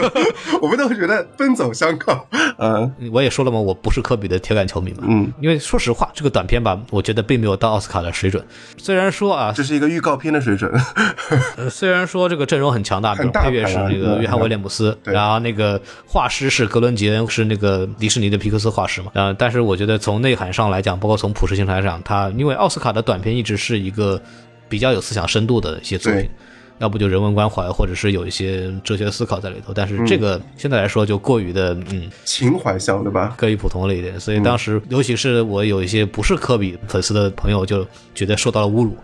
[0.60, 2.26] 我们都会觉得奔走相告。
[2.58, 5.04] 嗯我也说了嘛，我不是科比的铁杆球迷嘛。
[5.08, 8.44] 嗯，因为说实话，这个短片吧，我觉得并没有到奥斯卡的水准。
[8.76, 10.70] 虽然说啊，这是一个预告片的水准。
[11.56, 19.10] 呃虽然说这个阵容很强大，比如大配乐是那个嗯约翰威廉姆斯，对然后那个画师是格伦杰恩，是那个迪士尼的皮克斯画师嘛。
[19.14, 24.20] 呃，但是我觉得从内涵上来讲，包括从普适性上来讲，它因为奥斯卡的短片一直是一个
[24.70, 26.30] 比较有思想深度的一些作品。
[26.80, 33.36] 要不就人文关怀，或者是有一些哲学思考在里头，但是这个现在来说就过于的嗯情怀向，对吧？
[33.38, 38.96] 过于普通了一点，所以当时尤其是我有一些不是科比粉丝的朋友就觉得受到了侮辱，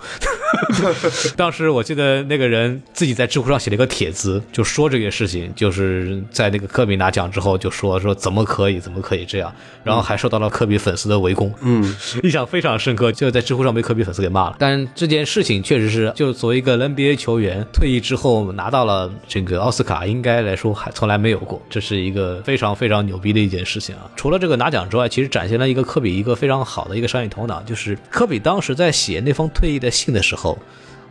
[1.36, 9.52] 当时我记得那个人自己在知乎上写了一个帖子，就说这个事情，就是在那个科比拿奖之后就说说怎么可以，怎么可以这样，
[9.84, 11.94] 然后还受到了科比粉丝的围攻，嗯，
[12.24, 14.56] 印象非常深刻，就在知乎上被科比粉丝给骂了。
[14.58, 24.10] 但这件事情确实是，就作为一个 NBA 球员退役之后拿到了这个奥斯卡，应该来说还从来没有过，这是一个非常非常牛逼的一件事情啊。
[24.16, 30.58] 除了这个拿奖之外，其实展现了一个科比一个非常好的一个商业头脑，就是科比当时在写那封退役的信的时候，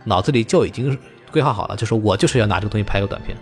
[0.04, 0.96] 脑子里就已经
[1.30, 3.36] 规划好了，就是我就是要拿这个东西拍个短片。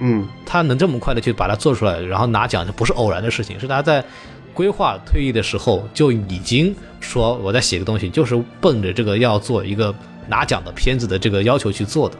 [0.00, 4.04] 嗯他能这么快的去把它做出来，然后拿奖，这不是偶然的事情，是他在
[4.52, 9.94] 规划退役的时候就已经说我在写个东西，就是奔着这个要做一个
[10.28, 12.16] 拿奖的片子的这个要求去做的。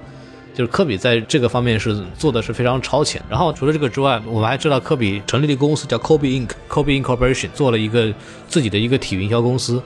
[0.54, 3.20] 就是科比在这个方面是做的是非常超前。
[3.28, 8.10] 然后除了这个之外，我们还知道科比成立的公司叫 Kobe Inc.，Kobe Incorporation 做了一个
[8.48, 9.82] 自己的一个体育营销公司。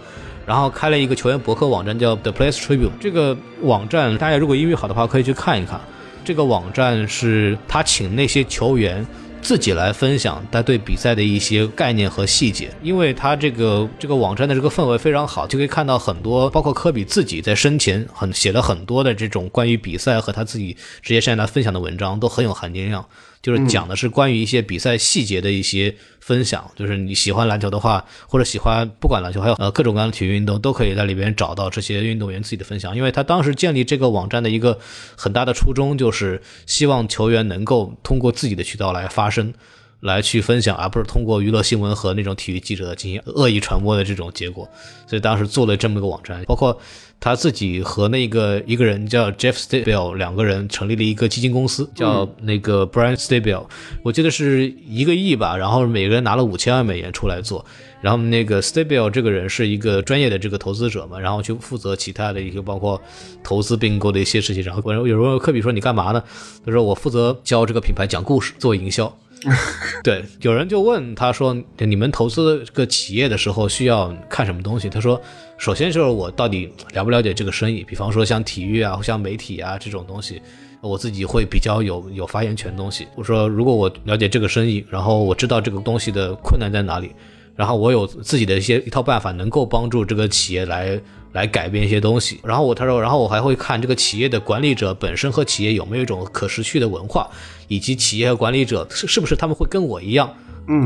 [0.46, 5.80] 然后开了一个球员博客网站叫 The Players Tribune，这个网站大家如果英语好的话可以去看一看。
[6.24, 9.06] 这个网站是他请那些球员
[9.40, 23.06] 自己来分享他对比赛的一些概念和细节，因为他这个这个网站的这个氛围非常好，就可以看到很多，包括科比自己在生前很写了很多的这种关于比赛和他自己职业生涯分享的文章，都很有含金量。
[23.48, 32.94] 就是讲的是关于一些比赛细节的一些分享，就是你喜欢篮球的话，或者喜欢不管篮球，还有呃各种各样的体育运动，都可以在里边找到这些运动员自己的分享。
[32.94, 34.78] 因为他当时建立这个网站的一个
[35.16, 39.54] 很大的初衷，就是希望球员能够通过自己的渠道来发声。
[40.00, 44.70] 来去分享，而不是通过娱乐新闻和那种体育记者进行恶意传播的这种结果。
[45.08, 46.80] 所以当时做了这么一个网站，包括
[47.20, 53.66] 他自己和那个一个人叫 Jeff Stabile 两个人成立了一个基金公司，叫那个 Brian Stabile，
[54.02, 57.64] 我记得是一个亿吧，然后每个人拿了五千万美元出来做。
[58.00, 63.00] 然后那个 Stabile 这个人是一个专业的这个投资者嘛，然后去负责其他的一些包括
[63.42, 64.62] 投资并购的一些事情。
[64.62, 66.22] 然后有人问科比说：“你干嘛呢？”
[66.64, 69.12] 他说：“我负责教这个品牌讲故事，做营销。
[70.04, 75.20] ”对，有人就问他说：“你们投资这个企业的时候需要看什么东西？”他说
[75.58, 80.40] ：“首先就是我到底了不了解这个生意，比方说像体育啊、像媒体啊这种东西，
[80.80, 83.06] 我自己会比较有有发言权的东西。
[83.16, 87.10] 我说，如果我了解这个生意，然后我知道这个东西的困难在哪里，
[87.56, 91.00] 然后我有自己的一些一套办法，能够帮助这个企业来
[91.32, 92.40] 来改变一些东西。
[92.44, 97.28] 然后我他说，然后我还会看这个企业的管理者本身和企业有没有一种可持续的文化。”
[97.70, 100.34] 以及企业和管理者是是不是他们会跟我一样，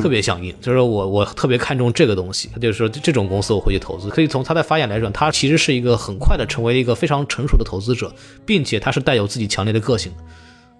[0.00, 0.54] 特别响应？
[0.60, 4.08] 就是我我特别看重这个东西，就是说这种公司我会去投资。
[4.08, 8.14] 可以从他的发言来讲，他其实是一个很快的成为一个非常成熟的投资者，
[8.46, 10.12] 并且他是带有自己强烈的个性。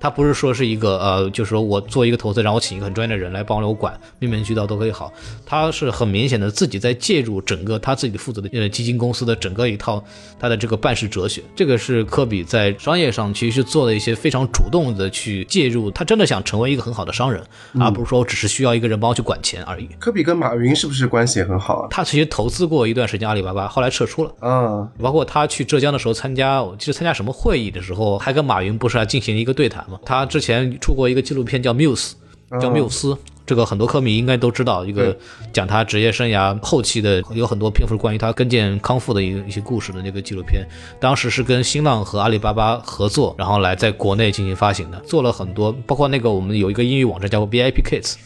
[0.03, 5.13] 他不是说是一个呃，就是说我做一个投资，然后我请一个很专业的人来帮我管，面面俱到都可以好。
[5.47, 10.03] 他是很明显的自己在介入整个他自己负责的呃基金公司的整个一套
[10.41, 11.41] 他的这个办事哲学。
[11.55, 17.41] 这个是科比在商业上其实是做了一些非常主动的去介入，他真的想成为一个很好的商人，
[17.79, 19.89] 而不是说我只是需要一个人帮我去管钱而已。
[20.01, 21.87] 科比跟马云是不是关系也很好啊？
[21.89, 24.35] 他其实投资过一段时间阿里巴巴，后来撤出了。
[24.41, 30.01] 啊，包括他去浙江的时候参加，我记得参加什么会议的时候，还跟马云不是还进行一个对谈嘛？
[30.05, 32.13] 他之前出过一个纪录片叫《Muse》，
[32.61, 33.17] 叫缪斯，
[33.47, 35.17] 这个很多科迷应该都知道，一个
[35.53, 40.67] 讲他职业生涯后期的有很多篇幅关于他跟腱康复的一一些故事的那个纪录片。
[41.01, 48.17] 当时是跟新浪和阿里巴巴合作，然后来在国内进行发行的，做了很多，包括那个我们有一个英语网站叫 VIP Kids，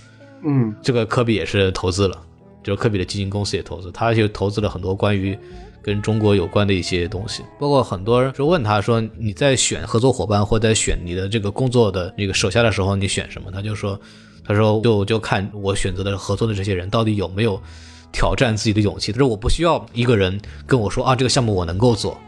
[0.43, 2.21] 嗯，这个科比也是投资了，
[2.63, 5.39] 就是科比的基金公司也投资，他就投资了很多关于
[5.87, 13.53] 跟中国有关的一些东西，包括很多人就问他说你在选合作伙伴或在选你的这个工作的那个手下的时候，你选什么？
[13.53, 13.97] 他就说，
[14.45, 17.63] 他说就就看我选择的合作的这些人到底有没有
[18.11, 19.13] 挑战自己的勇气。
[19.13, 22.19] 他说我不需要一个人跟我说啊这个项目我能够做。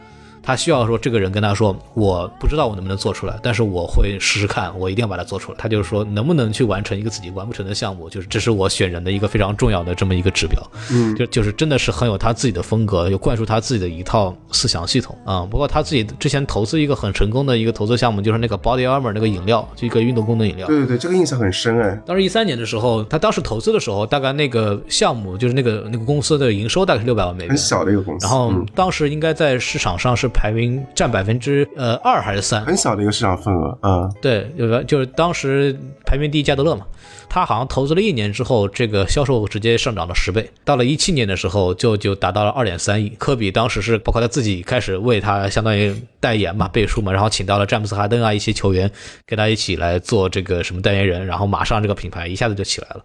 [0.48, 5.58] 他需要说这个人跟他说，我不知道我能不能做出来，但是我会试试看，我一定要把它做出来。
[5.58, 10.58] 他就是说能不能去完成一个自己完不成的项目，就是这是我选人的一个非常重要的这么一个指标。
[10.90, 20.66] 嗯，就就是真的是很有他自己的风格，有灌输他自己的一套思想系统啊、包括他自己之前投资一个很成功的一个投资项目，就是那个 Body Armor 那个饮料，就一个运动功能饮料。
[20.66, 22.00] 对对对，这个印象很深哎。
[22.06, 32.65] 当时一三年的时候，他当时投资的时候，大概那个项目就是那个那个公司的营收大概是六百万美元，很小的一个公司，然后嗯当时应该在市场上是排名占百分之呃二还是三？
[32.65, 36.86] 很小的一个市场份额，嗯，对，有个就是当时排名第一加德乐嘛，
[37.28, 40.48] 他好像投资了一年之后，这个销售直接上涨了十倍。
[40.65, 43.09] 到了一七年的时候，就就达到了二点三亿。
[43.19, 48.89] 科比当时是包括他自己开始为他相当于代言嘛、背书嘛，然后请到了詹姆斯哈登啊一些球员
[49.27, 53.02] 跟他一起来做这个什么代言人，然后马上这个品牌一下子就起来了。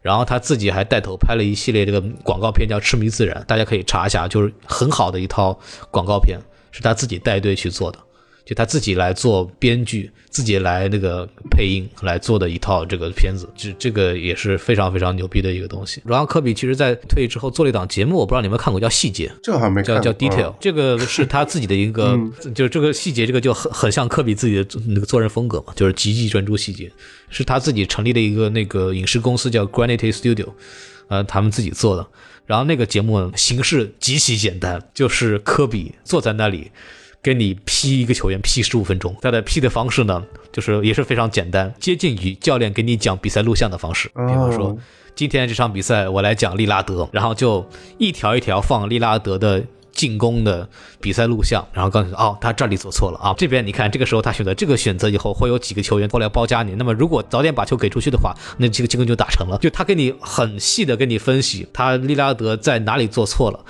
[0.00, 5.58] 然后他自己还带头拍了一系列这个广告片，叫《痴迷自然》，大家可以查一下，就是很好的一套
[5.90, 6.38] 广告片，
[6.70, 7.98] 是他自己带队去做的。
[8.42, 16.02] 就他自己来做编剧，自己来那个配音来做的一套这个片子，这这个也是非常非常牛逼的一个东西。
[16.04, 22.18] 然后科比其实在退役之后做了一档节目，我不知道你们看过，叫《细节》，这好像没看叫叫 Detail，、这个是他自己的一个，
[22.52, 26.90] 就这个细节，这个就很很像科比自己的那个做人风格嘛，就是极其专注细节，
[27.28, 30.48] 是他自己成立的一个那个影视公司叫 Granite Studio，
[31.06, 32.04] 呃，他们自己做的。
[32.50, 36.72] 然后那个节目形式极其简单，就是科比坐在那里。
[37.22, 44.08] 跟你 P 一个球员 P 十五分钟，他的 P 的方式呢，就是也是非常简单，接近于教练给你讲比赛录像的方式。
[44.08, 44.76] 比方说，
[45.14, 47.68] 今天这场比赛我来讲利拉德，然后就
[47.98, 50.68] 一条一条放利拉德的进攻的
[51.00, 56.74] 比赛录像，然后告诉你哦，他这里做错了啊，这边你看这个时候他选择这个选择以后，会有几个球员过来包夹你。
[56.76, 59.58] 那么如果早点把球给出去的话，那这个进攻就打成了。
[59.58, 63.60] 就他给你很细的跟你分析他利拉德在哪里做错了，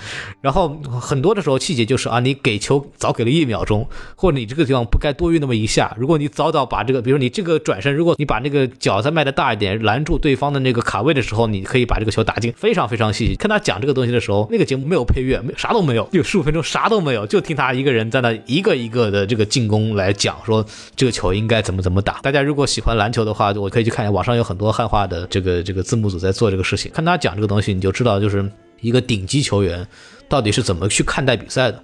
[0.41, 0.69] 然后
[1.01, 5.95] 很多的时候细节就是啊，你给球早给了一秒钟，或者你这个地方不该多余那么一下。
[5.99, 13.35] 如果你早早把这个，比如你这个转身，如果你把那个脚再迈的大一点，拦住对方的那个卡位的时候，你可以把这个球打进，非常非常细。
[13.37, 20.65] 看他讲这个东西的时候，那个节目没有配乐，没啥都没有，有十五分钟啥都没有，就听他一个人在那一个一个的这个进攻来讲，说
[20.97, 22.21] 这个球应该怎么怎么打。
[22.21, 28.51] 大家如果喜欢篮球的话，我可以去看一下网上有很多汉化的这个这个字幕组在做这个事情，看他讲这个东西，你就知道就是
[28.81, 29.87] 一个顶级球员
[30.29, 31.83] 到底是怎么去看待比赛的。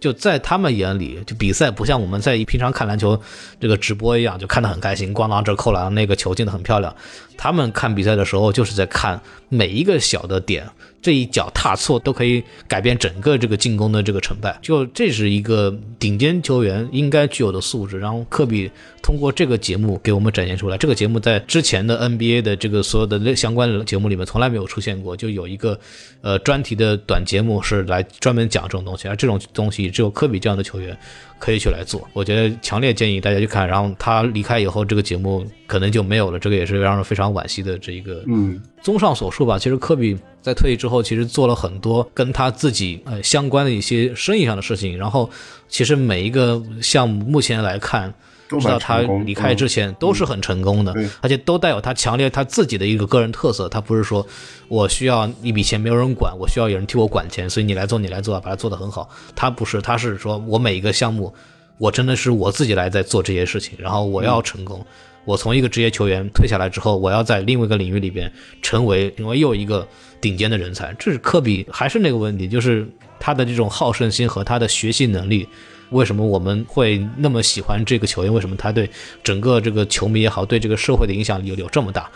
[0.00, 3.18] 就在他们眼里，就比赛不像我们在平常看篮球
[3.58, 6.94] 这个直播一样，就看得很开心，咣当这扣篮，那个球进得很漂亮。
[7.38, 9.18] 他们看比赛的时候，就是在看
[9.48, 10.68] 每一个小的点，
[11.04, 14.58] 这一脚踏错都可以改变整个这个进攻的这个成败。
[14.62, 17.98] 就这是一个顶尖球员应该具有的素质。
[17.98, 18.70] 然后科比
[19.02, 20.78] 通过这个节目给我们展现出来。
[20.78, 25.78] 这个节目在之前的 NBA 的这个所有的相关节目里面从来没有出现过，就有一个
[26.22, 30.96] 呃专题的短节目是来专门讲这种东西，而这种东西只有科比这样的球员
[31.44, 32.08] 可以去来做。
[32.14, 33.68] 我觉得强烈建议大家去看。
[33.68, 38.24] 然后他离开以后，这个节目可能就没有了，这个也是让人非常惋惜的这一个。
[38.26, 44.96] 嗯，综上所述吧，其实科比在退役之后，其实做了很多跟他自己呃相关的一些生意上的事情。
[44.96, 45.28] 然后，
[45.68, 48.14] 其实每一个项目目前来看，
[48.48, 53.68] 直到他离开之前都是很成功的，对而且都带有他强烈他自己的一个个人特色。
[53.68, 54.26] 他不是说
[54.68, 59.08] 我需要一笔钱没有人管，我需要有人替我管钱，所以你来做你来做，把它做得很好。
[59.34, 61.32] 他不是，他是说我每一个项目，
[61.78, 64.84] 我真的是我自己来在做这些事情，然后我要成功。
[65.24, 68.30] 我从一个职业球员退下来之后，我要在另外一个领域里边
[68.60, 69.88] 成为成为又一个
[70.20, 70.94] 顶尖的人才。
[70.98, 72.86] 这是科比还是那个问题，就是
[73.18, 75.48] 他的这种好胜心和他的学习能力。
[75.90, 78.32] 为什么我们会那么喜欢这个球员？
[78.32, 78.88] 为什么他对
[79.22, 82.10] 整个这个球迷也好，对这个社会的影响力有有这么大？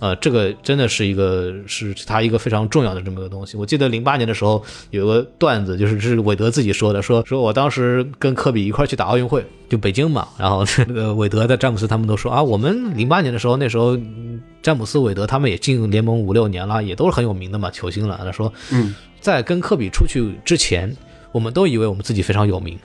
[0.00, 3.56] 呃，这个真的是一个是他一个非常重要的这么个东西。
[3.56, 18.20] 我记得零八年的时候有个段子，就是是韦德自己说的，说说我当时跟科比一块去打奥运会，就北京嘛，然后那个韦德在詹姆斯他们都说啊，我们零八年的时候，那时候嗯詹姆斯、韦德他们也进联盟五六年了，也都是很有名的嘛，球星了。
[18.22, 20.94] 他说，嗯，在跟科比出去之前，
[21.32, 22.78] 我们都以为我们自己非常有名。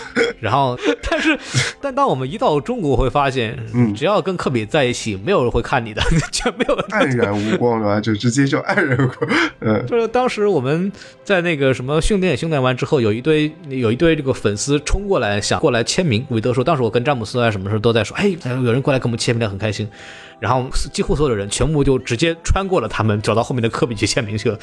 [0.40, 0.78] 然后，
[1.08, 1.38] 但是，
[1.80, 9.30] 但当我们一到中国，会发现，嗯只要跟科比在一起，没有人会看你的，就没有黯然无光了，就直接就黯然无光。
[9.60, 10.90] 嗯，就是当时我们
[11.24, 16.24] 在那个什么训练训练完之后，有一堆有一堆这个粉丝冲过来想过来签名。
[16.30, 19.88] 韦德说，当时我跟詹姆斯啊什么时候都在说，哎，有人过来跟我们签名，很开心。
[20.38, 24.58] 然后几乎所有的人全部就直接穿过了他们，走到后面的科比去签名去了。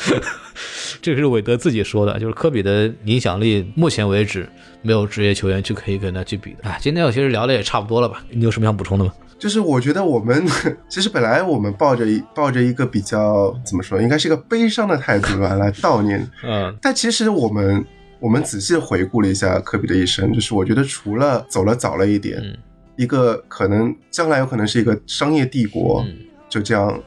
[1.02, 4.48] 这个是韦德自己说的，就是科比的影响力，目前为止
[4.82, 6.58] 没有职业球员去可以跟他去比的。
[6.70, 8.24] 哎，今天我其实聊的也差不多了吧？
[8.30, 9.12] 你有什么想补充的吗？
[9.40, 10.46] 就是我觉得我们
[10.88, 17.84] 其实本来我们抱着一抱着一个比较怎么说，应该是一个悲伤的态度吧来悼念，嗯但其实我们
[18.22, 22.56] 我们仔细回顾了一下科比的一生，就是我觉得除了走了早了一点，嗯
[22.96, 26.16] 一个可能将来有可能是一个商业帝国，嗯，
[26.50, 27.02] 就这样。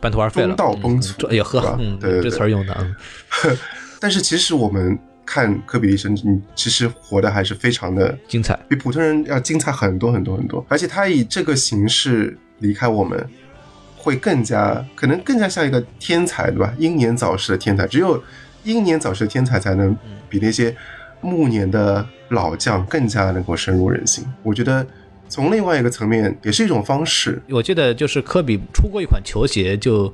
[0.00, 2.74] 半途而废了，中道崩殂嗯这也呵是吧，嗯，对对对这词儿用的，
[3.44, 3.56] 嗯
[4.00, 8.58] 但是其实我们看科比的一生，你其实活的还是非常的精彩。
[8.66, 13.22] 比普通人要精彩很多很多很多，而且他以这个形式离开我们，
[13.94, 16.72] 会更加可能更加像一个天才，对吧？
[16.78, 18.22] 英年早逝的天才，只有
[18.64, 19.94] 英年早逝的天才才能
[20.30, 20.74] 比那些
[21.20, 24.24] 暮年的老将更加能够深入人心。
[24.42, 24.86] 我觉得
[25.30, 27.40] 从另外一个层面也是一种方式。
[27.48, 30.12] 我记得就是科比出过一款球鞋，就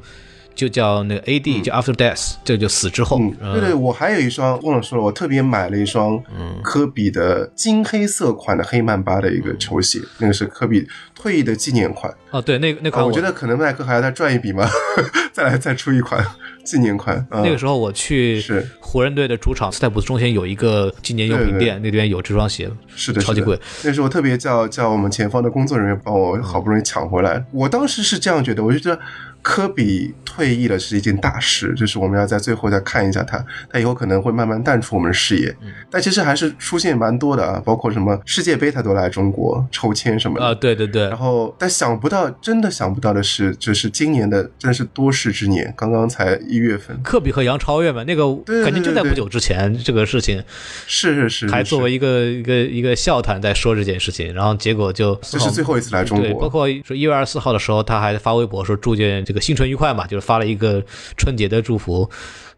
[0.55, 3.19] 就叫那个 AD，、叫 After Death，这就死之后。
[3.19, 6.23] 嗯，对对，我还有一双忘了说了，我特别买了一双
[6.63, 12.15] 科比的金黑色款的黑曼巴的一个球鞋，那个是科比退役的纪念款。
[12.31, 14.69] 哦，对，那那款啊我觉得可能耐克还要再赚一笔嘛，
[15.33, 16.25] 再来再出一款
[16.67, 17.17] 纪念款。
[17.31, 23.59] 嗯那个时候我去是湖人队的主场斯泰普斯中心有一个纪念用品店，那边有这双鞋，是的，超级贵。
[23.85, 27.43] 那时候特别叫叫我们前方的工作人员帮我好不容易抢回来。
[27.53, 29.01] 我当时是这样觉得，我就觉得
[29.47, 33.39] 科比退役了是一件大事，就是我们要在最后再看一下他，
[33.71, 35.49] 他以后可能会慢慢淡出我们视野。
[35.63, 35.73] 嗯。
[35.89, 40.47] 但其实还是出现蛮多的啊，包括什么世界杯他都来中国抽签什么的。
[40.47, 41.05] 啊，对对对。
[41.05, 50.43] 然，后，但想不到，真的想不到的是，就是今年的真的是多事之年，刚刚才一月份，科比和杨超越嘛，那个感觉就在不久之前，这个事情。
[50.89, 60.83] 是是是，还作为一个一个一个笑谈在说这件事情，然后结果就这是最后一次来中对，包，括说一月二十四号的时候，他还发微博说祝愿这个新春愉快嘛，就是发了一个
[61.17, 62.09] 春节的祝福。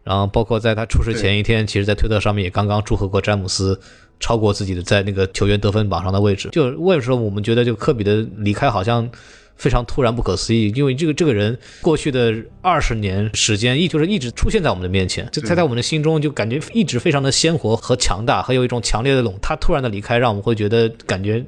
[0.03, 3.79] 然后包括在他出事前一天，其实，在推特上面也刚刚祝贺过詹姆斯
[4.19, 6.49] 超过自己的在那个球员得分榜上的位置。
[6.51, 9.07] 就为什么我们觉得就科比的离开好像
[9.55, 10.71] 非常突然、不可思议？
[10.73, 19.37] 因为这个这个人过去的二十年时间，一就是一直出现在我们的面前，就他在我们的心中就感觉一直非常的鲜活和强大，还有一种强烈的冷。
[19.41, 21.45] 他突然的离开，让我们会觉得感觉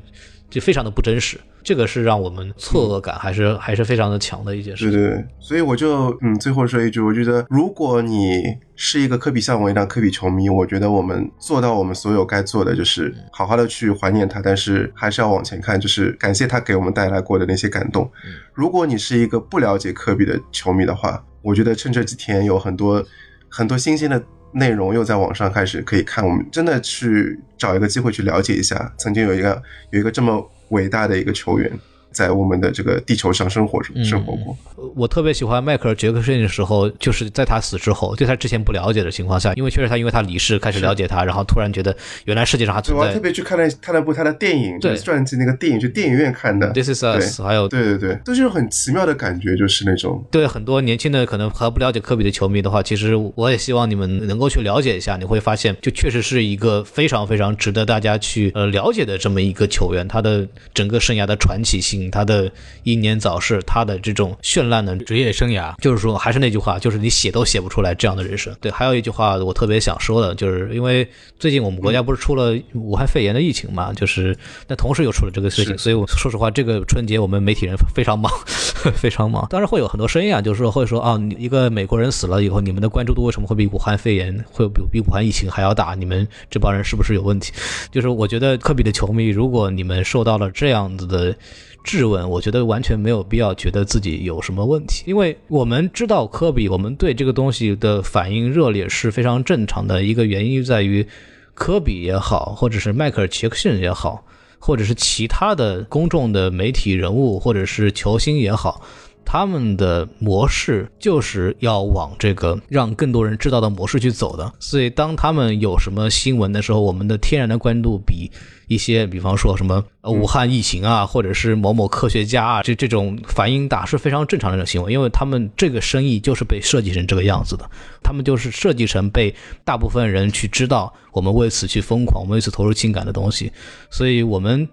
[0.51, 1.39] 就非常的不真实。
[1.63, 8.43] 这个是让我们错愕感还是还是非常的强的一件事对对，所以我就嗯，最后说一句，我觉得如果你
[8.75, 18.09] 是一个科比像我一样科比球迷，我觉得我们做到我们所有该做的，就是好好的去怀念他，但是还是要往前看，就是感谢他给我们带来过的那些感动。
[18.53, 23.05] 如果你是一个不了解科比的球迷的话，我觉得趁这几天有很多
[23.49, 24.23] 很多新鲜的。
[24.53, 31.71] 内容又在网上开始可以看，我们真的去找一个机会去了解一下，曾经有一个有一个这么伟大的一个球员，
[32.11, 34.57] 在我们的这个地球上生活生活过。
[34.95, 46.71] 我特别喜欢迈克尔·杰克逊的时候，就是在他死之后，对他之前不了解的情况下，因为确实他因为他离世开始了解他，然后突然觉得原来世界上还存在我还特别去看了看了部他的电影，对传记那个电影，去电影院看的。
[46.71, 62.51] This Is Us，还有对对对，都是很奇妙的感觉，就是那种对很多年轻的可能还不了解科比的球迷的话，其实我也希望你们能够去了解一下，你会发现，就确实是一个非常非常值得大家去呃了解的这么一个球员，他的整个生涯的传奇性，他的
[62.83, 68.55] 英年早逝，他的这种绚烂的职业生涯，就是说还是那句话，就是你写都写不出来这样的人生。
[68.59, 71.07] 对，还有一句话我特别想说的，就是因为
[71.37, 74.35] 最近我们国家不是出了武汉肺炎的疫情嘛，就是
[74.67, 78.31] 那同时又出了这个事情，所以我说实话，这个春节我们媒体人非常忙，
[78.95, 79.45] 非常忙。
[79.49, 85.95] 当然会有很多声音啊，就是说会说啊，你一个美国人死了以后，你们的关注度为什么会比武汉肺炎会比比武汉疫情还要大？
[85.95, 87.51] 你们这帮人是不是有问题？
[87.91, 91.35] 就是我觉得科比的球迷，如果你们受到了这样子的。
[91.83, 100.03] 质问，我觉得完全没有必要觉得自己有什么问题，因为我们知道科比，我们对这个东西的反应热烈是非常正常的。
[100.03, 101.05] 一个原因在于，
[101.53, 104.23] 科比也好，或者是迈克尔·杰克逊也好，
[104.59, 108.81] 或者是其他的公众的媒体人物，或者是球星也好，
[109.25, 114.51] 他们的模式就是要往这个让更多人知道的模式去走的。
[114.59, 118.29] 所以，当他们有什么新闻的时候，我们的天然的关注比
[118.67, 127.69] 一些，比方说什么呃武汉疫情啊，或者是某某科学家啊，这这种反应大是非常正常的一种行为，因为他们这个生意就是被设计成这个样子的，
[128.03, 129.33] 他们就是设计成被
[129.63, 133.51] 大部分人去知道，我们为此去疯狂，我们为此投入情感的东西，
[133.89, 134.67] 所以我们。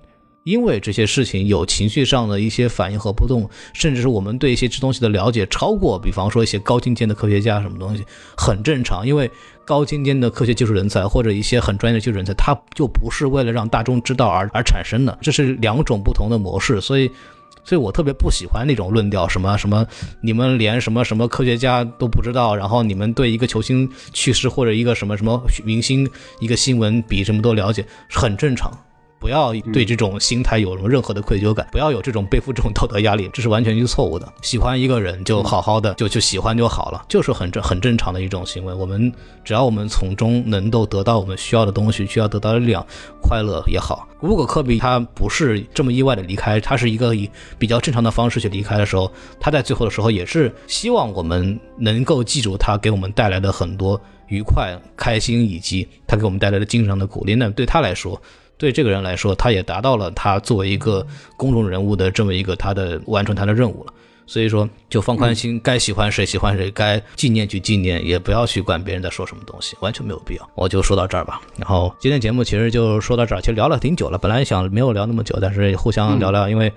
[0.49, 8.03] 因为这些事情有情绪上的一些反应和波动，甚至是我们对一些这东西的了解超过，比方说一些高精尖的科学家什么东西，
[8.35, 9.07] 很正常。
[9.07, 9.31] 因为
[9.67, 16.81] 高精尖的科学技术人才或者一些很专业的技术人才，他就不是为了让大众知道而而产生的，这是两种不同的模式。
[16.81, 17.11] 所以，
[17.63, 19.87] 所以我特别不喜欢那种论调，什么什么
[20.23, 26.09] 你们连什么什么科学家都不知道，然后你们对一个球星去世或者一个什么什么明星
[26.41, 28.73] 一个新闻比什么都了解，很正常。
[29.21, 34.33] 不要对这种心态有什么任何的愧疚感，不要有这种背负这种道德压力， 这是完全是错误的。
[34.43, 38.73] 喜欢一个人就好好的就就喜欢就好了，就是很正很正常的一种行为。
[38.73, 39.13] 我们
[39.45, 42.87] 只要我们从中能够得到我们需要的东西，需要得到的力量，
[43.21, 44.07] 快乐也好。
[44.21, 47.29] 如果科比他不是这么意外的离开，他是一个以
[47.59, 57.35] 比较正常的方式去离开的时候，他在最后的时候也是希望我们能够记住他给我们带来的很多愉快、开心，以及他给我们带来的精神上的鼓励。
[57.35, 58.21] 那对他来说。
[58.59, 61.07] 对这个人来说，他也达到了他作为一个
[61.37, 63.93] 公众人物的这么一个他的完成他的任务了。
[64.29, 70.51] 所以说就放宽心，该喜欢谁喜欢谁，该纪念去纪念，也不要去管别人在说什么东西，完全没有必要。
[70.55, 71.41] 我就说到这儿吧。
[71.57, 76.71] 然后今天节目其实就说到这儿，其实聊了挺久了，本来想没有聊那么久，但是互相聊聊，因为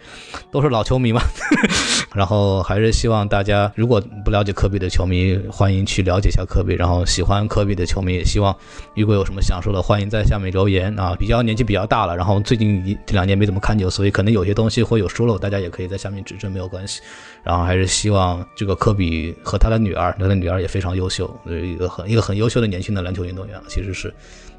[0.49, 1.22] 都是老球迷嘛。
[2.15, 6.73] 然后还是希望大家，如果不了解科比的球迷，欢迎去了解一下科比。
[6.76, 8.56] 然后喜欢科比的球迷，也希望
[8.95, 11.15] 如果有什么想说的，欢迎在下面留言啊。
[11.19, 17.02] 比较年纪比较大了，然后最近一这两年没怎么看球，所以可能有些东西会有疏漏，大家也可以在下面指正，没有关系。
[17.43, 24.13] 然后还是希望这个科比和他的女儿，他的女儿也非常优秀，一个很一个很优秀的年轻的篮球运动员，其实是。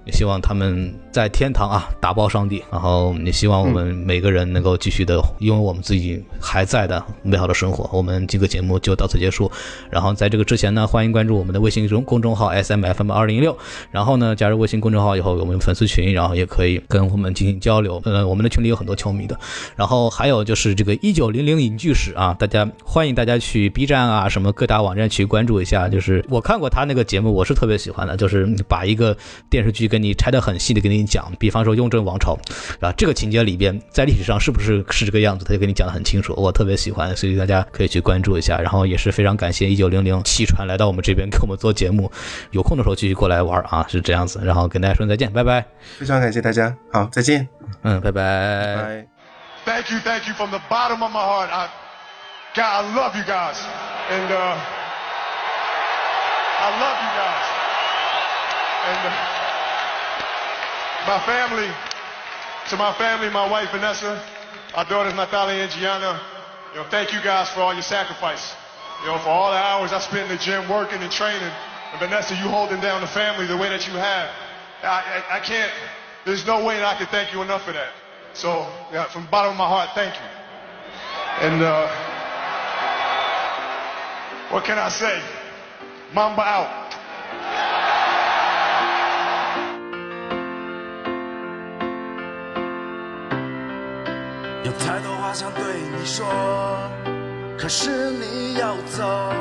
[0.04, 7.88] 也希望他们在天堂啊打爆上帝，然后也希望我们每个人能够继续的拥有我们自己还在的美好的生活。
[7.96, 9.48] 我们这个节目就到此结束。
[9.90, 13.56] 然后在这个之前呢，欢迎关注我们的微信中公众号 S M F M 二零一六。
[13.92, 18.02] 然后呢，加入微信公众号以后，我们粉丝群，然后也可以跟我们进行交流。
[18.04, 19.38] 呃，我们的群里有很多球迷的。
[19.76, 25.88] 然后还有就是这个一九零零影剧史啊，大家欢迎大家去 B 站啊什么各大网站去关注一下。
[25.88, 29.16] 就是我看过他那个节目，我是特别喜欢的，就是把一个
[29.48, 29.91] 电视剧。
[29.92, 32.32] 跟你拆得很细的跟你讲，比方说雍正王朝，
[32.80, 38.56] 啊，这个情节里边在历史上是不是是这个样子，他就跟你讲得很清楚，我特别喜欢，所以大家可以去关注一下。
[38.56, 42.10] 然后也是非常感谢一九零零汽船来到我们这边给我们做节目，
[42.52, 44.40] 有空的时候继续过来玩啊，是这样子。
[44.42, 45.62] 然后跟大家说再见，拜拜。
[45.98, 47.46] 非常感谢大家，好，再见。
[47.82, 48.76] 嗯，拜拜。
[48.76, 49.06] 拜。
[49.64, 51.50] Thank you, thank you from the bottom of my heart.
[51.52, 51.68] I,
[52.54, 53.58] God, I love you guys.
[54.10, 54.56] And uh,
[56.58, 57.46] I love you guys.
[58.84, 59.31] And uh,
[61.06, 61.68] my family,
[62.70, 64.22] to my family, my wife Vanessa,
[64.74, 66.20] our daughters Natalia and Gianna,
[66.72, 68.54] you know, thank you guys for all your sacrifice.
[69.02, 71.42] You know, for all the hours I spent in the gym working and training.
[71.42, 74.30] And Vanessa, you holding down the family the way that you have.
[74.82, 75.72] I, I, I can't,
[76.24, 77.92] there's no way that I can thank you enough for that.
[78.32, 80.26] So, yeah, from the bottom of my heart, thank you.
[81.46, 81.88] And uh,
[84.50, 85.20] what can I say?
[86.14, 87.90] Mamba out.
[94.64, 95.60] 有太多话想对
[95.98, 96.24] 你说，
[97.58, 99.32] 可是你要走。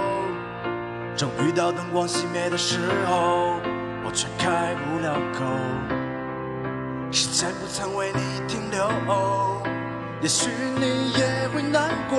[1.15, 3.60] 正遇到灯光熄灭的时候，
[4.03, 5.45] 我却开不了口。
[7.11, 8.89] 时间不曾为你停留，
[10.22, 10.49] 也许
[10.80, 12.18] 你也会难过。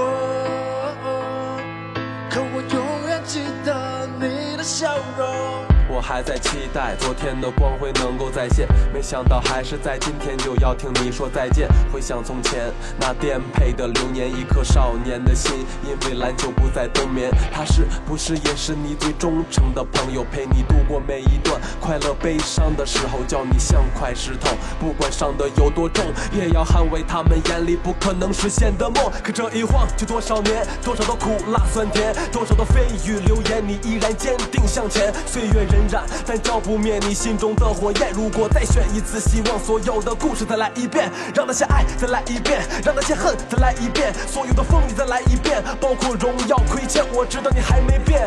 [2.30, 5.71] 可我永远记得你的笑容。
[6.02, 11.68] 还在期待昨天的光辉能够再现，没想到还是在今天就要听你说再见。
[11.92, 17.30] 回想从前那颠沛的流年，一颗少年的心，因为篮球不再冬眠。
[17.52, 24.50] 他是不是也是你最忠诚的朋友，陪你度过每一段快乐悲伤的时候，叫你像块石头，
[24.80, 29.10] 不管伤的有多重，也要捍卫他们眼里不可能实现的梦。
[29.22, 35.12] 可这一晃就多少年，多少的苦辣酸甜，多少的蜚语流言，你依然坚定向前。
[35.26, 38.10] 岁月荏苒，但照不灭你心中的火焰。
[38.12, 47.04] 如果再选一次，希望所有的故事再来一遍，让那些爱再来一遍，让那些恨再来一遍，所有的风雨再来一遍，包括荣耀亏欠。
[47.12, 48.26] 我知道你还没变，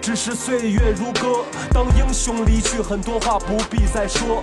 [0.00, 1.44] 只是岁月如歌。
[1.72, 4.42] 当英雄离去，很多话不必再说。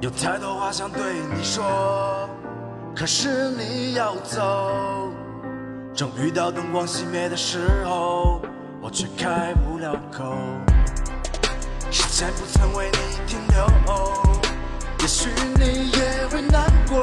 [0.00, 1.00] 有太多话想对
[1.34, 2.28] 你说，
[2.96, 5.12] 可是你要走。
[5.92, 8.29] 正遇到灯光熄灭的时候，
[8.92, 10.36] 却开不了口。
[11.90, 13.66] 时间不曾为你停留，
[15.00, 17.00] 也许你也会难过。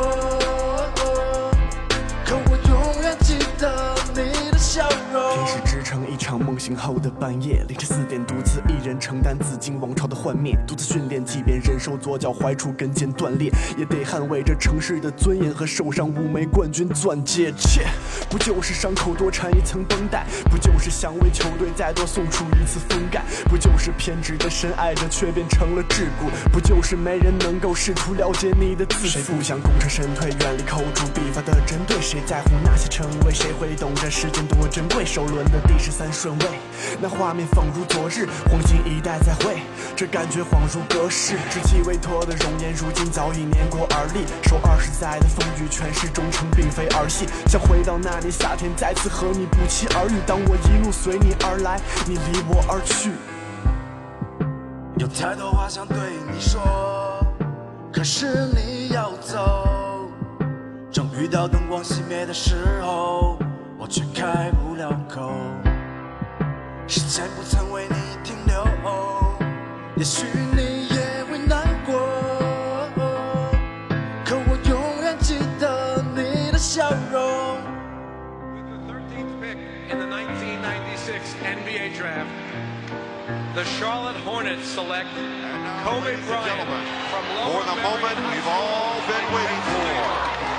[2.26, 5.34] 可我永远记得你的笑容。
[5.34, 17.54] 平时织成一场梦醒后的半夜，凌晨四点独自一人承担紫金王朝的幻灭，独自训练，即便忍受左脚踝处跟腱断裂，也得捍卫着城市的尊严和手上五枚冠军钻戒。
[17.58, 17.88] 切，
[18.30, 20.26] 不就是伤口多缠一层绷带？
[20.52, 23.24] 不就是想为球队再多送出一次封盖？
[23.46, 26.52] 不就是偏执的深爱着却变成了桎梏？
[26.52, 29.08] 不就是没人能够试图了解你的自负？
[29.08, 31.98] 谁不想功成身退，远离口诛笔伐的针对？
[32.02, 33.34] 谁在乎那些称谓？
[33.34, 35.06] 谁会懂这时间多珍贵？
[35.06, 36.46] 首轮的第十三顺位，
[37.00, 39.58] 那画面仿如昨日，黄金一代再会，
[39.96, 41.36] 这感觉恍如隔世。
[41.50, 44.26] 稚气未脱的容颜，如今早已年过而立。
[44.44, 47.26] 受二十载的风雨，诠释忠诚并非儿戏。
[47.48, 50.14] 想回到那年夏天，再次和你不期而遇。
[50.26, 53.12] 当我一路随你而来，你离我而去。
[54.98, 55.96] 有太多话想对
[56.32, 56.60] 你说，
[57.92, 60.10] 可是你要走。
[60.92, 63.38] 正遇到灯光熄灭的时候，
[63.78, 65.32] 我却开不了口。
[66.87, 68.65] 时间不曾为你停留，
[69.97, 71.95] 也许你也会难过。
[74.25, 77.61] 可我永远记得你的笑容。
[81.43, 82.31] NBA draft,
[83.55, 85.11] the Charlotte Hornets select
[85.85, 86.63] Kobe Bryant
[87.11, 89.93] from For the moment we've all been waiting for.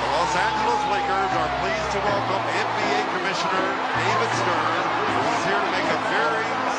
[0.03, 3.65] The Los Angeles Lakers are pleased to welcome NBA Commissioner
[3.97, 4.83] David Stern,